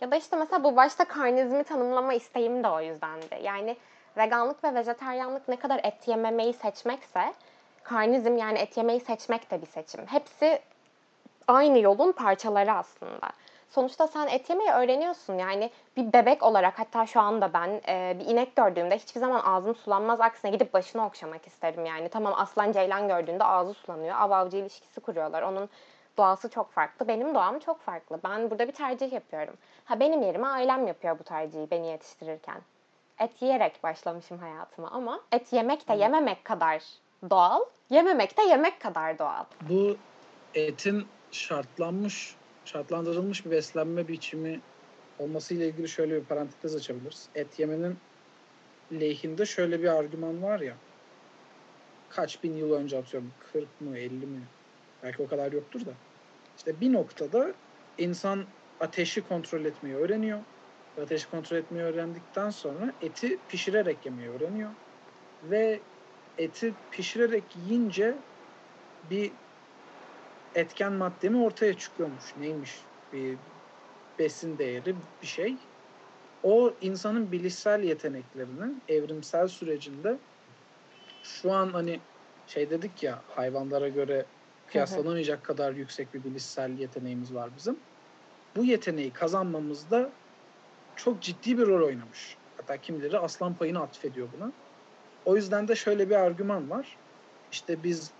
Ya 0.00 0.10
da 0.10 0.16
işte 0.16 0.36
mesela 0.36 0.64
bu 0.64 0.76
başta 0.76 1.04
karnizmi 1.04 1.64
tanımlama 1.64 2.14
isteğim 2.14 2.64
de 2.64 2.68
o 2.68 2.80
yüzdendi. 2.80 3.40
Yani 3.42 3.76
veganlık 4.16 4.64
ve 4.64 4.74
vejeteryanlık 4.74 5.48
ne 5.48 5.56
kadar 5.56 5.80
et 5.84 6.08
yememeyi 6.08 6.52
seçmekse 6.52 7.32
karnizm 7.82 8.36
yani 8.36 8.58
et 8.58 8.76
yemeyi 8.76 9.00
seçmek 9.00 9.50
de 9.50 9.62
bir 9.62 9.66
seçim. 9.66 10.06
Hepsi 10.06 10.60
aynı 11.48 11.78
yolun 11.78 12.12
parçaları 12.12 12.72
aslında. 12.72 13.30
Sonuçta 13.70 14.06
sen 14.06 14.26
et 14.26 14.50
yemeyi 14.50 14.70
öğreniyorsun. 14.70 15.38
Yani 15.38 15.70
bir 15.96 16.12
bebek 16.12 16.42
olarak 16.42 16.78
hatta 16.78 17.06
şu 17.06 17.20
anda 17.20 17.52
ben 17.52 17.80
e, 17.88 18.16
bir 18.18 18.24
inek 18.24 18.56
gördüğümde 18.56 18.98
hiçbir 18.98 19.20
zaman 19.20 19.40
ağzım 19.44 19.74
sulanmaz. 19.74 20.20
Aksine 20.20 20.50
gidip 20.50 20.74
başını 20.74 21.06
okşamak 21.06 21.46
isterim 21.46 21.86
yani. 21.86 22.08
Tamam 22.08 22.34
aslan 22.36 22.72
ceylan 22.72 23.08
gördüğünde 23.08 23.44
ağzı 23.44 23.74
sulanıyor. 23.74 24.16
Av 24.20 24.30
avcı 24.30 24.56
ilişkisi 24.56 25.00
kuruyorlar. 25.00 25.42
Onun 25.42 25.68
doğası 26.16 26.50
çok 26.50 26.72
farklı. 26.72 27.08
Benim 27.08 27.34
doğam 27.34 27.58
çok 27.58 27.80
farklı. 27.80 28.20
Ben 28.24 28.50
burada 28.50 28.68
bir 28.68 28.72
tercih 28.72 29.12
yapıyorum. 29.12 29.54
Ha 29.84 30.00
benim 30.00 30.22
yerime 30.22 30.46
ailem 30.46 30.86
yapıyor 30.86 31.18
bu 31.18 31.22
tercihi 31.22 31.70
beni 31.70 31.86
yetiştirirken 31.86 32.60
et 33.20 33.42
yiyerek 33.42 33.82
başlamışım 33.82 34.38
hayatıma 34.38 34.90
ama 34.90 35.20
et 35.32 35.52
yemek 35.52 35.88
de 35.88 35.94
yememek 35.94 36.44
kadar 36.44 36.82
doğal, 37.30 37.60
yememek 37.90 38.38
de 38.38 38.42
yemek 38.42 38.80
kadar 38.80 39.18
doğal. 39.18 39.44
Bu 39.68 39.96
etin 40.54 41.06
şartlanmış, 41.32 42.34
şartlandırılmış 42.64 43.46
bir 43.46 43.50
beslenme 43.50 44.08
biçimi 44.08 44.60
olmasıyla 45.18 45.66
ilgili 45.66 45.88
şöyle 45.88 46.20
bir 46.20 46.24
parantez 46.24 46.74
açabiliriz. 46.74 47.28
Et 47.34 47.58
yemenin 47.58 47.96
lehinde 48.92 49.46
şöyle 49.46 49.82
bir 49.82 49.88
argüman 49.88 50.42
var 50.42 50.60
ya. 50.60 50.74
Kaç 52.08 52.42
bin 52.42 52.56
yıl 52.56 52.72
önce 52.72 52.98
atıyorum 52.98 53.30
40 53.52 53.80
mı 53.80 53.98
50 53.98 54.26
mi? 54.26 54.42
Belki 55.02 55.22
o 55.22 55.26
kadar 55.26 55.52
yoktur 55.52 55.80
da. 55.80 55.92
İşte 56.56 56.80
bir 56.80 56.92
noktada 56.92 57.52
insan 57.98 58.44
ateşi 58.80 59.28
kontrol 59.28 59.64
etmeyi 59.64 59.96
öğreniyor. 59.96 60.38
Ve 60.96 61.02
ateşi 61.02 61.30
kontrol 61.30 61.56
etmeyi 61.56 61.84
öğrendikten 61.84 62.50
sonra 62.50 62.92
eti 63.02 63.38
pişirerek 63.48 63.96
yemeyi 64.04 64.28
öğreniyor. 64.28 64.70
Ve 65.50 65.80
eti 66.38 66.72
pişirerek 66.90 67.42
yiyince 67.56 68.14
bir 69.10 69.30
etken 70.54 70.92
madde 70.92 71.28
mi 71.28 71.42
ortaya 71.42 71.74
çıkıyormuş. 71.74 72.36
Neymiş? 72.40 72.72
Bir 73.12 73.36
besin 74.18 74.58
değeri 74.58 74.94
bir 75.22 75.26
şey. 75.26 75.56
O 76.42 76.72
insanın 76.80 77.32
bilişsel 77.32 77.82
yeteneklerini 77.82 78.74
evrimsel 78.88 79.48
sürecinde 79.48 80.16
şu 81.22 81.52
an 81.52 81.68
hani 81.68 82.00
şey 82.46 82.70
dedik 82.70 83.02
ya 83.02 83.22
hayvanlara 83.28 83.88
göre 83.88 84.24
kıyaslanamayacak 84.66 85.44
kadar 85.44 85.72
yüksek 85.72 86.14
bir 86.14 86.24
bilişsel 86.24 86.78
yeteneğimiz 86.78 87.34
var 87.34 87.50
bizim. 87.56 87.76
Bu 88.56 88.64
yeteneği 88.64 89.12
kazanmamızda 89.12 90.10
çok 90.96 91.22
ciddi 91.22 91.58
bir 91.58 91.66
rol 91.66 91.86
oynamış. 91.86 92.38
Hatta 92.56 92.80
kimileri 92.80 93.18
aslan 93.18 93.56
payını 93.56 93.80
atfediyor 93.80 94.32
buna. 94.32 94.52
O 95.24 95.36
yüzden 95.36 95.68
de 95.68 95.76
şöyle 95.76 96.10
bir 96.10 96.14
argüman 96.14 96.70
var. 96.70 97.00
İşte 97.52 97.82
biz 97.82 98.14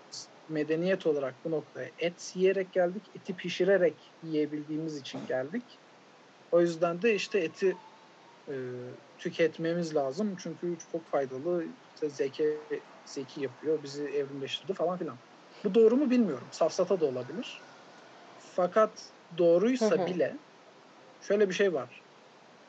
medeniyet 0.49 1.07
olarak 1.07 1.35
bu 1.45 1.51
noktaya 1.51 1.91
et 1.97 2.31
yiyerek 2.35 2.73
geldik. 2.73 3.11
Eti 3.15 3.35
pişirerek 3.35 4.13
yiyebildiğimiz 4.21 4.97
için 4.97 5.25
geldik. 5.27 5.79
O 6.51 6.61
yüzden 6.61 7.01
de 7.01 7.15
işte 7.15 7.39
eti 7.39 7.77
e, 8.49 8.53
tüketmemiz 9.17 9.95
lazım. 9.95 10.35
Çünkü 10.35 10.77
çok 10.91 11.07
faydalı. 11.09 11.65
İşte 11.93 12.09
zeki, 12.09 12.67
zeki 13.05 13.41
yapıyor. 13.41 13.83
Bizi 13.83 14.03
evrimleştirdi 14.03 14.73
falan 14.73 14.97
filan. 14.97 15.19
Bu 15.65 15.75
doğru 15.75 15.97
mu 15.97 16.09
bilmiyorum. 16.09 16.49
Safsata 16.51 16.99
da 16.99 17.05
olabilir. 17.05 17.61
Fakat 18.37 19.13
doğruysa 19.37 19.97
hı 19.97 20.03
hı. 20.03 20.07
bile 20.07 20.39
şöyle 21.19 21.49
bir 21.49 21.53
şey 21.53 21.73
var. 21.73 22.06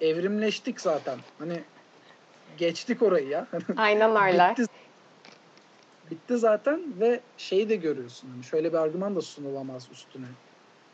Evrimleştik 0.00 0.80
zaten. 0.80 1.18
Hani 1.38 1.64
geçtik 2.56 3.02
orayı 3.02 3.28
ya. 3.28 3.48
Aynen 3.76 4.32
öyle. 4.32 4.50
Bitti, 4.50 4.66
bitti 6.10 6.38
zaten 6.38 7.00
ve 7.00 7.24
şeyi 7.36 7.68
de 7.68 7.76
görüyorsun. 7.76 8.28
Hani 8.28 8.44
şöyle 8.44 8.72
bir 8.72 8.78
argüman 8.78 9.16
da 9.16 9.20
sunulamaz 9.20 9.90
üstüne. 9.90 10.28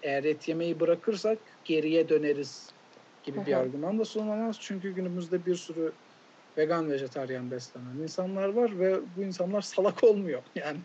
Eğer 0.03 0.25
et 0.25 0.49
yemeyi 0.49 0.81
bırakırsak 0.81 1.39
geriye 1.65 2.09
döneriz 2.09 2.75
gibi 3.23 3.37
Hı-hı. 3.37 3.47
bir 3.47 3.53
argüman 3.53 3.99
da 3.99 4.05
sunulamaz. 4.05 4.59
Çünkü 4.61 4.95
günümüzde 4.95 5.47
bir 5.47 5.55
sürü 5.55 5.97
vegan 6.59 6.91
vejetaryen 6.91 7.51
beslenen 7.51 8.03
insanlar 8.03 8.49
var 8.49 8.79
ve 8.79 9.17
bu 9.17 9.23
insanlar 9.23 9.61
salak 9.61 10.05
olmuyor. 10.05 10.43
Yani 10.55 10.83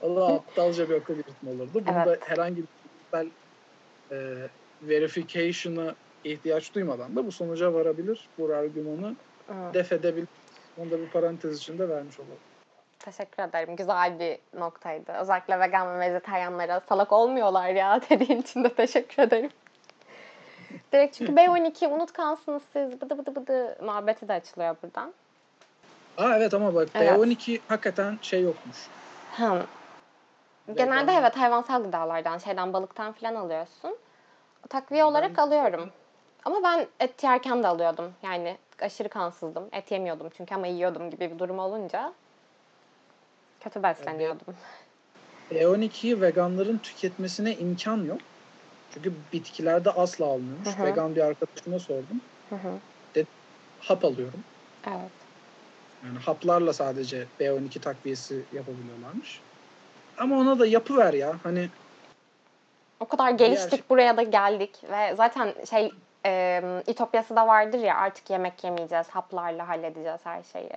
o 0.00 0.16
da 0.16 0.26
aptalca 0.26 0.88
bir 0.88 0.94
akıl 0.94 1.16
yürütme 1.16 1.50
olurdu. 1.50 1.74
Bunda 1.74 2.06
evet. 2.06 2.22
herhangi 2.26 2.62
bir 2.62 3.32
e, 4.12 4.50
verification'a 4.82 5.96
ihtiyaç 6.26 6.74
duymadan 6.74 7.16
da 7.16 7.26
bu 7.26 7.32
sonuca 7.32 7.74
varabilir. 7.74 8.28
Bu 8.38 8.54
argümanı 8.54 9.16
evet. 9.48 9.74
def 9.74 9.92
edebilir. 9.92 10.28
Onu 10.78 10.90
da 10.90 10.98
bir 10.98 11.08
parantez 11.08 11.58
içinde 11.58 11.88
vermiş 11.88 12.20
olalım. 12.20 12.38
Teşekkür 12.98 13.42
ederim. 13.42 13.76
Güzel 13.76 14.18
bir 14.18 14.60
noktaydı. 14.60 15.12
Özellikle 15.12 15.60
vegan 15.60 15.94
ve 15.94 16.00
vejetaryenlere 16.00 16.80
salak 16.88 17.12
olmuyorlar 17.12 17.68
ya 17.68 18.00
dediğin 18.10 18.40
için 18.40 18.64
de 18.64 18.74
teşekkür 18.74 19.22
ederim. 19.22 19.50
Direkt 20.92 21.16
çünkü 21.16 21.32
B12 21.36 21.86
unutkansınız 21.86 22.62
siz 22.72 23.00
bıdı 23.00 23.18
bıdı 23.18 23.34
bıdı 23.34 23.78
muhabbeti 23.84 24.28
de 24.28 24.32
açılıyor 24.32 24.76
buradan. 24.82 25.14
Aa 26.18 26.36
evet 26.36 26.54
ama 26.54 26.74
bak 26.74 26.88
evet. 26.94 27.12
B12 27.12 27.60
hakikaten 27.68 28.18
şey 28.22 28.42
yokmuş. 28.42 28.76
Hı. 29.36 29.62
Genelde 30.74 31.12
evet 31.12 31.36
hayvansal 31.36 31.82
gıdalardan, 31.82 32.38
şeyden 32.38 32.72
balıktan 32.72 33.12
falan 33.12 33.34
alıyorsun. 33.34 33.96
Takviye 34.68 35.04
olarak 35.04 35.36
ben... 35.36 35.42
alıyorum. 35.42 35.90
Ama 36.46 36.62
ben 36.62 36.86
et 37.00 37.24
yerken 37.24 37.62
de 37.62 37.66
alıyordum. 37.66 38.12
Yani 38.22 38.56
aşırı 38.80 39.08
kansızdım. 39.08 39.68
Et 39.72 39.90
yemiyordum 39.90 40.30
çünkü 40.36 40.54
ama 40.54 40.66
yiyordum 40.66 41.10
gibi 41.10 41.30
bir 41.30 41.38
durum 41.38 41.58
olunca 41.58 42.12
kötü 43.60 43.82
besleniyordum. 43.82 44.54
B12'yi 45.50 46.20
veganların 46.20 46.78
tüketmesine 46.78 47.56
imkan 47.56 48.04
yok. 48.04 48.20
Çünkü 48.94 49.12
bitkilerde 49.32 49.90
asla 49.90 50.26
almıyormuş. 50.26 50.68
Hı 50.68 50.82
hı. 50.82 50.86
Vegan 50.86 51.16
bir 51.16 51.20
arkadaşıma 51.20 51.78
sordum. 51.78 52.20
Hı 52.50 52.56
hı. 52.56 52.72
Dedi, 53.14 53.28
hap 53.80 54.04
alıyorum. 54.04 54.44
Evet. 54.86 55.10
Yani 56.04 56.18
haplarla 56.18 56.72
sadece 56.72 57.26
B12 57.40 57.80
takviyesi 57.80 58.42
yapabiliyorlarmış. 58.52 59.40
Ama 60.18 60.38
ona 60.38 60.58
da 60.58 60.66
yapı 60.66 60.96
ver 60.96 61.14
ya. 61.14 61.36
Hani 61.42 61.68
o 63.00 63.08
kadar 63.08 63.30
geliştik 63.30 63.70
şey... 63.70 63.88
buraya 63.90 64.16
da 64.16 64.22
geldik 64.22 64.76
ve 64.90 65.14
zaten 65.16 65.54
şey 65.70 65.92
e, 66.26 66.62
İtopyası 66.86 67.36
da 67.36 67.46
vardır 67.46 67.78
ya 67.78 67.96
artık 67.96 68.30
yemek 68.30 68.64
yemeyeceğiz, 68.64 69.08
haplarla 69.08 69.68
halledeceğiz 69.68 70.20
her 70.24 70.42
şeyi. 70.42 70.70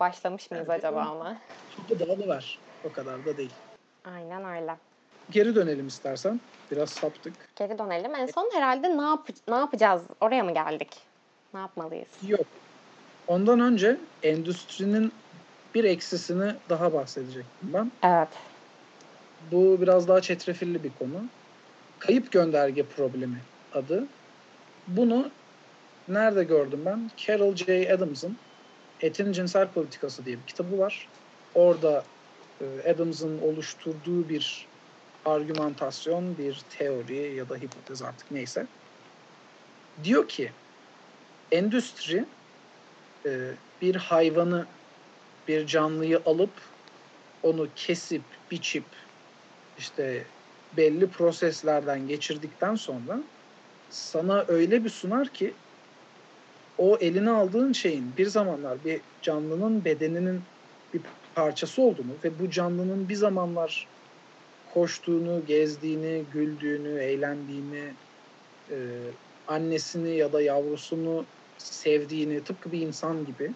Başlamış 0.00 0.50
mıyız 0.50 0.68
yani, 0.68 0.78
acaba 0.78 1.12
ona? 1.12 1.36
Hapı 1.76 1.98
da 2.00 2.28
var. 2.28 2.58
O 2.84 2.92
kadar 2.92 3.26
da 3.26 3.36
değil. 3.36 3.52
Aynen 4.04 4.44
öyle. 4.44 4.76
Geri 5.30 5.54
dönelim 5.54 5.86
istersen. 5.86 6.40
Biraz 6.70 6.90
saptık. 6.90 7.34
Geri 7.56 7.78
dönelim. 7.78 8.14
En 8.14 8.26
son 8.26 8.50
herhalde 8.54 8.96
ne, 8.96 9.02
yap 9.02 9.28
ne 9.48 9.54
yapacağız? 9.54 10.02
Oraya 10.20 10.44
mı 10.44 10.54
geldik? 10.54 10.90
Ne 11.54 11.60
yapmalıyız? 11.60 12.08
Yok. 12.26 12.46
Ondan 13.26 13.60
önce 13.60 13.96
endüstrinin 14.22 15.12
bir 15.74 15.84
eksisini 15.84 16.54
daha 16.68 16.92
bahsedecektim 16.92 17.72
ben. 17.74 17.92
Evet. 18.02 18.28
Bu 19.52 19.80
biraz 19.80 20.08
daha 20.08 20.20
çetrefilli 20.20 20.84
bir 20.84 20.90
konu. 20.98 21.24
Kayıp 21.98 22.32
gönderge 22.32 22.82
problemi 22.82 23.38
adı. 23.74 24.06
Bunu 24.86 25.30
nerede 26.08 26.44
gördüm 26.44 26.82
ben? 26.86 27.10
Carol 27.16 27.56
J. 27.56 27.94
Adams'ın 27.94 28.36
Etin 29.00 29.32
Cinsel 29.32 29.72
Politikası 29.72 30.24
diye 30.24 30.38
bir 30.38 30.46
kitabı 30.46 30.78
var. 30.78 31.08
Orada 31.54 32.04
e, 32.60 32.90
Adams'ın 32.90 33.38
oluşturduğu 33.38 34.28
bir 34.28 34.68
argümantasyon, 35.24 36.38
bir 36.38 36.64
teori 36.68 37.34
ya 37.34 37.48
da 37.48 37.56
hipotez 37.56 38.02
artık 38.02 38.30
neyse. 38.30 38.66
Diyor 40.04 40.28
ki 40.28 40.52
endüstri 41.52 42.24
e, 43.26 43.50
bir 43.80 43.94
hayvanı, 43.94 44.66
bir 45.48 45.66
canlıyı 45.66 46.22
alıp 46.24 46.62
onu 47.42 47.68
kesip, 47.76 48.22
biçip 48.50 48.84
işte 49.78 50.26
belli 50.76 51.10
proseslerden 51.10 52.08
geçirdikten 52.08 52.74
sonra 52.74 53.22
sana 53.90 54.44
öyle 54.48 54.84
bir 54.84 54.90
sunar 54.90 55.28
ki 55.28 55.52
o 56.78 56.96
eline 56.96 57.30
aldığın 57.30 57.72
şeyin 57.72 58.12
bir 58.18 58.26
zamanlar 58.26 58.84
bir 58.84 59.00
canlının 59.22 59.84
bedeninin 59.84 60.40
bir 60.94 61.00
parçası 61.34 61.82
olduğunu 61.82 62.12
ve 62.24 62.38
bu 62.38 62.50
canlının 62.50 63.08
bir 63.08 63.14
zamanlar 63.14 63.86
koştuğunu, 64.74 65.46
gezdiğini, 65.46 66.24
güldüğünü, 66.32 67.00
eğlendiğini, 67.00 67.92
e, 68.70 68.76
annesini 69.48 70.16
ya 70.16 70.32
da 70.32 70.42
yavrusunu 70.42 71.24
sevdiğini, 71.58 72.44
tıpkı 72.44 72.72
bir 72.72 72.80
insan 72.80 73.26
gibi 73.26 73.50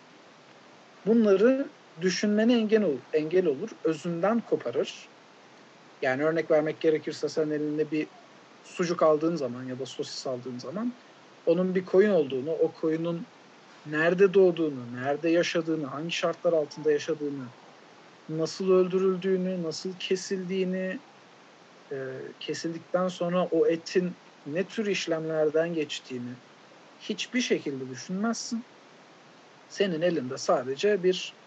bunları 1.07 1.67
düşünmene 2.01 2.55
engel 2.55 2.83
olur, 2.83 3.01
engel 3.13 3.47
olur, 3.47 3.71
özünden 3.85 4.41
koparır. 4.41 5.09
Yani 6.03 6.25
örnek 6.25 6.51
vermek 6.51 6.81
gerekirse 6.81 7.29
sen 7.29 7.51
elinde 7.51 7.91
bir 7.91 8.07
sucuk 8.63 9.03
aldığın 9.03 9.35
zaman 9.37 9.65
ya 9.65 9.79
da 9.79 9.87
sosis 9.87 10.27
aldığın 10.27 10.59
zaman 10.59 10.99
onun 11.47 11.75
bir 11.75 11.85
koyun 11.85 12.11
olduğunu, 12.11 12.51
o 12.53 12.73
koyunun 12.73 13.33
nerede 13.85 14.35
doğduğunu, 14.35 14.93
nerede 14.93 15.31
yaşadığını, 15.31 15.87
hangi 15.87 16.13
şartlar 16.15 16.53
altında 16.53 16.93
yaşadığını, 16.93 17.55
nasıl 18.29 18.71
öldürüldüğünü, 18.71 19.63
nasıl 19.63 19.99
kesildiğini, 19.99 21.03
e, 21.93 21.97
kesildikten 22.41 23.09
sonra 23.09 23.47
o 23.47 23.67
etin 23.69 24.21
ne 24.47 24.67
tür 24.69 24.87
işlemlerden 24.87 25.73
geçtiğini 25.75 26.39
hiçbir 26.99 27.41
şekilde 27.41 27.89
düşünmezsin. 27.89 28.67
Senin 29.69 30.01
elinde 30.03 30.37
sadece 30.39 31.03
bir 31.03 31.41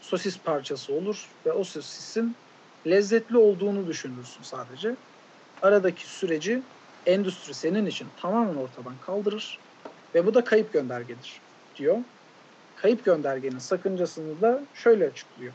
sosis 0.00 0.42
parçası 0.42 0.92
olur 0.94 1.34
ve 1.46 1.52
o 1.52 1.64
sosisin 1.64 2.40
lezzetli 2.86 3.36
olduğunu 3.38 3.86
düşünürsün 3.86 4.42
sadece. 4.42 4.96
Aradaki 5.62 6.06
süreci 6.10 6.62
endüstri 7.06 7.54
senin 7.54 7.86
için 7.86 8.10
tamamen 8.16 8.54
ortadan 8.54 9.00
kaldırır 9.00 9.64
ve 10.14 10.26
bu 10.26 10.34
da 10.34 10.44
kayıp 10.44 10.72
göndergedir 10.72 11.42
diyor. 11.74 11.98
Kayıp 12.74 13.04
göndergenin 13.04 13.58
sakıncasını 13.58 14.40
da 14.42 14.68
şöyle 14.74 15.06
açıklıyor. 15.06 15.54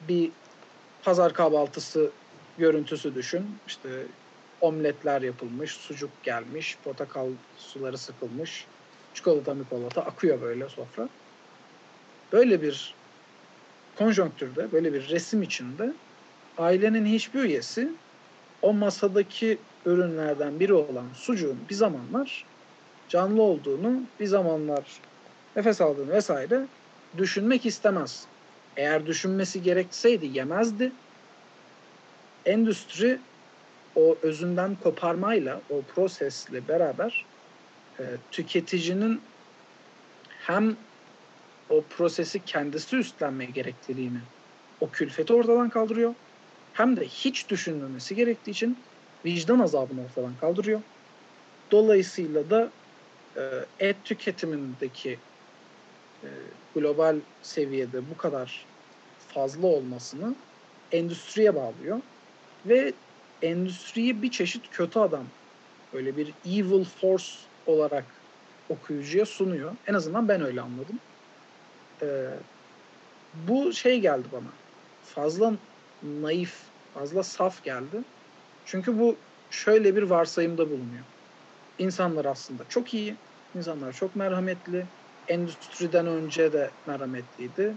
Bir 0.00 0.32
pazar 1.02 1.34
kahvaltısı 1.34 2.12
görüntüsü 2.56 3.14
düşün. 3.14 3.62
İşte 3.66 4.08
omletler 4.60 5.22
yapılmış, 5.22 5.72
sucuk 5.72 6.22
gelmiş, 6.22 6.80
portakal 6.84 7.32
suları 7.56 7.98
sıkılmış, 7.98 8.68
çikolata 9.12 9.54
mikolata 9.54 10.02
akıyor 10.02 10.40
böyle 10.40 10.68
sofra. 10.68 11.08
Böyle 12.32 12.62
bir 12.62 12.98
konjonktürde, 13.98 14.72
böyle 14.72 14.92
bir 14.92 15.08
resim 15.10 15.42
içinde 15.42 15.92
ailenin 16.56 17.06
hiçbir 17.06 17.40
üyesi 17.44 17.98
o 18.62 18.72
masadaki 18.74 19.58
ürünlerden 19.86 20.60
biri 20.60 20.74
olan 20.74 21.12
sucuğun 21.12 21.68
bir 21.68 21.74
zamanlar 21.74 22.44
canlı 23.08 23.42
olduğunu, 23.42 24.00
bir 24.20 24.26
zamanlar 24.26 25.00
nefes 25.56 25.80
aldığını 25.80 26.12
vesaire 26.12 26.68
düşünmek 27.16 27.66
istemez. 27.66 28.26
Eğer 28.76 29.06
düşünmesi 29.06 29.62
gerekseydi 29.62 30.26
yemezdi. 30.26 30.92
Endüstri 32.44 33.20
o 33.94 34.18
özünden 34.22 34.76
koparmayla, 34.76 35.62
o 35.68 35.86
prosesle 35.86 36.68
beraber 36.68 37.26
e, 38.00 38.02
tüketicinin 38.30 39.20
hem 40.28 40.76
o 41.68 41.88
prosesi 41.88 42.44
kendisi 42.44 42.96
üstlenme 42.96 43.44
gerektiğini, 43.44 44.20
o 44.80 44.90
külfeti 44.90 45.32
ortadan 45.32 45.70
kaldırıyor. 45.70 46.14
Hem 46.78 46.96
de 46.96 47.04
hiç 47.04 47.50
düşünmemesi 47.50 48.14
gerektiği 48.14 48.50
için 48.50 48.86
vicdan 49.24 49.58
azabını 49.58 50.04
ortadan 50.04 50.36
kaldırıyor. 50.36 50.82
Dolayısıyla 51.72 52.50
da 52.50 52.74
e, 53.38 53.42
et 53.78 54.04
tüketimindeki 54.04 55.24
e, 56.24 56.28
global 56.74 57.22
seviyede 57.40 58.10
bu 58.10 58.16
kadar 58.16 58.70
fazla 59.18 59.66
olmasını 59.66 60.36
endüstriye 60.90 61.54
bağlıyor 61.54 62.02
ve 62.64 62.94
endüstriyi 63.42 64.22
bir 64.22 64.30
çeşit 64.30 64.70
kötü 64.70 64.98
adam 64.98 65.32
böyle 65.92 66.16
bir 66.16 66.38
evil 66.44 66.84
force 66.84 67.26
olarak 67.66 68.24
okuyucuya 68.68 69.26
sunuyor. 69.26 69.78
En 69.86 69.94
azından 69.94 70.28
ben 70.28 70.42
öyle 70.42 70.60
anladım. 70.60 71.00
Ee, 72.02 72.40
bu 73.32 73.72
şey 73.72 74.00
geldi 74.00 74.32
bana. 74.32 74.58
Fazla 75.00 75.58
naif, 76.02 76.67
fazla 76.98 77.22
saf 77.22 77.64
geldi. 77.64 77.96
Çünkü 78.64 78.98
bu 78.98 79.16
şöyle 79.50 79.96
bir 79.96 80.02
varsayımda 80.02 80.70
bulunuyor. 80.70 81.04
İnsanlar 81.78 82.24
aslında 82.24 82.68
çok 82.68 82.94
iyi, 82.94 83.14
insanlar 83.54 83.92
çok 83.92 84.16
merhametli, 84.16 84.86
endüstriden 85.28 86.06
önce 86.06 86.52
de 86.52 86.70
merhametliydi. 86.86 87.74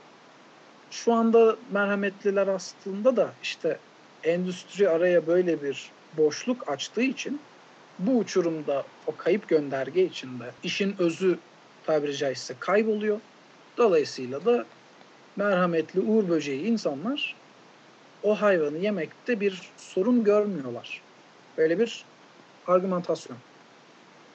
Şu 0.89 1.13
anda 1.13 1.55
merhametliler 1.72 2.47
aslında 2.47 3.15
da 3.15 3.34
işte 3.41 3.78
endüstri 4.24 4.89
araya 4.89 5.28
böyle 5.28 5.63
bir 5.63 5.91
boşluk 6.17 6.69
açtığı 6.69 7.01
için 7.01 7.41
bu 7.99 8.17
uçurumda 8.17 8.84
o 9.05 9.15
kayıp 9.17 9.49
gönderge 9.49 10.05
içinde 10.05 10.43
işin 10.63 10.95
özü 10.99 11.39
tabiri 11.84 12.17
caizse 12.17 12.55
kayboluyor. 12.59 13.19
Dolayısıyla 13.78 14.45
da 14.45 14.65
merhametli 15.36 15.99
uğur 15.99 16.30
böceği 16.30 16.63
insanlar 16.63 17.40
o 18.24 18.41
hayvanı 18.41 18.78
yemekte 18.78 19.39
bir 19.39 19.72
sorun 19.78 20.24
görmüyorlar. 20.24 21.01
Böyle 21.57 21.80
bir 21.80 22.05
argümantasyon. 22.67 23.38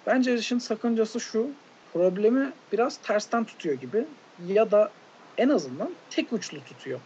Bence 0.06 0.34
işin 0.34 0.58
sakıncası 0.58 1.20
şu, 1.20 1.50
problemi 1.92 2.52
biraz 2.72 2.96
tersten 2.96 3.44
tutuyor 3.44 3.74
gibi 3.74 4.06
ya 4.46 4.70
da 4.70 4.90
en 5.38 5.48
azından 5.48 5.90
tek 6.10 6.32
uçlu 6.32 6.64
tutuyor. 6.64 7.00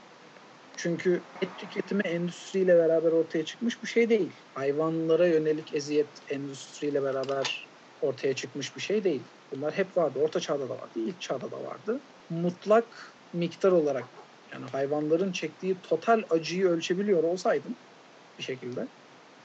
Çünkü 0.76 1.20
et 1.42 1.48
tüketimi 1.58 2.02
endüstriyle 2.02 2.76
beraber 2.76 3.12
ortaya 3.12 3.44
çıkmış 3.44 3.82
bir 3.82 3.88
şey 3.88 4.08
değil. 4.08 4.30
Hayvanlara 4.54 5.26
yönelik 5.26 5.74
eziyet 5.74 6.06
endüstriyle 6.28 7.02
beraber 7.02 7.68
ortaya 8.00 8.34
çıkmış 8.34 8.76
bir 8.76 8.80
şey 8.80 9.04
değil. 9.04 9.22
Bunlar 9.52 9.72
hep 9.72 9.96
vardı. 9.96 10.18
Orta 10.18 10.40
çağda 10.40 10.68
da 10.68 10.74
vardı, 10.74 10.92
ilk 10.94 11.20
çağda 11.20 11.50
da 11.50 11.64
vardı. 11.64 12.00
Mutlak 12.30 13.14
miktar 13.32 13.72
olarak 13.72 14.04
yani 14.52 14.66
hayvanların 14.66 15.32
çektiği 15.32 15.80
total 15.80 16.22
acıyı 16.30 16.66
ölçebiliyor 16.66 17.22
olsaydım 17.24 17.76
bir 18.38 18.42
şekilde 18.42 18.88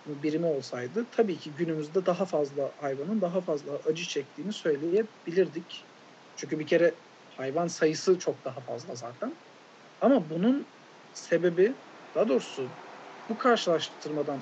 birimi 0.06 0.46
olsaydı 0.46 1.06
tabii 1.12 1.38
ki 1.38 1.52
günümüzde 1.56 2.06
daha 2.06 2.26
fazla 2.26 2.72
hayvanın 2.78 3.22
daha 3.22 3.42
fazla 3.42 3.76
acı 3.86 4.04
çektiğini 4.04 4.54
söyleyebilirdik. 4.54 5.84
Çünkü 6.36 6.60
bir 6.60 6.68
kere 6.68 6.96
hayvan 7.38 7.68
sayısı 7.68 8.20
çok 8.20 8.46
daha 8.46 8.62
fazla 8.62 8.96
zaten. 8.96 9.34
Ama 10.02 10.30
bunun 10.30 10.68
sebebi 11.14 11.74
daha 12.16 12.30
doğrusu 12.30 12.70
bu 13.30 13.38
karşılaştırmadan 13.38 14.42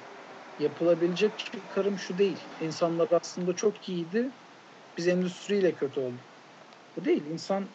yapılabilecek 0.59 1.37
çıkarım 1.37 1.97
şu 1.97 2.17
değil. 2.17 2.39
İnsanlar 2.59 3.07
aslında 3.11 3.55
çok 3.55 3.89
iyiydi. 3.89 4.31
Biz 4.97 5.07
endüstriyle 5.07 5.75
kötü 5.75 5.99
olduk. 5.99 6.25
Bu 6.95 7.05
değil. 7.05 7.25
İnsan 7.25 7.65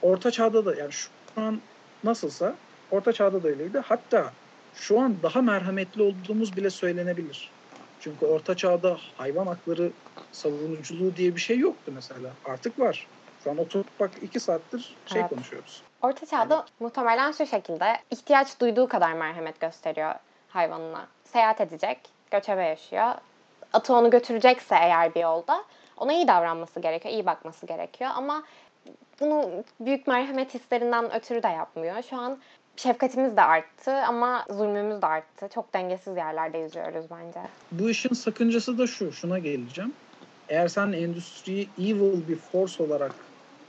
orta 0.00 0.30
çağda 0.30 0.66
da 0.66 0.74
yani 0.74 0.92
şu 0.92 1.10
an 1.36 1.69
nasılsa 2.04 2.54
orta 2.90 3.12
çağda 3.12 3.42
da 3.42 3.48
öyleydi. 3.48 3.78
Hatta 3.78 4.32
şu 4.74 5.00
an 5.00 5.16
daha 5.22 5.42
merhametli 5.42 6.02
olduğumuz 6.02 6.56
bile 6.56 6.70
söylenebilir. 6.70 7.50
Çünkü 8.00 8.26
orta 8.26 8.56
çağda 8.56 8.96
hayvan 9.16 9.46
hakları 9.46 9.90
savunuculuğu 10.32 11.16
diye 11.16 11.34
bir 11.36 11.40
şey 11.40 11.58
yoktu 11.58 11.92
mesela. 11.94 12.30
Artık 12.44 12.80
var. 12.80 13.06
Şu 13.44 13.50
an 13.50 13.58
oturup 13.58 13.86
bak 14.00 14.10
iki 14.22 14.40
saattir 14.40 14.96
şey 15.06 15.20
evet. 15.20 15.30
konuşuyoruz. 15.30 15.82
Orta 16.02 16.26
çağda 16.26 16.54
yani. 16.54 16.64
muhtemelen 16.80 17.32
şu 17.32 17.46
şekilde 17.46 17.96
ihtiyaç 18.10 18.60
duyduğu 18.60 18.88
kadar 18.88 19.12
merhamet 19.12 19.60
gösteriyor 19.60 20.14
hayvanına. 20.48 21.06
Seyahat 21.24 21.60
edecek, 21.60 21.98
göçebe 22.30 22.64
yaşıyor. 22.64 23.14
Atı 23.72 23.94
onu 23.94 24.10
götürecekse 24.10 24.74
eğer 24.74 25.14
bir 25.14 25.20
yolda 25.20 25.64
ona 25.96 26.12
iyi 26.12 26.28
davranması 26.28 26.80
gerekiyor, 26.80 27.14
iyi 27.14 27.26
bakması 27.26 27.66
gerekiyor. 27.66 28.10
Ama 28.14 28.42
bunu 29.20 29.64
büyük 29.80 30.06
merhamet 30.06 30.54
hislerinden 30.54 31.14
ötürü 31.14 31.42
de 31.42 31.48
yapmıyor. 31.48 32.02
Şu 32.10 32.16
an 32.16 32.38
şefkatimiz 32.76 33.36
de 33.36 33.42
arttı 33.42 33.92
ama 33.92 34.44
zulmümüz 34.50 35.02
de 35.02 35.06
arttı. 35.06 35.48
Çok 35.54 35.74
dengesiz 35.74 36.16
yerlerde 36.16 36.58
yüzüyoruz 36.58 37.04
bence. 37.10 37.40
Bu 37.72 37.90
işin 37.90 38.14
sakıncası 38.14 38.78
da 38.78 38.86
şu, 38.86 39.12
şuna 39.12 39.38
geleceğim. 39.38 39.92
Eğer 40.48 40.68
sen 40.68 40.92
endüstriyi 40.92 41.68
evil 41.78 42.28
bir 42.28 42.36
force 42.36 42.82
olarak 42.82 43.14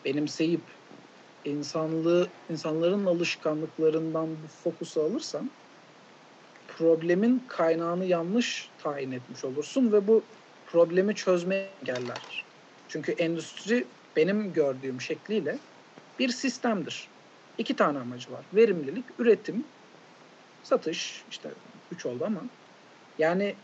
benimseyip 0.05 0.61
insanlığı, 1.45 2.27
insanların 2.49 3.05
alışkanlıklarından 3.05 4.27
bu 4.27 4.47
fokusu 4.63 5.01
alırsan 5.01 5.49
problemin 6.77 7.43
kaynağını 7.47 8.05
yanlış 8.05 8.69
tayin 8.83 9.11
etmiş 9.11 9.45
olursun 9.45 9.91
ve 9.91 10.07
bu 10.07 10.23
problemi 10.67 11.15
çözmeye 11.15 11.69
engeller. 11.81 12.45
Çünkü 12.89 13.11
endüstri 13.11 13.85
benim 14.15 14.53
gördüğüm 14.53 15.01
şekliyle 15.01 15.59
bir 16.19 16.29
sistemdir. 16.29 17.09
İki 17.57 17.75
tane 17.75 17.99
amacı 17.99 18.31
var. 18.31 18.45
Verimlilik, 18.53 19.05
üretim, 19.19 19.65
satış. 20.63 21.25
işte 21.29 21.49
üç 21.91 22.05
oldu 22.05 22.25
ama. 22.25 22.41
Yani 23.17 23.55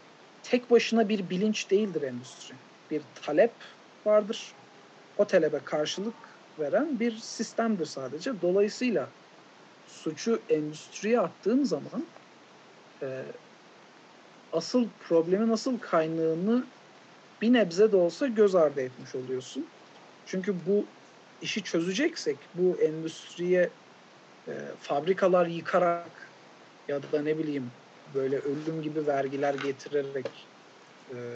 tek 0.43 0.71
başına 0.71 1.09
bir 1.09 1.29
bilinç 1.29 1.71
değildir 1.71 2.01
endüstri. 2.01 2.55
Bir 2.89 3.01
talep 3.21 3.51
vardır. 4.05 4.53
O 5.17 5.27
talebe 5.27 5.59
karşılık 5.65 6.15
veren 6.59 6.99
bir 6.99 7.17
sistemdir 7.17 7.85
sadece. 7.85 8.41
Dolayısıyla 8.41 9.09
suçu 9.85 10.41
endüstriye 10.49 11.19
attığın 11.19 11.63
zaman 11.63 12.07
e, 13.03 13.23
asıl 14.51 14.89
problemin 14.99 15.49
asıl 15.49 15.79
kaynağını 15.79 16.65
bir 17.41 17.53
nebze 17.53 17.91
de 17.91 17.95
olsa 17.95 18.27
göz 18.27 18.55
ardı 18.55 18.81
etmiş 18.81 19.15
oluyorsun. 19.15 19.76
Çünkü 20.27 20.65
bu 20.65 20.87
işi 21.41 21.63
çözeceksek 21.63 22.49
bu 22.53 22.81
endüstriye 22.81 23.69
e, 24.47 24.51
fabrikalar 24.79 25.47
yıkarak 25.47 26.33
ya 26.87 27.11
da 27.11 27.21
ne 27.21 27.37
bileyim 27.37 27.71
böyle 28.07 28.37
ölüm 28.37 28.81
gibi 28.81 29.07
vergiler 29.07 29.53
getirerek 29.53 30.49
e, 31.13 31.35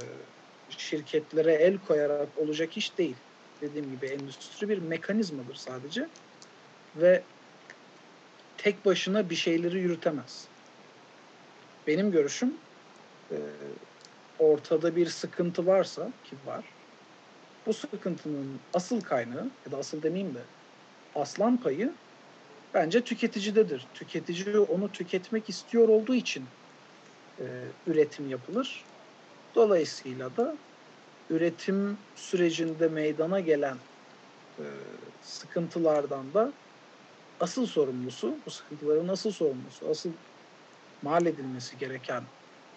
şirketlere 0.69 1.53
el 1.53 1.77
koyarak 1.77 2.37
olacak 2.37 2.77
iş 2.77 2.97
değil. 2.97 3.17
Dediğim 3.61 3.89
gibi 3.89 4.05
endüstri 4.05 4.69
bir 4.69 4.77
mekanizmadır 4.77 5.55
sadece 5.55 6.09
ve 6.95 7.25
tek 8.57 8.85
başına 8.85 9.29
bir 9.29 9.35
şeyleri 9.35 9.79
yürütemez. 9.79 10.49
Benim 11.87 12.11
görüşüm 12.11 12.57
e, 13.31 13.37
ortada 14.37 14.95
bir 14.95 15.05
sıkıntı 15.05 15.65
varsa 15.65 16.13
ki 16.23 16.37
var 16.45 16.80
bu 17.65 17.73
sıkıntının 17.73 18.67
asıl 18.73 19.01
kaynağı 19.01 19.51
ya 19.65 19.71
da 19.71 19.77
asıl 19.77 20.03
demeyeyim 20.03 20.35
de 20.35 20.49
aslan 21.15 21.61
payı 21.61 22.01
bence 22.73 23.03
tüketicidedir. 23.03 23.89
Tüketici 23.93 24.59
onu 24.59 24.91
tüketmek 24.91 25.49
istiyor 25.49 25.89
olduğu 25.89 26.15
için 26.15 26.57
e, 27.39 27.75
üretim 27.85 28.27
yapılır. 28.27 28.91
Dolayısıyla 29.55 30.37
da 30.37 30.57
üretim 31.29 32.07
sürecinde 32.15 32.87
meydana 32.87 33.39
gelen 33.39 33.77
e, 34.59 34.63
sıkıntılardan 35.21 36.33
da 36.33 36.53
asıl 37.39 37.65
sorumlusu, 37.65 38.43
bu 38.45 38.51
sıkıntıların 38.51 39.07
asıl 39.07 39.31
sorumlusu, 39.31 39.89
asıl 39.89 40.13
mal 41.01 41.25
edilmesi 41.25 41.77
gereken 41.77 42.31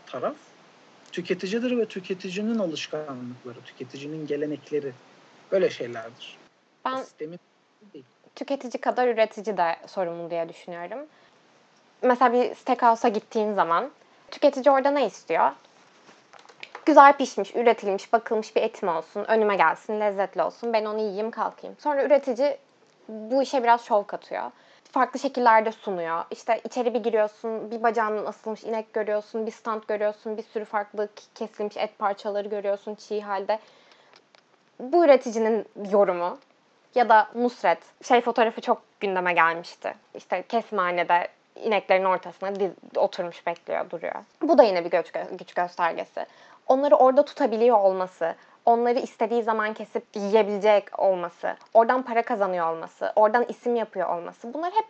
taraf 0.07 0.54
tüketicidir 1.15 1.79
ve 1.79 1.87
tüketicinin 1.87 2.59
alışkanlıkları, 2.59 3.61
tüketicinin 3.65 4.27
gelenekleri 4.27 4.93
böyle 5.53 5.71
şeylerdir. 5.71 6.39
Ben 6.85 6.97
Sistemin 6.97 7.39
değil. 7.95 8.05
tüketici 8.35 8.81
kadar 8.81 9.09
üretici 9.09 9.57
de 9.57 9.77
sorumlu 9.87 10.31
diye 10.31 10.49
düşünüyorum. 10.49 10.99
Mesela 12.03 12.33
bir 12.33 12.55
steakhouse'a 12.55 13.09
gittiğin 13.09 13.55
zaman 13.55 13.91
tüketici 14.31 14.71
orada 14.71 14.91
ne 14.91 15.07
istiyor? 15.07 15.51
Güzel 16.87 17.17
pişmiş, 17.17 17.55
üretilmiş, 17.55 18.13
bakılmış 18.13 18.57
bir 18.57 18.63
etim 18.63 18.89
olsun, 18.89 19.25
önüme 19.25 19.57
gelsin, 19.57 20.01
lezzetli 20.01 20.43
olsun, 20.43 20.73
ben 20.73 20.85
onu 20.85 21.01
yiyeyim 21.01 21.31
kalkayım. 21.31 21.77
Sonra 21.81 22.05
üretici 22.05 22.59
bu 23.09 23.43
işe 23.43 23.63
biraz 23.63 23.85
şov 23.85 24.05
katıyor 24.05 24.51
farklı 24.95 25.21
şekillerde 25.21 25.73
sunuyor. 25.73 26.25
İşte 26.31 26.61
içeri 26.65 26.95
bir 26.95 27.03
giriyorsun, 27.03 27.71
bir 27.71 27.83
bacağının 27.83 28.27
asılmış 28.27 28.65
inek 28.65 28.93
görüyorsun, 28.93 29.47
bir 29.47 29.51
stand 29.51 29.83
görüyorsun, 29.89 30.37
bir 30.37 30.43
sürü 30.43 30.65
farklı 30.65 31.09
kesilmiş 31.35 31.77
et 31.77 31.99
parçaları 31.99 32.49
görüyorsun 32.49 32.95
çiğ 32.95 33.21
halde. 33.21 33.59
Bu 34.81 35.05
üreticinin 35.05 35.67
yorumu 35.91 36.39
ya 36.95 37.09
da 37.09 37.29
Nusret 37.35 37.79
şey 38.03 38.21
fotoğrafı 38.21 38.61
çok 38.61 38.83
gündeme 39.01 39.33
gelmişti. 39.33 39.95
İşte 40.15 40.43
kesimhanede 40.43 41.29
ineklerin 41.57 42.05
ortasına 42.05 42.61
diz, 42.61 42.71
oturmuş 42.97 43.47
bekliyor, 43.47 43.91
duruyor. 43.91 44.15
Bu 44.43 44.59
da 44.59 44.63
yine 44.63 44.85
bir 44.85 44.91
güç, 44.91 45.13
güç 45.33 45.55
göstergesi. 45.55 46.27
Onları 46.67 46.97
orada 46.97 47.25
tutabiliyor 47.25 47.79
olması, 47.79 48.35
onları 48.67 48.99
istediği 48.99 49.43
zaman 49.43 49.75
kesip 49.75 50.05
yiyebilecek 50.15 50.99
olması, 50.99 51.57
oradan 51.75 52.03
para 52.03 52.23
kazanıyor 52.23 52.73
olması, 52.73 53.13
oradan 53.17 53.45
isim 53.49 53.77
yapıyor 53.77 54.09
olması 54.09 54.55
bunlar 54.55 54.73
hep 54.73 54.87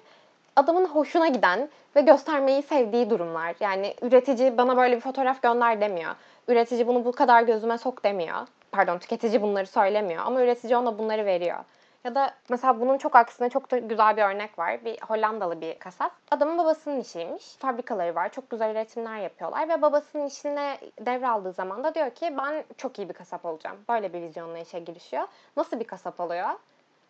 adamın 0.57 0.87
hoşuna 0.87 1.29
giden 1.29 1.69
ve 1.97 2.01
göstermeyi 2.01 2.63
sevdiği 2.63 3.11
durumlar. 3.11 3.55
Yani 3.61 3.95
üretici 4.03 4.59
bana 4.59 4.77
böyle 4.77 4.97
bir 4.97 5.01
fotoğraf 5.01 5.43
gönder 5.43 5.81
demiyor. 5.81 6.15
Üretici 6.49 6.87
bunu 6.87 7.05
bu 7.05 7.13
kadar 7.13 7.43
gözüme 7.43 7.79
sok 7.79 8.05
demiyor. 8.05 8.37
Pardon 8.73 8.99
tüketici 8.99 9.43
bunları 9.43 9.67
söylemiyor 9.67 10.23
ama 10.27 10.43
üretici 10.43 10.77
ona 10.77 10.99
bunları 10.99 11.27
veriyor. 11.27 11.59
Ya 12.05 12.15
da 12.15 12.35
mesela 12.49 12.81
bunun 12.81 12.99
çok 12.99 13.17
aksine 13.17 13.51
çok 13.51 13.71
da 13.71 13.79
güzel 13.79 14.17
bir 14.17 14.23
örnek 14.23 14.59
var. 14.59 14.85
Bir 14.85 15.01
Hollandalı 15.01 15.61
bir 15.61 15.79
kasap. 15.79 16.13
Adamın 16.31 16.59
babasının 16.59 17.01
işiymiş. 17.01 17.57
Fabrikaları 17.57 18.15
var. 18.15 18.33
Çok 18.33 18.51
güzel 18.51 18.71
üretimler 18.71 19.19
yapıyorlar 19.19 19.69
ve 19.69 19.83
babasının 19.83 20.27
işine 20.27 20.79
devraldığı 21.01 21.53
zaman 21.53 21.85
da 21.85 21.95
diyor 21.95 22.11
ki 22.11 22.35
ben 22.39 22.65
çok 22.77 22.99
iyi 22.99 23.09
bir 23.09 23.15
kasap 23.15 23.45
olacağım. 23.45 23.77
Böyle 23.89 24.13
bir 24.13 24.23
vizyonla 24.23 24.59
işe 24.59 24.79
girişiyor. 24.79 25.27
Nasıl 25.57 25.81
bir 25.81 25.85
kasap 25.85 26.21
oluyor? 26.21 26.51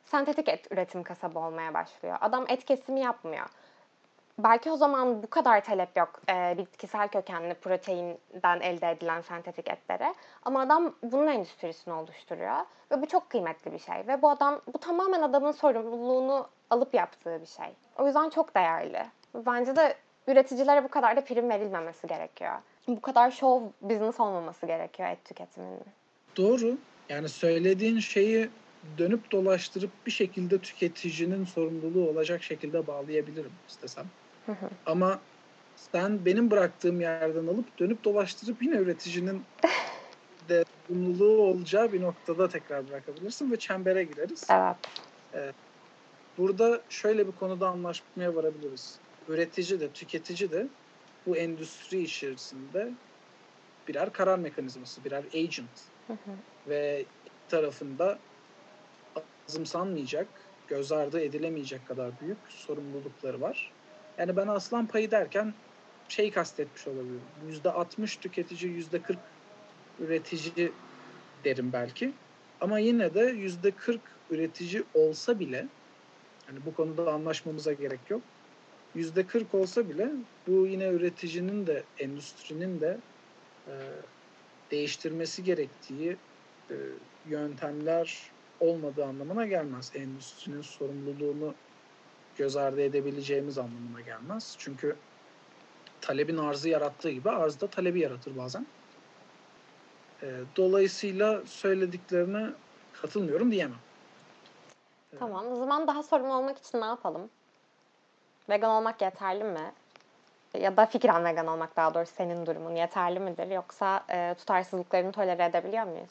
Sentetik 0.05 0.49
et 0.49 0.73
üretim 0.73 1.03
kasabı 1.03 1.39
olmaya 1.39 1.75
başlıyor. 1.75 2.19
Adam 2.21 2.45
et 2.49 2.65
kesimi 2.65 3.01
yapmıyor 3.01 3.47
belki 4.39 4.71
o 4.71 4.77
zaman 4.77 5.23
bu 5.23 5.27
kadar 5.27 5.65
talep 5.65 5.97
yok 5.97 6.21
e, 6.29 6.55
bitkisel 6.59 7.09
kökenli 7.09 7.55
proteinden 7.55 8.61
elde 8.61 8.91
edilen 8.91 9.21
sentetik 9.21 9.69
etlere. 9.69 10.15
Ama 10.43 10.61
adam 10.61 10.95
bunun 11.03 11.27
endüstrisini 11.27 11.95
oluşturuyor 11.95 12.57
ve 12.93 13.03
bu 13.03 13.07
çok 13.07 13.31
kıymetli 13.31 13.73
bir 13.73 13.79
şey. 13.79 13.97
Ve 14.09 14.23
bu 14.23 14.31
adam 14.31 14.61
bu 14.75 14.79
tamamen 14.79 15.23
adamın 15.23 15.53
sorumluluğunu 15.53 16.49
alıp 16.71 16.95
yaptığı 16.95 17.41
bir 17.41 17.47
şey. 17.47 17.67
O 17.99 18.07
yüzden 18.07 18.31
çok 18.31 18.55
değerli. 18.55 19.03
Bence 19.35 19.77
de 19.77 19.95
üreticilere 20.27 20.85
bu 20.85 20.89
kadar 20.89 21.17
da 21.17 21.25
prim 21.25 21.51
verilmemesi 21.51 22.07
gerekiyor. 22.07 22.55
Bu 22.89 23.01
kadar 23.01 23.31
show 23.31 23.67
business 23.81 24.21
olmaması 24.21 24.67
gerekiyor 24.67 25.09
et 25.09 25.25
tüketiminin. 25.25 25.81
Doğru. 26.37 26.77
Yani 27.09 27.29
söylediğin 27.29 27.99
şeyi 27.99 28.51
dönüp 28.99 29.33
dolaştırıp 29.33 29.91
bir 30.07 30.11
şekilde 30.11 30.59
tüketicinin 30.59 31.45
sorumluluğu 31.45 32.11
olacak 32.11 32.43
şekilde 32.43 32.87
bağlayabilirim 32.87 33.53
istesem. 33.69 34.05
Ama 34.87 35.27
sen 35.75 36.25
benim 36.25 36.51
bıraktığım 36.51 37.01
yerden 37.01 37.47
alıp 37.47 37.79
dönüp 37.79 38.05
dolaştırıp 38.05 38.63
yine 38.63 38.77
üreticinin 38.77 39.47
de 40.49 40.65
sorumluluğu 40.89 41.43
olacağı 41.43 41.93
bir 41.93 42.01
noktada 42.01 42.49
tekrar 42.49 42.89
bırakabilirsin 42.89 43.53
ve 43.53 43.59
çembere 43.59 44.05
gireriz. 44.05 44.49
Evet. 44.53 44.77
Ee, 45.35 45.53
burada 46.39 46.85
şöyle 46.89 47.27
bir 47.29 47.33
konuda 47.33 47.69
anlaşmaya 47.69 48.35
varabiliriz. 48.35 49.01
Üretici 49.29 49.81
de 49.81 49.93
tüketici 49.93 50.53
de 50.53 50.71
bu 51.27 51.37
endüstri 51.37 52.03
içerisinde 52.03 52.95
birer 53.89 54.13
karar 54.13 54.39
mekanizması, 54.39 55.05
birer 55.05 55.25
agent. 55.25 55.81
Hı 56.07 56.13
hı. 56.13 56.39
Ve 56.67 57.09
tarafında 57.49 58.23
azımsanmayacak, 59.49 60.53
göz 60.67 60.93
ardı 60.93 61.21
edilemeyecek 61.21 61.87
kadar 61.87 62.21
büyük 62.21 62.53
sorumlulukları 62.53 63.41
var. 63.41 63.74
Yani 64.19 64.37
ben 64.37 64.49
aslan 64.49 64.87
payı 64.87 65.11
derken 65.11 65.55
şey 66.09 66.31
kastetmiş 66.31 66.87
olabilirim. 66.89 67.21
Yüzde 67.49 67.71
60 67.71 68.17
tüketici, 68.17 68.73
yüzde 68.73 69.03
40 69.03 69.19
üretici 70.01 70.73
derim 71.45 71.73
belki. 71.73 72.13
Ama 72.61 72.79
yine 72.79 73.15
de 73.15 73.21
yüzde 73.21 73.71
40 73.71 74.01
üretici 74.31 74.83
olsa 74.95 75.41
bile 75.41 75.67
hani 76.47 76.59
bu 76.67 76.75
konuda 76.75 77.13
anlaşmamıza 77.13 77.73
gerek 77.73 78.01
yok. 78.11 78.23
Yüzde 78.95 79.27
40 79.27 79.55
olsa 79.55 79.89
bile 79.89 80.11
bu 80.47 80.67
yine 80.67 80.89
üreticinin 80.89 81.67
de 81.67 81.83
endüstrinin 81.99 82.81
de 82.81 82.99
e, 83.67 83.73
değiştirmesi 84.71 85.45
gerektiği 85.45 86.17
e, 86.71 86.77
yöntemler 87.29 88.31
olmadığı 88.61 89.05
anlamına 89.05 89.47
gelmez. 89.47 89.93
Endüstrinin 89.95 90.63
sorumluluğunu 90.63 91.55
göz 92.37 92.57
ardı 92.57 92.83
edebileceğimiz 92.83 93.59
anlamına 93.59 94.01
gelmez. 94.01 94.57
Çünkü 94.59 94.97
talebin 96.01 96.37
arzı 96.37 96.69
yarattığı 96.69 97.11
gibi 97.11 97.31
arz 97.31 97.61
da 97.61 97.67
talebi 97.67 98.01
yaratır 98.01 98.37
bazen. 98.39 98.67
E, 100.23 100.27
dolayısıyla 100.57 101.43
söylediklerine 101.47 102.51
katılmıyorum 102.93 103.53
diyemem. 103.53 103.79
Tamam. 105.19 105.53
O 105.53 105.57
zaman 105.57 105.87
daha 105.87 106.03
sorumlu 106.03 106.35
olmak 106.35 106.59
için 106.59 106.81
ne 106.81 106.85
yapalım? 106.85 107.31
Vegan 108.49 108.71
olmak 108.71 109.03
yeterli 109.03 109.45
mi? 109.45 109.73
Ya 110.55 110.77
da 110.77 110.87
fikren 110.87 111.25
vegan 111.25 111.47
olmak 111.47 111.77
daha 111.77 111.95
doğrusu 111.95 112.13
senin 112.17 112.47
durumun 112.47 112.77
yeterli 112.77 113.21
midir? 113.21 113.51
Yoksa 113.51 114.05
e, 114.11 114.35
tutarsızlıklarını 114.39 115.13
tolere 115.13 115.45
edebiliyor 115.45 115.85
muyuz? 115.85 116.11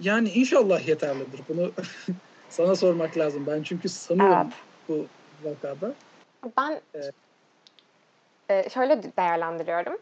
Yani 0.00 0.30
inşallah 0.30 0.88
yeterlidir. 0.88 1.40
Bunu 1.48 1.72
sana 2.50 2.76
sormak 2.76 3.18
lazım. 3.18 3.46
Ben 3.46 3.62
çünkü 3.62 3.88
sanıyorum 3.88 4.38
evet 4.46 4.67
bu 4.88 5.06
vakada? 5.44 5.94
Ben 6.56 6.80
evet. 6.94 7.14
e, 8.48 8.70
şöyle 8.70 9.02
değerlendiriyorum. 9.16 9.98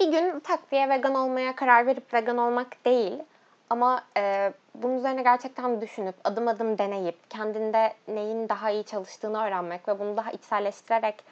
Bir 0.00 0.12
gün 0.12 0.40
tak 0.40 0.70
diye 0.70 0.88
vegan 0.88 1.14
olmaya 1.14 1.56
karar 1.56 1.86
verip 1.86 2.14
vegan 2.14 2.38
olmak 2.38 2.84
değil 2.84 3.18
ama 3.70 4.04
e, 4.16 4.52
bunun 4.74 4.98
üzerine 4.98 5.22
gerçekten 5.22 5.80
düşünüp 5.80 6.14
adım 6.24 6.48
adım 6.48 6.78
deneyip 6.78 7.30
kendinde 7.30 7.94
neyin 8.08 8.48
daha 8.48 8.70
iyi 8.70 8.84
çalıştığını 8.84 9.44
öğrenmek 9.44 9.88
ve 9.88 9.98
bunu 9.98 10.16
daha 10.16 10.30
içselleştirerek 10.30 11.24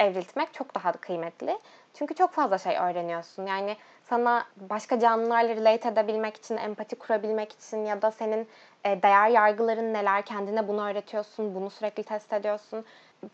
evriltmek 0.00 0.54
çok 0.54 0.74
daha 0.74 0.92
kıymetli. 0.92 1.58
Çünkü 1.94 2.14
çok 2.14 2.32
fazla 2.32 2.58
şey 2.58 2.76
öğreniyorsun. 2.76 3.46
Yani 3.46 3.76
sana 4.04 4.44
başka 4.56 5.00
canlılarla 5.00 5.56
relate 5.56 5.88
edebilmek 5.88 6.36
için, 6.36 6.56
empati 6.56 6.96
kurabilmek 6.96 7.52
için 7.52 7.84
ya 7.84 8.02
da 8.02 8.10
senin 8.10 8.48
e, 8.84 9.02
değer 9.02 9.28
yargıların 9.28 9.94
neler, 9.94 10.22
kendine 10.22 10.68
bunu 10.68 10.88
öğretiyorsun, 10.88 11.54
bunu 11.54 11.70
sürekli 11.70 12.02
test 12.02 12.32
ediyorsun. 12.32 12.84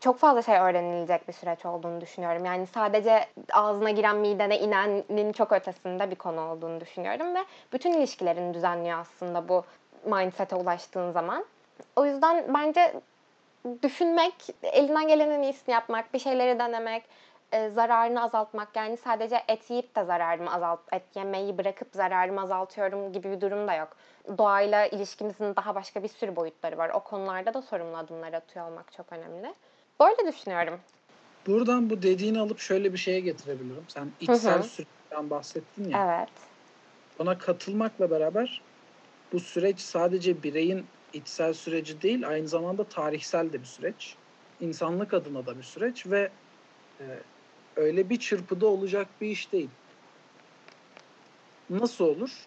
Çok 0.01 0.19
fazla 0.19 0.43
şey 0.43 0.59
öğrenilecek 0.59 1.29
bir 1.29 1.33
süreç 1.33 1.67
olduğunu 1.67 2.01
düşünüyorum. 2.01 2.45
Yani 2.45 2.67
sadece 2.67 3.27
ağzına 3.53 3.91
giren 3.91 4.17
midene 4.17 4.59
inenin 4.59 5.33
çok 5.33 5.53
ötesinde 5.53 6.11
bir 6.11 6.17
konu 6.17 6.41
olduğunu 6.41 6.81
düşünüyorum 6.81 7.35
ve 7.35 7.45
bütün 7.73 7.93
ilişkilerini 7.93 8.55
düzenliyor 8.55 8.99
aslında 8.99 9.49
bu 9.49 9.65
mindset'e 10.05 10.57
ulaştığın 10.57 11.13
zaman. 11.13 11.45
O 11.97 12.07
yüzden 12.07 12.55
bence 12.55 12.95
düşünmek, 13.83 14.35
elinden 14.63 15.09
gelenin 15.09 15.43
iyisini 15.43 15.73
yapmak, 15.73 16.15
bir 16.15 16.19
şeyleri 16.19 16.59
denemek, 16.59 17.03
e, 17.53 17.71
zararını 17.71 18.23
azaltmak. 18.23 18.77
Yani 18.77 18.97
sadece 18.97 19.43
et 19.49 19.71
yiyip 19.71 19.97
de 19.97 20.05
zararımı 20.05 20.55
azalt, 20.55 20.81
et 20.93 21.03
yemeyi 21.15 21.59
bırakıp 21.59 21.89
zararımı 21.93 22.41
azaltıyorum 22.41 23.13
gibi 23.13 23.31
bir 23.31 23.41
durum 23.41 23.69
da 23.69 23.75
yok. 23.75 23.97
Doğayla 24.39 24.87
ilişkimizin 24.87 25.57
daha 25.57 25.75
başka 25.75 26.03
bir 26.03 26.09
sürü 26.09 26.37
boyutları 26.37 26.79
var. 26.79 26.91
O 26.95 27.01
konularda 27.01 27.55
da 27.55 27.63
sorumlu 27.63 27.97
adımlar 27.97 28.33
atıyor 28.33 28.71
olmak 28.71 28.93
çok 28.93 29.13
önemli. 29.13 29.55
Böyle 30.01 30.33
düşünüyorum. 30.33 30.81
Buradan 31.47 31.91
bu 31.91 32.03
dediğini 32.03 32.41
alıp 32.41 32.59
şöyle 32.59 32.93
bir 32.93 32.99
şeye 32.99 33.21
getirebilirim. 33.21 33.85
Sen 33.89 34.11
içsel 34.21 34.63
süreçten 34.63 35.31
bahsettin 35.31 35.91
ya. 35.91 36.05
Evet. 36.05 36.29
Ona 37.19 37.39
katılmakla 37.39 38.11
beraber 38.11 38.63
bu 39.33 39.41
süreç 39.41 39.81
sadece 39.81 40.43
bireyin 40.43 40.87
içsel 41.13 41.55
süreci 41.55 42.03
değil, 42.03 42.29
aynı 42.29 42.49
zamanda 42.49 42.85
tarihsel 42.85 43.53
de 43.53 43.61
bir 43.61 43.67
süreç. 43.67 44.15
İnsanlık 44.61 45.15
adına 45.15 45.47
da 45.47 45.59
bir 45.59 45.63
süreç 45.63 46.07
ve 46.07 46.31
e, 47.01 47.05
öyle 47.77 48.11
bir 48.11 48.19
çırpıda 48.19 48.67
olacak 48.67 49.21
bir 49.21 49.29
iş 49.29 49.53
değil. 49.53 49.77
Nasıl 51.69 52.05
olur? 52.05 52.47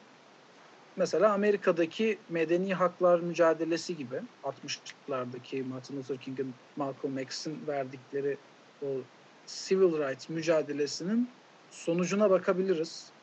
Mesela 0.95 1.33
Amerika'daki 1.33 2.25
medeni 2.29 2.73
haklar 2.73 3.19
mücadelesi 3.19 3.95
gibi 3.95 4.21
60'lardaki 4.43 5.63
Martin 5.63 5.97
Luther 5.97 6.19
King'in 6.19 6.61
Malcolm 6.75 7.17
X'in 7.17 7.67
verdikleri 7.67 8.41
o 8.79 9.07
civil 9.45 9.97
rights 9.99 10.29
mücadelesinin 10.29 11.39
sonucuna 11.69 12.29
bakabiliriz 12.29 13.13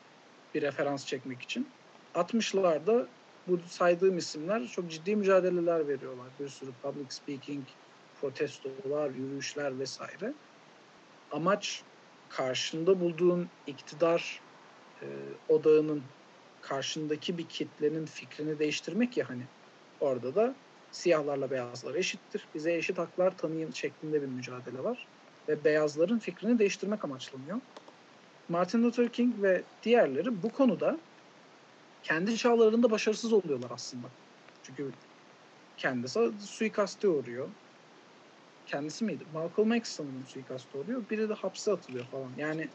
bir 0.53 0.61
referans 0.61 1.05
çekmek 1.05 1.41
için. 1.41 1.77
60'larda 2.13 3.15
bu 3.47 3.59
saydığım 3.59 4.17
isimler 4.17 4.67
çok 4.67 4.89
ciddi 4.91 5.15
mücadeleler 5.15 5.87
veriyorlar. 5.87 6.39
Bir 6.39 6.47
sürü 6.47 6.77
public 6.79 7.07
speaking, 7.11 7.69
protestolar, 8.15 9.11
yürüyüşler 9.11 9.79
vesaire. 9.79 10.35
Amaç 11.29 11.83
karşında 12.35 12.99
bulduğun 12.99 13.47
iktidar 13.67 14.41
e, 15.01 15.05
odağının 15.49 16.03
karşındaki 16.61 17.37
bir 17.37 17.49
kitlenin 17.49 18.05
fikrini 18.05 18.59
değiştirmek 18.59 19.17
ya 19.17 19.29
hani 19.29 19.43
orada 19.99 20.35
da 20.35 20.55
siyahlarla 20.91 21.51
beyazlar 21.51 21.95
eşittir. 21.95 22.47
Bize 22.55 22.75
eşit 22.75 22.97
haklar 22.97 23.37
tanıyın 23.37 23.71
şeklinde 23.71 24.21
bir 24.21 24.27
mücadele 24.27 24.83
var. 24.83 25.07
Ve 25.47 25.63
beyazların 25.63 26.19
fikrini 26.19 26.59
değiştirmek 26.59 27.05
amaçlanıyor. 27.05 27.61
Martin 28.49 28.83
Luther 28.83 29.09
King 29.09 29.41
ve 29.43 29.63
diğerleri 29.83 30.43
bu 30.43 30.51
konuda 30.51 30.97
kendi 32.03 32.37
çağlarında 32.37 32.91
başarısız 32.91 33.33
oluyorlar 33.33 33.71
aslında. 33.71 34.07
Çünkü 34.63 34.91
kendisi 35.77 36.31
suikaste 36.39 37.07
uğruyor. 37.07 37.47
Kendisi 38.65 39.05
miydi? 39.05 39.25
Malcolm 39.31 39.73
X 39.73 39.89
sanırım 39.89 40.25
suikaste 40.25 40.77
uğruyor. 40.77 41.09
Biri 41.09 41.29
de 41.29 41.33
hapse 41.33 41.71
atılıyor 41.71 42.05
falan. 42.05 42.33
Yani 42.37 42.69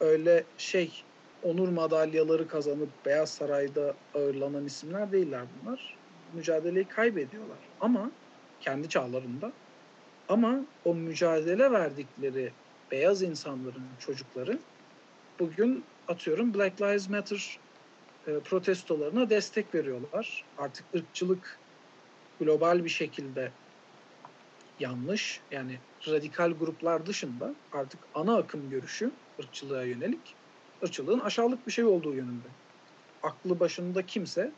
öyle 0.00 0.46
şey 0.56 1.02
onur 1.42 1.68
madalyaları 1.68 2.48
kazanıp 2.48 3.04
Beyaz 3.06 3.34
Saray'da 3.34 3.96
ağırlanan 4.14 4.66
isimler 4.66 5.12
değiller 5.12 5.46
bunlar. 5.54 6.00
Mücadeleyi 6.32 6.88
kaybediyorlar. 6.88 7.70
Ama 7.80 8.12
kendi 8.60 8.88
çağlarında 8.88 9.52
ama 10.28 10.66
o 10.84 10.94
mücadele 10.94 11.70
verdikleri 11.70 12.56
beyaz 12.90 13.22
insanların 13.22 13.96
çocukları 13.96 14.58
bugün 15.40 15.84
atıyorum 16.06 16.54
Black 16.54 16.80
Lives 16.82 17.08
Matter 17.08 17.60
e, 18.26 18.40
protestolarına 18.40 19.30
destek 19.30 19.74
veriyorlar. 19.74 20.50
Artık 20.56 20.94
ırkçılık 20.96 21.62
global 22.40 22.84
bir 22.84 22.88
şekilde 22.88 23.52
yanlış. 24.82 25.40
Yani 25.50 25.78
radikal 26.08 26.52
gruplar 26.52 27.06
dışında 27.06 27.54
artık 27.72 28.00
ana 28.14 28.36
akım 28.36 28.70
görüşü 28.70 29.10
ırkçılığa 29.40 29.84
yönelik 29.84 30.34
ırkçılığın 30.84 31.20
aşağılık 31.20 31.66
bir 31.66 31.72
şey 31.72 31.84
olduğu 31.84 32.14
yönünde. 32.14 32.48
Aklı 33.22 33.60
başında 33.60 34.06
kimse 34.06 34.52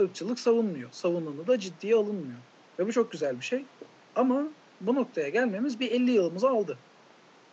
ırkçılık 0.00 0.40
savunmuyor. 0.40 0.92
Savunanı 0.92 1.46
da 1.46 1.58
ciddiye 1.58 1.94
alınmıyor. 1.94 2.38
Ve 2.78 2.86
bu 2.86 2.92
çok 2.92 3.12
güzel 3.12 3.36
bir 3.36 3.44
şey. 3.44 3.64
Ama 4.16 4.44
bu 4.80 4.94
noktaya 4.94 5.28
gelmemiz 5.28 5.80
bir 5.80 5.90
50 5.90 6.10
yılımızı 6.10 6.48
aldı. 6.48 6.78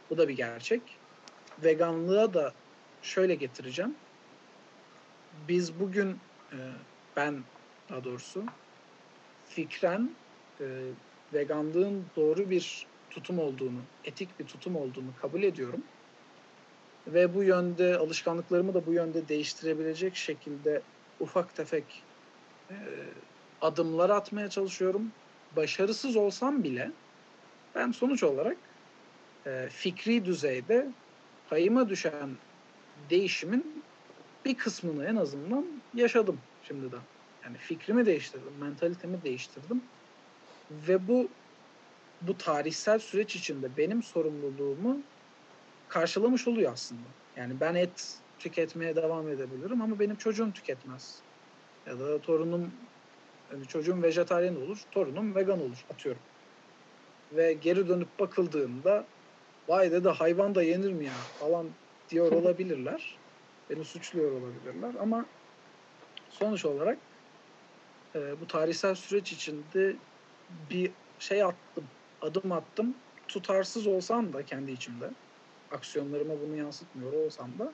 Bu 0.09 0.17
da 0.17 0.27
bir 0.27 0.37
gerçek. 0.37 0.81
Veganlığa 1.63 2.33
da 2.33 2.53
şöyle 3.01 3.35
getireceğim. 3.35 3.95
Biz 5.47 5.79
bugün 5.79 6.19
e, 6.51 6.57
ben 7.15 7.43
daha 7.89 8.03
doğrusu 8.03 8.43
fikren 9.49 10.09
e, 10.59 10.65
veganlığın 11.35 12.05
doğru 12.15 12.49
bir 12.49 12.87
tutum 13.09 13.39
olduğunu, 13.39 13.79
etik 14.03 14.39
bir 14.39 14.45
tutum 14.45 14.75
olduğunu 14.75 15.15
kabul 15.21 15.43
ediyorum. 15.43 15.83
Ve 17.07 17.35
bu 17.35 17.43
yönde 17.43 17.97
alışkanlıklarımı 17.97 18.73
da 18.73 18.85
bu 18.85 18.93
yönde 18.93 19.27
değiştirebilecek 19.27 20.15
şekilde 20.15 20.81
ufak 21.19 21.55
tefek 21.55 22.03
e, 22.69 22.75
adımlar 23.61 24.09
atmaya 24.09 24.49
çalışıyorum. 24.49 25.15
Başarısız 25.55 26.15
olsam 26.15 26.63
bile 26.63 26.91
ben 27.75 27.91
sonuç 27.91 28.23
olarak 28.23 28.57
e, 29.45 29.69
fikri 29.71 30.25
düzeyde 30.25 30.95
payıma 31.45 31.89
düşen 31.89 32.29
değişimin 33.09 33.85
bir 34.45 34.57
kısmını 34.57 35.05
en 35.05 35.15
azından 35.15 35.83
yaşadım 35.93 36.39
şimdiden. 36.61 37.01
Yani 37.43 37.57
fikrimi 37.57 38.05
değiştirdim, 38.05 38.57
mentalitemi 38.57 39.23
değiştirdim. 39.23 39.91
Ve 40.71 41.07
bu 41.07 41.29
bu 42.21 42.37
tarihsel 42.37 42.99
süreç 42.99 43.35
içinde 43.35 43.77
benim 43.77 44.03
sorumluluğumu 44.03 45.03
karşılamış 45.87 46.47
oluyor 46.47 46.73
aslında. 46.73 47.09
Yani 47.35 47.59
ben 47.59 47.75
et 47.75 48.19
tüketmeye 48.39 48.95
devam 48.95 49.29
edebilirim 49.29 49.81
ama 49.81 49.99
benim 49.99 50.17
çocuğum 50.17 50.53
tüketmez. 50.53 51.23
Ya 51.85 51.99
da 51.99 52.21
torunum 52.21 52.73
yani 53.51 53.67
çocuğum 53.67 54.01
vejetaryen 54.03 54.55
olur, 54.55 54.83
torunum 54.91 55.35
vegan 55.35 55.61
olur 55.61 55.85
atıyorum. 55.89 56.23
Ve 57.31 57.53
geri 57.53 57.87
dönüp 57.87 58.19
bakıldığında 58.19 59.07
vay 59.67 59.91
dedi 59.91 60.09
hayvan 60.09 60.55
da 60.55 60.63
yenir 60.63 60.93
mi 60.93 61.05
ya 61.05 61.17
falan 61.39 61.75
diyor 62.09 62.31
olabilirler. 62.31 63.21
Beni 63.69 63.85
suçluyor 63.85 64.31
olabilirler 64.31 64.95
ama 64.99 65.25
sonuç 66.29 66.65
olarak 66.65 66.99
e, 68.15 68.41
bu 68.41 68.47
tarihsel 68.47 68.95
süreç 68.95 69.31
içinde 69.33 69.99
bir 70.69 70.91
şey 71.19 71.43
attım, 71.43 71.83
adım 72.21 72.51
attım. 72.51 72.95
Tutarsız 73.27 73.87
olsam 73.87 74.33
da 74.33 74.45
kendi 74.45 74.71
içimde, 74.71 75.09
aksiyonlarıma 75.71 76.33
bunu 76.41 76.55
yansıtmıyor 76.55 77.13
olsam 77.13 77.49
da 77.59 77.71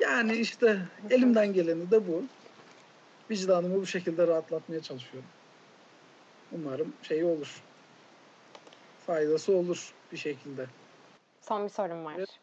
yani 0.00 0.36
işte 0.36 0.78
elimden 1.10 1.52
geleni 1.52 1.90
de 1.90 2.08
bu. 2.08 2.24
Vicdanımı 3.30 3.80
bu 3.80 3.86
şekilde 3.86 4.26
rahatlatmaya 4.26 4.82
çalışıyorum. 4.82 5.28
Umarım 6.52 6.92
şey 7.02 7.24
olur. 7.24 7.62
Faydası 9.06 9.56
olur 9.56 9.94
bir 10.12 10.16
şekilde. 10.16 10.66
Son 11.40 11.64
bir 11.64 11.68
sorum 11.68 12.04
var. 12.04 12.14
Evet. 12.18 12.38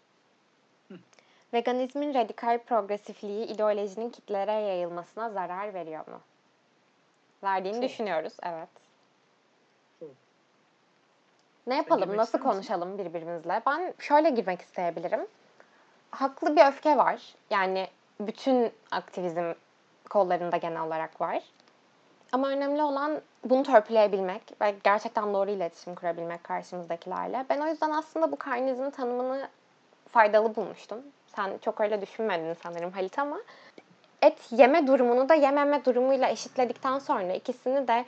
Veganizmin 1.54 2.14
radikal 2.14 2.60
progresifliği 2.64 3.46
ideolojinin 3.46 4.10
kitlere 4.10 4.52
yayılmasına 4.52 5.30
zarar 5.30 5.74
veriyor 5.74 6.08
mu? 6.08 6.22
Verdiğini 7.44 7.76
Çok. 7.76 7.84
düşünüyoruz, 7.84 8.34
evet. 8.44 8.70
Çok. 10.00 10.10
Ne 11.68 11.76
yapalım, 11.76 12.18
nasıl 12.18 12.40
konuşalım 12.40 12.98
birbirimizle? 12.98 13.62
Ben 13.66 13.94
şöyle 14.00 14.30
girmek 14.30 14.62
isteyebilirim. 14.62 15.28
Haklı 16.12 16.56
bir 16.56 16.66
öfke 16.66 16.98
var. 16.98 17.36
Yani 17.50 17.88
bütün 18.20 18.72
aktivizm 18.92 19.54
kollarında 20.10 20.58
genel 20.58 20.82
olarak 20.82 21.22
var. 21.22 21.44
Ama 22.32 22.50
önemli 22.50 22.82
olan 22.84 23.22
bunu 23.44 23.64
törpüleyebilmek 23.64 24.62
ve 24.62 24.76
gerçekten 24.84 25.34
doğru 25.34 25.52
iletişim 25.52 25.96
kurabilmek 25.96 26.44
karşımızdakilerle. 26.44 27.46
Ben 27.50 27.62
o 27.62 27.68
yüzden 27.68 27.92
aslında 27.92 28.32
bu 28.32 28.36
karnizm 28.36 28.90
tanımını 28.90 29.50
faydalı 30.12 30.56
bulmuştum. 30.56 30.98
Sen 31.28 31.58
çok 31.58 31.82
öyle 31.82 32.02
düşünmedin 32.02 32.58
sanırım 32.64 32.92
Halit 32.92 33.20
ama 33.20 33.40
et 34.22 34.38
yeme 34.52 34.88
durumunu 34.88 35.30
da 35.30 35.34
yememe 35.34 35.86
durumuyla 35.86 36.30
eşitledikten 36.30 37.00
sonra 37.00 37.34
ikisini 37.34 37.88
de 37.88 38.06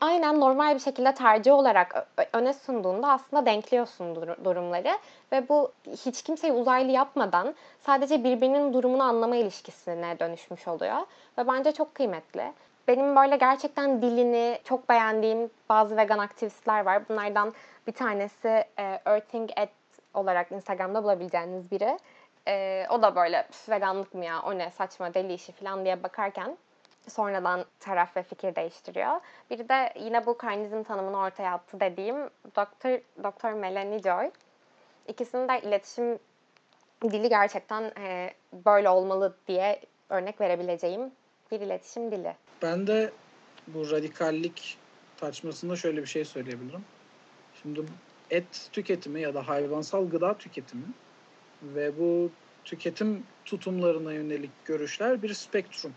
aynen 0.00 0.40
normal 0.40 0.74
bir 0.74 0.80
şekilde 0.80 1.14
tercih 1.14 1.52
olarak 1.52 2.08
öne 2.32 2.52
sunduğunda 2.52 3.08
aslında 3.08 3.46
denkliyorsun 3.46 4.14
durumları 4.44 4.98
ve 5.32 5.48
bu 5.48 5.72
hiç 6.06 6.22
kimseyi 6.22 6.52
uzaylı 6.52 6.90
yapmadan 6.90 7.54
sadece 7.80 8.24
birbirinin 8.24 8.72
durumunu 8.72 9.02
anlama 9.02 9.36
ilişkisine 9.36 10.18
dönüşmüş 10.18 10.68
oluyor 10.68 10.98
ve 11.38 11.48
bence 11.48 11.72
çok 11.72 11.94
kıymetli. 11.94 12.52
Benim 12.88 13.16
böyle 13.16 13.36
gerçekten 13.36 14.02
dilini 14.02 14.58
çok 14.64 14.88
beğendiğim 14.88 15.50
bazı 15.68 15.96
vegan 15.96 16.18
aktivistler 16.18 16.84
var. 16.84 17.08
Bunlardan 17.08 17.54
bir 17.86 17.92
tanesi 17.92 18.48
e, 18.78 19.00
Earthing 19.06 19.50
at 19.56 19.68
olarak 20.14 20.52
Instagram'da 20.52 21.04
bulabileceğiniz 21.04 21.70
biri. 21.70 21.98
E, 22.48 22.86
o 22.90 23.02
da 23.02 23.16
böyle 23.16 23.46
veganlık 23.68 24.14
mı 24.14 24.24
ya 24.24 24.42
o 24.42 24.58
ne 24.58 24.70
saçma 24.70 25.14
deli 25.14 25.34
işi 25.34 25.52
falan 25.52 25.84
diye 25.84 26.02
bakarken 26.02 26.56
sonradan 27.08 27.64
taraf 27.80 28.16
ve 28.16 28.22
fikir 28.22 28.56
değiştiriyor. 28.56 29.20
Biri 29.50 29.68
de 29.68 29.92
yine 30.00 30.26
bu 30.26 30.38
karnizm 30.38 30.82
tanımını 30.82 31.18
ortaya 31.18 31.52
attı 31.52 31.80
dediğim 31.80 32.16
Doktor, 32.56 32.98
Doktor 33.22 33.52
Melanie 33.52 34.02
Joy. 34.02 34.30
İkisinin 35.08 35.48
de 35.48 35.60
iletişim 35.60 36.18
dili 37.02 37.28
gerçekten 37.28 37.82
e, 37.82 38.30
böyle 38.52 38.88
olmalı 38.88 39.36
diye 39.48 39.80
örnek 40.08 40.40
verebileceğim 40.40 41.10
bir 41.50 41.60
iletişim 41.60 42.10
dili. 42.10 42.34
Ben 42.62 42.86
de 42.86 43.12
bu 43.66 43.90
radikallik 43.90 44.78
tartışmasında 45.16 45.76
şöyle 45.76 46.02
bir 46.02 46.06
şey 46.06 46.24
söyleyebilirim. 46.24 46.84
Şimdi 47.62 47.84
et 48.30 48.68
tüketimi 48.72 49.20
ya 49.20 49.34
da 49.34 49.48
hayvansal 49.48 50.10
gıda 50.10 50.34
tüketimi 50.34 50.84
ve 51.62 51.96
bu 51.96 52.36
tüketim 52.64 53.26
tutumlarına 53.44 54.12
yönelik 54.12 54.64
görüşler 54.64 55.22
bir 55.22 55.34
spektrum 55.34 55.96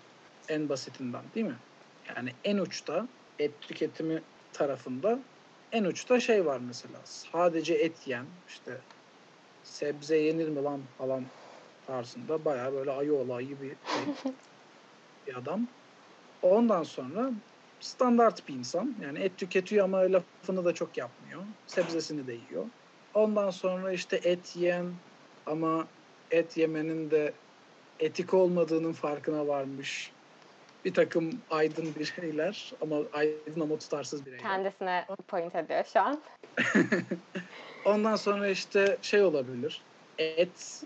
en 0.49 0.69
basitinden 0.69 1.33
değil 1.33 1.45
mi? 1.45 1.59
Yani 2.07 2.29
en 2.43 2.57
uçta 2.57 3.09
et 3.39 3.61
tüketimi 3.61 4.23
tarafında 4.51 5.25
en 5.71 5.83
uçta 5.83 6.19
şey 6.19 6.45
var 6.45 6.59
mesela 6.59 7.01
sadece 7.05 7.73
et 7.73 8.07
yiyen 8.07 8.29
işte 8.47 8.83
sebze 9.63 10.17
yenir 10.17 10.49
mi 10.49 10.61
lan 10.63 10.87
falan 10.97 11.31
tarzında 11.81 12.45
baya 12.45 12.73
böyle 12.73 12.91
ayı 12.91 13.13
olayı 13.13 13.47
gibi 13.47 13.61
bir, 13.61 13.79
bir 15.27 15.37
adam. 15.37 15.67
Ondan 16.41 16.83
sonra 16.83 17.31
standart 17.79 18.47
bir 18.47 18.53
insan. 18.53 18.95
Yani 18.99 19.19
et 19.19 19.37
tüketiyor 19.37 19.85
ama 19.85 19.97
lafını 19.97 20.65
da 20.65 20.73
çok 20.73 20.97
yapmıyor. 20.97 21.47
Sebzesini 21.65 22.27
de 22.27 22.33
yiyor. 22.33 22.71
Ondan 23.13 23.49
sonra 23.49 23.93
işte 23.93 24.17
et 24.23 24.55
yiyen 24.55 24.99
ama 25.49 25.87
et 26.31 26.57
yemenin 26.57 27.11
de 27.11 27.33
etik 27.99 28.33
olmadığının 28.33 28.93
farkına 28.93 29.47
varmış. 29.47 30.11
Bir 30.85 30.93
takım 30.93 31.31
aydın 31.51 31.95
bireyler 31.95 32.73
ama 32.81 32.95
aydın 33.13 33.61
ama 33.61 33.77
tutarsız 33.77 34.25
bireyler. 34.25 34.43
Kendisine 34.43 35.05
point 35.27 35.55
ediyor 35.55 35.83
şu 35.93 35.99
an. 35.99 36.21
Ondan 37.85 38.15
sonra 38.15 38.47
işte 38.47 38.97
şey 39.01 39.23
olabilir. 39.23 39.81
Et 40.17 40.83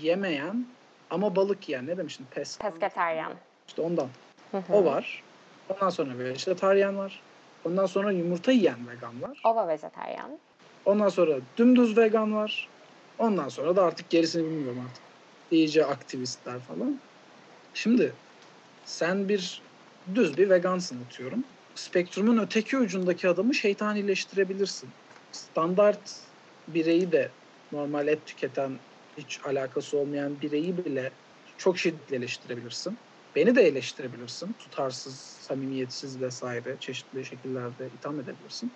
yemeyen 0.00 0.66
ama 1.10 1.36
balık 1.36 1.68
yiyen. 1.68 1.86
Ne 1.86 1.96
demiştin? 1.96 2.26
Pes. 2.30 2.58
Pesketeryan. 2.58 3.32
İşte 3.68 3.82
ondan. 3.82 4.08
Hı 4.50 4.58
hı. 4.58 4.72
O 4.72 4.84
var. 4.84 5.22
Ondan 5.68 5.90
sonra 5.90 6.18
vejetaryen 6.18 6.98
var. 6.98 7.20
Ondan 7.64 7.86
sonra 7.86 8.12
yumurta 8.12 8.52
yiyen 8.52 8.88
vegan 8.88 9.22
var. 9.22 9.40
Ova 9.44 9.68
vejeteryan. 9.68 10.38
Ondan 10.84 11.08
sonra 11.08 11.36
dümdüz 11.56 11.96
vegan 11.96 12.34
var. 12.34 12.68
Ondan 13.18 13.48
sonra 13.48 13.76
da 13.76 13.82
artık 13.82 14.10
gerisini 14.10 14.44
bilmiyorum 14.50 14.80
artık. 14.80 15.02
İyice 15.50 15.86
aktivistler 15.86 16.58
falan. 16.60 16.98
Şimdi 17.74 18.12
sen 18.84 19.28
bir 19.28 19.62
düz 20.14 20.38
bir 20.38 20.50
vegansın 20.50 21.04
atıyorum. 21.04 21.44
Spektrumun 21.74 22.38
öteki 22.38 22.76
ucundaki 22.78 23.28
adamı 23.28 23.54
şeytanileştirebilirsin. 23.54 24.88
Standart 25.32 26.20
bireyi 26.68 27.12
de 27.12 27.30
normal 27.72 28.08
et 28.08 28.26
tüketen 28.26 28.78
hiç 29.18 29.40
alakası 29.46 29.98
olmayan 29.98 30.40
bireyi 30.40 30.84
bile 30.84 31.12
çok 31.58 31.78
şiddetle 31.78 32.16
eleştirebilirsin. 32.16 32.98
Beni 33.36 33.54
de 33.54 33.62
eleştirebilirsin. 33.62 34.52
Tutarsız, 34.52 35.14
samimiyetsiz 35.20 36.20
vesaire 36.20 36.76
çeşitli 36.80 37.24
şekillerde 37.24 37.86
itham 37.98 38.20
edebilirsin. 38.20 38.72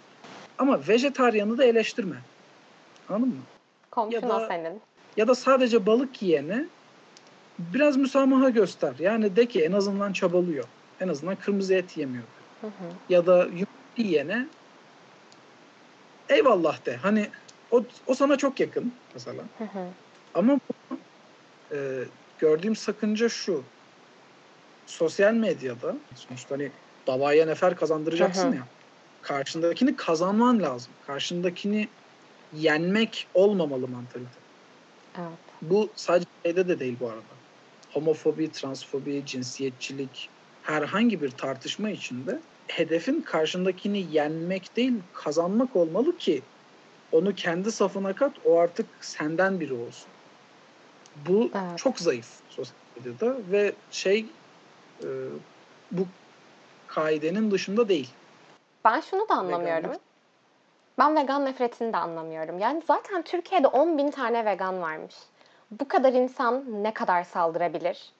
Ama 0.59 0.89
vejetaryanı 0.89 1.59
da 1.59 1.65
eleştirme. 1.65 2.17
Anladın 3.09 3.29
mı? 3.29 3.43
Komşun 3.99 4.23
Ya 4.23 4.29
da- 4.29 4.37
o 4.37 4.49
senin. 4.49 4.81
Ya 5.17 5.29
da 5.29 5.35
sadece 5.35 5.87
balık 5.87 6.23
yiyene 6.23 6.69
biraz 7.59 7.97
müsamaha 7.97 8.49
göster. 8.49 8.97
Yani 8.99 9.37
de 9.37 9.49
ki 9.49 9.65
en 9.65 9.73
azından 9.73 10.13
çabalıyor. 10.13 10.69
En 11.01 11.09
azından 11.09 11.37
kırmızı 11.37 11.75
et 11.75 11.97
yemiyor. 11.97 12.29
Hı 12.61 12.67
hı. 12.67 12.91
Ya 13.09 13.27
da 13.27 13.45
yumurta 13.45 13.69
yiyene 13.97 14.49
eyvallah 16.29 16.87
de. 16.87 16.97
Hani 16.97 17.31
o, 17.71 17.87
o 18.07 18.15
sana 18.15 18.39
çok 18.39 18.61
yakın 18.61 18.95
mesela. 19.15 19.49
Hı 19.59 19.65
hı. 19.65 19.89
Ama 20.35 20.59
bu, 20.91 20.97
e, 21.75 22.05
gördüğüm 22.39 22.77
sakınca 22.77 23.29
şu. 23.29 23.65
Sosyal 24.87 25.35
medyada 25.35 25.97
sonuçta 26.15 26.55
hani 26.55 26.73
davaya 27.07 27.47
nefer 27.47 27.77
kazandıracaksın 27.77 28.49
Hı 28.49 28.53
hı. 28.53 28.57
ya. 28.57 28.69
Karşındakini 29.21 29.97
kazanman 29.97 30.63
lazım. 30.63 30.95
Karşındakini 31.01 31.89
yenmek 32.53 33.27
olmamalı 33.35 33.89
mantalite. 33.89 34.41
Evet. 35.19 35.39
Bu 35.63 35.93
sadece 35.97 36.27
şeyde 36.47 36.69
de 36.69 36.81
değil 36.81 36.97
bu 37.01 37.09
arada. 37.09 37.23
Homofobi, 37.93 38.51
transfobi, 38.53 39.27
cinsiyetçilik 39.27 40.31
herhangi 40.63 41.23
bir 41.23 41.31
tartışma 41.31 41.91
içinde 41.91 42.41
hedefin 42.69 43.21
karşındakini 43.21 43.99
yenmek 44.13 44.77
değil 44.77 44.93
kazanmak 45.13 45.77
olmalı 45.77 46.17
ki 46.17 46.43
onu 47.13 47.35
kendi 47.35 47.73
safına 47.73 48.15
kat 48.15 48.33
o 48.45 48.59
artık 48.59 48.87
senden 49.01 49.61
biri 49.61 49.75
olsun. 49.75 50.09
Bu 51.29 51.51
Evet. 51.55 51.79
çok 51.79 51.99
zayıf 51.99 52.27
sosyal 52.49 52.75
medyada 52.97 53.37
ve 53.53 53.73
şey 53.91 54.27
e, 55.05 55.09
bu 55.91 56.07
kaidenin 56.87 57.51
dışında 57.51 57.89
değil. 57.89 58.11
Ben 58.85 59.01
şunu 59.01 59.29
da 59.29 59.35
anlamıyorum. 59.35 59.77
Veganlık. 59.77 60.08
Ben 60.99 61.17
vegan 61.17 61.45
nefretini 61.45 61.93
de 61.93 61.97
anlamıyorum. 61.97 62.59
Yani 62.59 62.83
zaten 62.87 63.23
Türkiye'de 63.23 63.67
10 63.67 63.99
bin 63.99 64.11
tane 64.11 64.45
vegan 64.45 64.83
varmış. 64.83 65.15
Bu 65.71 65.89
kadar 65.89 66.13
insan 66.13 66.65
ne 66.83 66.95
kadar 66.95 67.25
saldırabilir? 67.25 68.13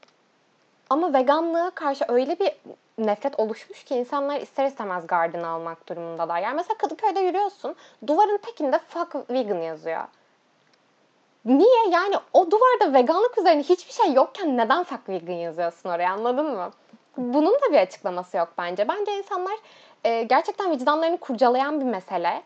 Ama 0.91 1.15
veganlığa 1.15 1.71
karşı 1.71 2.05
öyle 2.09 2.39
bir 2.39 2.53
nefret 2.99 3.41
oluşmuş 3.41 3.85
ki 3.85 3.95
insanlar 3.95 4.41
ister 4.41 4.67
istemez 4.67 5.07
gardını 5.07 5.49
almak 5.49 5.89
durumundalar. 5.89 6.41
Yani 6.41 6.57
mesela 6.57 6.79
Kadıköy'de 6.79 7.21
yürüyorsun, 7.21 7.77
duvarın 8.07 8.37
tekinde 8.37 8.79
fuck 8.79 9.31
vegan 9.31 9.61
yazıyor. 9.61 10.05
Niye? 11.45 11.89
Yani 11.91 12.15
o 12.33 12.51
duvarda 12.51 12.99
veganlık 12.99 13.39
üzerine 13.39 13.63
hiçbir 13.63 13.93
şey 13.93 14.13
yokken 14.13 14.57
neden 14.57 14.85
fuck 14.85 15.09
vegan 15.09 15.35
yazıyorsun 15.35 15.89
oraya 15.89 16.13
anladın 16.13 16.47
mı? 16.57 16.71
Bunun 17.17 17.55
da 17.55 17.73
bir 17.73 17.79
açıklaması 17.79 18.37
yok 18.37 18.53
bence. 18.59 18.89
Bence 18.89 19.19
insanlar 19.19 19.59
e, 20.05 20.23
gerçekten 20.23 20.71
vicdanlarını 20.71 21.17
kurcalayan 21.19 21.81
bir 21.81 21.85
mesele 21.85 22.43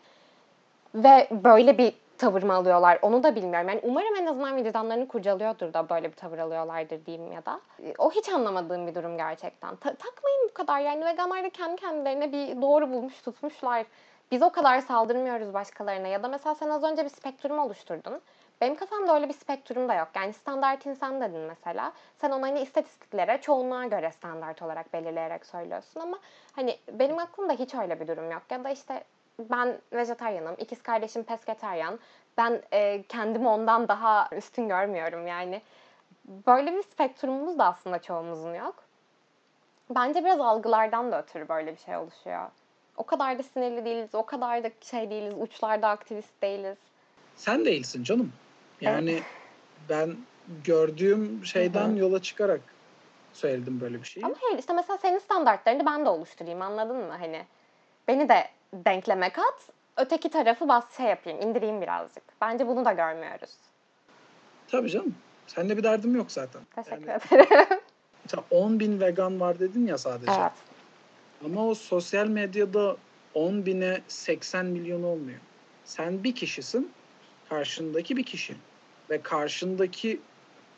ve 0.95 1.27
böyle 1.31 1.77
bir 1.77 1.93
tavır 2.17 2.43
mı 2.43 2.53
alıyorlar 2.53 2.99
onu 3.01 3.23
da 3.23 3.35
bilmiyorum. 3.35 3.69
Yani 3.69 3.79
umarım 3.83 4.15
en 4.15 4.25
azından 4.25 4.55
vicdanlarını 4.55 5.07
kurcalıyordur 5.07 5.73
da 5.73 5.89
böyle 5.89 6.11
bir 6.11 6.15
tavır 6.15 6.37
alıyorlardır 6.37 7.05
diyeyim 7.05 7.31
ya 7.31 7.45
da. 7.45 7.61
O 7.97 8.11
hiç 8.11 8.29
anlamadığım 8.29 8.87
bir 8.87 8.95
durum 8.95 9.17
gerçekten. 9.17 9.75
Ta- 9.75 9.95
takmayın 9.95 10.49
bu 10.49 10.53
kadar 10.53 10.79
yani 10.79 11.05
veganlar 11.05 11.43
da 11.43 11.49
kendi 11.49 11.75
kendilerine 11.81 12.31
bir 12.31 12.61
doğru 12.61 12.91
bulmuş 12.91 13.21
tutmuşlar. 13.21 13.85
Biz 14.31 14.41
o 14.41 14.49
kadar 14.49 14.79
saldırmıyoruz 14.81 15.53
başkalarına 15.53 16.07
ya 16.07 16.23
da 16.23 16.27
mesela 16.27 16.55
sen 16.55 16.69
az 16.69 16.83
önce 16.83 17.03
bir 17.03 17.09
spektrum 17.09 17.59
oluşturdun. 17.59 18.21
Benim 18.61 18.75
kafamda 18.75 19.15
öyle 19.15 19.29
bir 19.29 19.33
spektrum 19.33 19.89
da 19.89 19.93
yok. 19.93 20.07
Yani 20.15 20.33
standart 20.33 20.85
insan 20.85 21.21
dedin 21.21 21.39
mesela. 21.39 21.93
Sen 22.21 22.31
onu 22.31 22.43
hani 22.43 22.59
istatistiklere, 22.61 23.41
çoğunluğa 23.41 23.85
göre 23.85 24.11
standart 24.11 24.61
olarak 24.61 24.93
belirleyerek 24.93 25.45
söylüyorsun 25.45 25.99
ama 25.99 26.19
hani 26.55 26.77
benim 26.91 27.19
aklımda 27.19 27.53
hiç 27.53 27.75
öyle 27.75 27.99
bir 27.99 28.07
durum 28.07 28.31
yok. 28.31 28.41
Ya 28.51 28.63
da 28.63 28.69
işte 28.69 29.03
ben 29.39 29.77
vejetaryenim, 29.93 30.55
ikiz 30.57 30.83
kardeşim 30.83 31.23
pesketaryen. 31.23 31.99
Ben 32.37 32.61
e, 32.73 33.03
kendimi 33.09 33.47
ondan 33.47 33.87
daha 33.87 34.29
üstün 34.31 34.67
görmüyorum 34.67 35.27
yani. 35.27 35.61
Böyle 36.25 36.73
bir 36.73 36.83
spektrumumuz 36.83 37.59
da 37.59 37.65
aslında 37.65 38.01
çoğumuzun 38.01 38.53
yok. 38.53 38.75
Bence 39.89 40.25
biraz 40.25 40.41
algılardan 40.41 41.11
da 41.11 41.21
ötürü 41.21 41.49
böyle 41.49 41.71
bir 41.71 41.79
şey 41.79 41.97
oluşuyor. 41.97 42.49
O 42.97 43.03
kadar 43.03 43.39
da 43.39 43.43
sinirli 43.43 43.85
değiliz, 43.85 44.15
o 44.15 44.25
kadar 44.25 44.63
da 44.63 44.69
şey 44.81 45.09
değiliz, 45.09 45.33
uçlarda 45.37 45.89
aktivist 45.89 46.41
değiliz. 46.41 46.77
Sen 47.35 47.65
değilsin 47.65 48.03
canım. 48.03 48.33
Yani 48.81 49.19
ben 49.89 50.17
gördüğüm 50.63 51.45
şeyden 51.45 51.89
Hı 51.89 51.93
hı. 51.93 51.97
yola 51.97 52.21
çıkarak 52.21 52.61
söyledim 53.33 53.81
böyle 53.81 54.01
bir 54.01 54.07
şeyi. 54.07 54.25
Ama 54.25 54.35
hayır 54.41 54.59
işte 54.59 54.73
mesela 54.73 54.97
senin 54.97 55.19
standartlarını 55.19 55.85
ben 55.85 56.05
de 56.05 56.09
oluşturayım 56.09 56.61
anladın 56.61 56.97
mı? 56.97 57.15
Hani 57.19 57.45
beni 58.07 58.29
de 58.29 58.47
denkleme 58.73 59.29
kat, 59.29 59.67
öteki 59.97 60.29
tarafı 60.29 60.67
bas 60.67 60.97
şey 60.97 61.05
yapayım, 61.05 61.41
indireyim 61.41 61.81
birazcık. 61.81 62.23
Bence 62.41 62.67
bunu 62.67 62.85
da 62.85 62.93
görmüyoruz. 62.93 63.49
Tabii 64.67 64.89
canım. 64.89 65.15
Seninle 65.47 65.77
bir 65.77 65.83
derdim 65.83 66.15
yok 66.15 66.31
zaten. 66.31 66.61
Teşekkür 66.75 67.07
Yani 67.07 67.21
ederim. 67.31 67.79
mesela 68.25 68.43
10 68.51 68.79
bin 68.79 68.99
vegan 68.99 69.39
var 69.39 69.59
dedin 69.59 69.87
ya 69.87 69.97
sadece. 69.97 70.31
evet. 70.41 70.51
Ama 71.45 71.67
o 71.67 71.73
sosyal 71.75 72.27
medyada 72.27 72.97
10 73.33 73.65
bine 73.65 74.01
80 74.07 74.65
milyon 74.65 75.03
olmuyor. 75.03 75.39
Sen 75.85 76.23
bir 76.23 76.35
kişisin, 76.35 76.91
karşındaki 77.49 78.17
bir 78.17 78.23
kişi. 78.23 78.55
Ve 79.09 79.21
karşındaki 79.21 80.19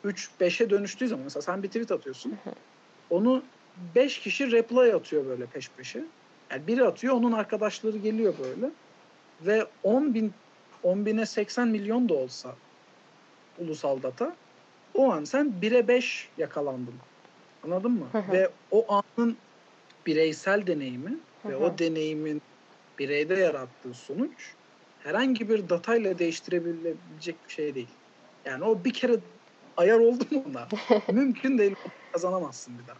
3-5'e 0.04 0.70
dönüştüğü 0.70 1.08
zaman 1.08 1.24
mesela 1.24 1.42
sen 1.42 1.62
bir 1.62 1.68
tweet 1.68 1.92
atıyorsun. 1.92 2.38
Onu 3.10 3.42
5 3.94 4.18
kişi 4.18 4.52
reply 4.52 4.94
atıyor 4.94 5.26
böyle 5.26 5.46
peş 5.46 5.70
peşe. 5.70 6.04
Yani 6.50 6.66
biri 6.66 6.84
atıyor, 6.84 7.14
onun 7.14 7.32
arkadaşları 7.32 7.98
geliyor 7.98 8.34
böyle. 8.42 8.70
Ve 9.40 9.66
10 9.82 10.14
bin, 10.14 10.32
10 10.82 11.06
bine 11.06 11.26
80 11.26 11.68
milyon 11.68 12.08
da 12.08 12.14
olsa 12.14 12.54
ulusal 13.58 14.02
data 14.02 14.36
o 14.94 15.12
an 15.12 15.24
sen 15.24 15.46
1'e 15.62 15.88
5 15.88 16.28
yakalandın. 16.38 16.94
Anladın 17.64 17.90
mı? 17.90 18.06
Hı 18.12 18.18
hı. 18.18 18.32
Ve 18.32 18.50
o 18.70 18.86
anın 18.92 19.36
bireysel 20.06 20.66
deneyimi 20.66 21.18
ve 21.44 21.54
Hı 21.54 21.58
o 21.58 21.78
deneyimin 21.78 22.42
bireyde 22.98 23.34
yarattığı 23.34 23.94
sonuç 23.94 24.54
herhangi 24.98 25.48
bir 25.48 25.68
datayla 25.68 26.18
değiştirebilecek 26.18 27.44
bir 27.44 27.52
şey 27.52 27.74
değil. 27.74 27.90
Yani 28.46 28.64
o 28.64 28.84
bir 28.84 28.92
kere 28.92 29.16
ayar 29.76 29.98
oldu 29.98 30.24
mu 30.30 30.44
ona 30.50 30.68
mümkün 31.12 31.58
değil 31.58 31.74
kazanamazsın 32.12 32.78
bir 32.78 32.86
daha. 32.86 32.96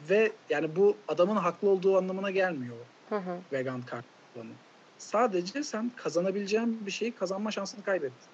Ve 0.00 0.32
yani 0.50 0.76
bu 0.76 0.96
adamın 1.08 1.36
haklı 1.36 1.70
olduğu 1.70 1.98
anlamına 1.98 2.30
gelmiyor 2.30 2.76
Hı 3.08 3.16
hı. 3.16 3.38
vegan 3.52 3.82
kart 3.82 4.04
kullanımı. 4.34 4.54
Sadece 4.98 5.62
sen 5.62 5.90
kazanabileceğin 5.96 6.86
bir 6.86 6.90
şeyi 6.90 7.14
kazanma 7.14 7.50
şansını 7.50 7.84
kaybettin. 7.84 8.28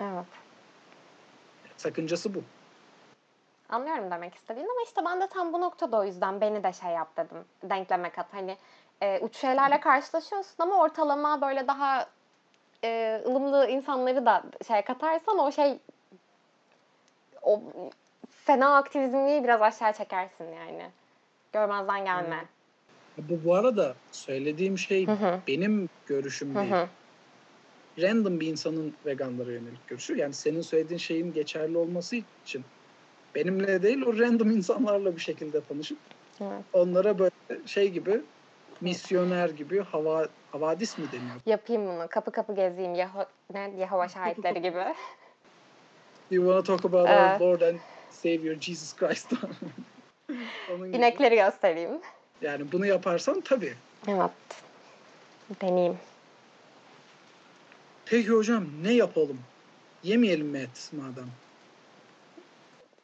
Evet. 0.00 0.26
Sakıncası 1.76 2.34
bu. 2.34 2.42
Anlıyorum 3.68 4.10
demek 4.10 4.34
istediğini 4.34 4.70
ama 4.70 4.82
işte 4.84 5.00
ben 5.04 5.20
de 5.20 5.26
tam 5.26 5.52
bu 5.52 5.60
noktada 5.60 5.98
o 5.98 6.04
yüzden 6.04 6.40
beni 6.40 6.62
de 6.62 6.72
şey 6.72 6.90
yap 6.90 7.16
dedim. 7.16 7.44
Denkleme 7.62 8.10
kat. 8.10 8.26
Hani 8.32 8.56
e, 9.02 9.18
uç 9.20 9.36
şeylerle 9.36 9.80
karşılaşıyorsun 9.80 10.54
ama 10.58 10.76
ortalama 10.76 11.40
böyle 11.40 11.66
daha 11.66 12.06
e, 12.84 13.22
ılımlı 13.26 13.68
insanları 13.68 14.26
da 14.26 14.42
şey 14.66 14.82
katarsan 14.82 15.38
o 15.38 15.52
şey 15.52 15.78
o 17.42 17.60
fena 18.44 18.76
aktivizmliği 18.76 19.44
biraz 19.44 19.62
aşağı 19.62 19.92
çekersin 19.92 20.52
yani. 20.52 20.90
Görmezden 21.52 22.04
gelme. 22.04 22.48
Bu 23.18 23.44
bu 23.44 23.54
arada 23.54 23.94
söylediğim 24.12 24.78
şey 24.78 25.06
Hı 25.06 25.12
hı. 25.12 25.40
benim 25.48 25.88
görüşüm 26.06 26.54
Hı 26.54 26.60
değil. 26.60 26.72
hı. 26.72 26.88
random 28.02 28.40
bir 28.40 28.46
insanın 28.46 28.96
veganlara 29.04 29.52
yönelik 29.52 29.86
görüşü. 29.86 30.16
Yani 30.16 30.34
senin 30.34 30.60
söylediğin 30.60 30.98
şeyin 30.98 31.32
geçerli 31.32 31.78
olması 31.78 32.16
için 32.16 32.64
benimle 33.34 33.82
değil 33.82 34.02
o 34.02 34.18
random 34.18 34.50
insanlarla 34.50 35.16
bir 35.16 35.20
şekilde 35.20 35.64
tanışıp 35.64 35.98
Evet. 36.40 36.64
onlara 36.72 37.18
böyle 37.18 37.66
şey 37.66 37.90
gibi 37.90 38.20
misyoner 38.80 39.50
gibi 39.50 39.80
hava 39.80 40.28
havadis 40.50 40.98
mi 40.98 41.12
deniyor? 41.12 41.40
Yapayım 41.46 41.86
bunu. 41.86 42.06
Kapı 42.10 42.32
kapı 42.32 42.54
gezeyim. 42.54 42.94
Yeho 42.94 43.24
ne? 43.52 43.74
Yehova 43.78 44.08
şahitleri 44.08 44.62
gibi. 44.62 44.84
You 46.30 46.44
wanna 46.44 46.62
talk 46.62 46.84
about 46.84 47.08
Evet. 47.08 47.40
our 47.40 47.48
Lord 47.48 47.60
and 47.60 47.80
Savior 48.10 48.60
Jesus 48.60 48.96
Christ. 48.96 49.32
İnekleri 50.92 51.34
göstereyim. 51.34 51.90
Yani 52.42 52.72
bunu 52.72 52.86
yaparsan 52.86 53.40
tabii. 53.40 53.74
Evet. 54.08 54.30
Deneyeyim. 55.62 55.98
Peki 58.06 58.28
hocam 58.28 58.64
ne 58.82 58.92
yapalım? 58.92 59.38
Yemeyelim 60.02 60.46
mi 60.46 60.58
et 60.58 60.90
madem? 60.92 61.30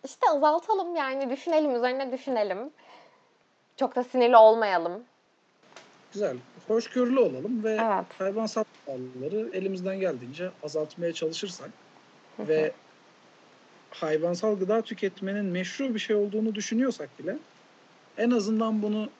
İşte 0.04 0.26
azaltalım 0.30 0.96
yani. 0.96 1.30
Düşünelim. 1.30 1.74
Üzerine 1.74 2.12
düşünelim. 2.12 2.58
Çok 3.76 3.96
da 3.96 4.04
sinirli 4.04 4.36
olmayalım. 4.36 5.04
Güzel. 6.12 6.36
Hoşgörülü 6.68 7.18
olalım 7.20 7.64
ve 7.64 7.70
Evet. 7.70 8.04
hayvansal 8.18 8.64
gıdaları 8.86 9.50
elimizden 9.56 10.00
geldiğince 10.00 10.50
azaltmaya 10.62 11.12
çalışırsak 11.12 11.70
ve 12.38 12.72
hayvansal 13.96 14.58
gıda 14.58 14.82
tüketmenin 14.82 15.44
meşru 15.44 15.94
bir 15.94 15.98
şey 15.98 16.16
olduğunu 16.16 16.54
düşünüyorsak 16.54 17.18
bile 17.18 17.38
en 18.16 18.30
azından 18.30 18.82
bunu 18.82 19.12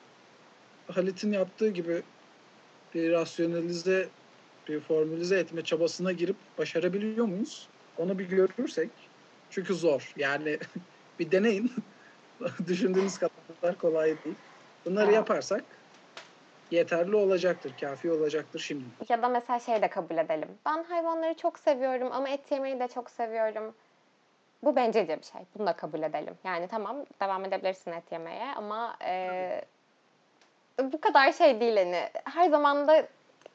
Halit'in 0.87 1.31
yaptığı 1.31 1.69
gibi 1.69 2.03
bir 2.93 3.11
rasyonalize, 3.11 4.09
bir 4.67 4.79
formülize 4.79 5.39
etme 5.39 5.63
çabasına 5.63 6.11
girip 6.11 6.37
başarabiliyor 6.57 7.25
muyuz? 7.25 7.69
Onu 7.97 8.19
bir 8.19 8.25
görürsek. 8.29 9.11
Çünkü 9.49 9.73
zor. 9.73 10.13
Yani 10.15 10.59
bir 11.19 11.31
deneyin. 11.31 11.71
Düşündüğünüz 12.67 13.17
kadar 13.17 13.77
kolay 13.77 14.23
değil. 14.23 14.35
Bunları 14.85 15.11
yaparsak 15.13 15.87
yeterli 16.71 17.15
olacaktır, 17.15 17.77
kafi 17.81 18.11
olacaktır 18.11 18.59
şimdi. 18.59 18.85
Ya 19.09 19.21
da 19.21 19.29
mesela 19.29 19.59
şey 19.59 19.81
de 19.81 19.89
kabul 19.89 20.17
edelim. 20.17 20.49
Ben 20.65 20.83
hayvanları 20.83 21.37
çok 21.37 21.59
seviyorum 21.59 22.09
ama 22.11 22.29
et 22.29 22.51
yemeyi 22.51 22.79
de 22.79 22.87
çok 22.87 23.09
seviyorum. 23.09 23.75
Bu 24.63 24.75
bencilce 24.75 25.19
bir 25.19 25.23
şey. 25.23 25.41
Bunu 25.55 25.67
da 25.67 25.73
kabul 25.73 26.01
edelim. 26.01 26.37
Yani 26.43 26.67
tamam 26.67 26.95
devam 27.21 27.45
edebilirsin 27.45 27.91
et 27.91 28.11
yemeye 28.11 28.53
ama 28.55 28.95
e, 29.05 29.61
bu 30.79 31.01
kadar 31.01 31.31
şey 31.31 31.59
değil 31.59 31.77
hani. 31.77 32.09
Her 32.23 32.49
zaman 32.49 32.87
da 32.87 33.07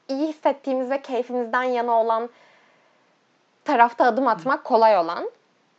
iyi 0.09 0.29
hissettiğimiz 0.29 0.91
ve 0.91 1.03
keyfimizden 1.03 1.63
yana 1.63 1.93
olan 1.93 2.31
tarafta 3.65 4.05
adım 4.05 4.29
atmak 4.29 4.65
kolay 4.65 4.99
olan. 4.99 5.31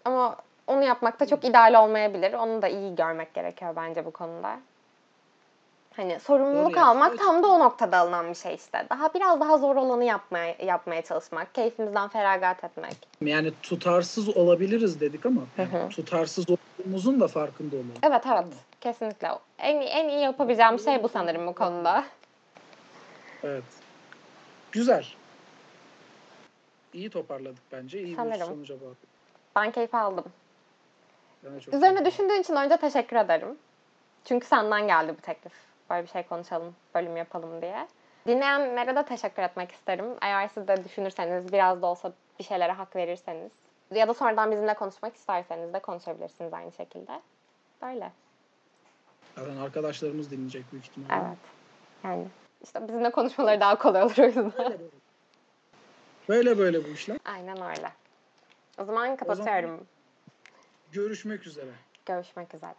Ama 0.06 0.36
onu 0.68 0.84
yapmak 0.84 1.20
da 1.20 1.26
çok 1.26 1.46
ideal 1.46 1.84
olmayabilir. 1.84 2.34
Onu 2.34 2.62
da 2.62 2.68
iyi 2.68 2.96
görmek 2.96 3.34
gerekiyor 3.34 3.76
bence 3.76 4.06
bu 4.06 4.12
konuda. 4.12 4.60
Hani 5.96 6.20
sorumluluk 6.20 6.76
Doğru 6.76 6.86
almak 6.86 7.18
tam 7.18 7.44
da 7.44 7.48
o 7.48 7.60
noktada 7.60 7.98
alınan 7.98 8.30
bir 8.30 8.36
şey 8.36 8.56
işte. 8.56 8.86
Daha 8.90 9.14
biraz 9.14 9.40
daha 9.40 9.58
zor 9.58 9.76
olanı 9.76 10.04
yapmaya 10.04 10.56
yapmaya 10.66 11.02
çalışmak, 11.02 11.54
keyfimizden 11.54 12.08
feragat 12.10 12.64
etmek. 12.64 12.96
Yani 13.22 13.52
tutarsız 13.62 14.38
olabiliriz 14.38 15.02
dedik 15.02 15.26
ama 15.26 15.42
hı. 15.42 15.90
tutarsız 15.90 16.46
olduğumuzun 16.50 17.20
da 17.20 17.28
farkında 17.28 17.76
olalım. 17.76 17.92
Evet 18.04 18.24
evet 18.26 18.46
kesinlikle. 18.82 19.30
En 19.60 19.82
en 19.82 20.10
iyi 20.10 20.20
yapabileceğim 20.20 20.80
şey 20.80 21.04
bu 21.04 21.10
sanırım 21.10 21.48
bu 21.48 21.54
konuda. 21.54 22.06
Evet. 23.44 23.64
Güzel. 24.72 25.06
İyi 26.94 27.10
toparladık 27.10 27.64
bence. 27.72 28.00
İyi 28.00 28.12
bir 28.12 28.16
Sanırım. 28.16 28.48
sonuca 28.48 28.82
bağladık. 28.82 28.98
Ben 29.56 29.72
keyif 29.72 29.96
aldım. 29.96 30.26
Ben 31.44 31.78
Üzerine 31.78 32.06
düşündüğün 32.06 32.42
için 32.42 32.56
önce 32.56 32.78
teşekkür 32.78 33.16
ederim. 33.16 33.58
Çünkü 34.26 34.48
senden 34.48 34.88
geldi 34.88 35.16
bu 35.18 35.22
teklif. 35.22 35.54
Böyle 35.90 36.04
bir 36.04 36.12
şey 36.12 36.24
konuşalım, 36.24 36.76
bölüm 36.96 37.18
yapalım 37.18 37.62
diye. 37.62 37.88
Dinleyenlere 38.28 38.96
de 38.96 39.06
teşekkür 39.06 39.44
etmek 39.44 39.72
isterim. 39.72 40.06
Eğer 40.22 40.48
siz 40.48 40.68
de 40.68 40.84
düşünürseniz, 40.84 41.54
biraz 41.54 41.82
da 41.82 41.88
olsa 41.88 42.14
bir 42.40 42.44
şeylere 42.44 42.72
hak 42.72 42.96
verirseniz 42.96 43.52
ya 43.92 44.08
da 44.08 44.14
sonradan 44.14 44.52
bizimle 44.52 44.74
konuşmak 44.74 45.16
isterseniz 45.16 45.74
de 45.74 45.80
konuşabilirsiniz 45.80 46.54
aynı 46.54 46.72
şekilde. 46.72 47.22
Böyle. 47.82 48.12
Zaten 49.36 49.58
arkadaşlarımız 49.58 50.32
dinleyecek 50.32 50.72
büyük 50.72 50.86
ihtimalle. 50.86 51.14
Evet. 51.14 51.38
Yani 52.04 52.28
işte 52.64 52.88
bizimle 52.88 53.12
konuşmaları 53.12 53.60
daha 53.60 53.78
kolay 53.78 54.04
olur 54.04 54.18
o 54.20 54.24
yüzden. 54.24 54.54
Böyle 54.58 54.80
böyle. 54.80 54.92
Böyle 56.30 56.58
böyle 56.58 56.84
bu 56.84 56.88
işler. 56.88 57.18
Aynen 57.26 57.62
öyle. 57.62 57.92
O 58.78 58.86
zaman 58.86 59.16
kapatıyorum. 59.16 59.88
Görüşmek 60.92 61.48
üzere. 61.48 61.72
Görüşmek 62.06 62.54
üzere. 62.54 62.76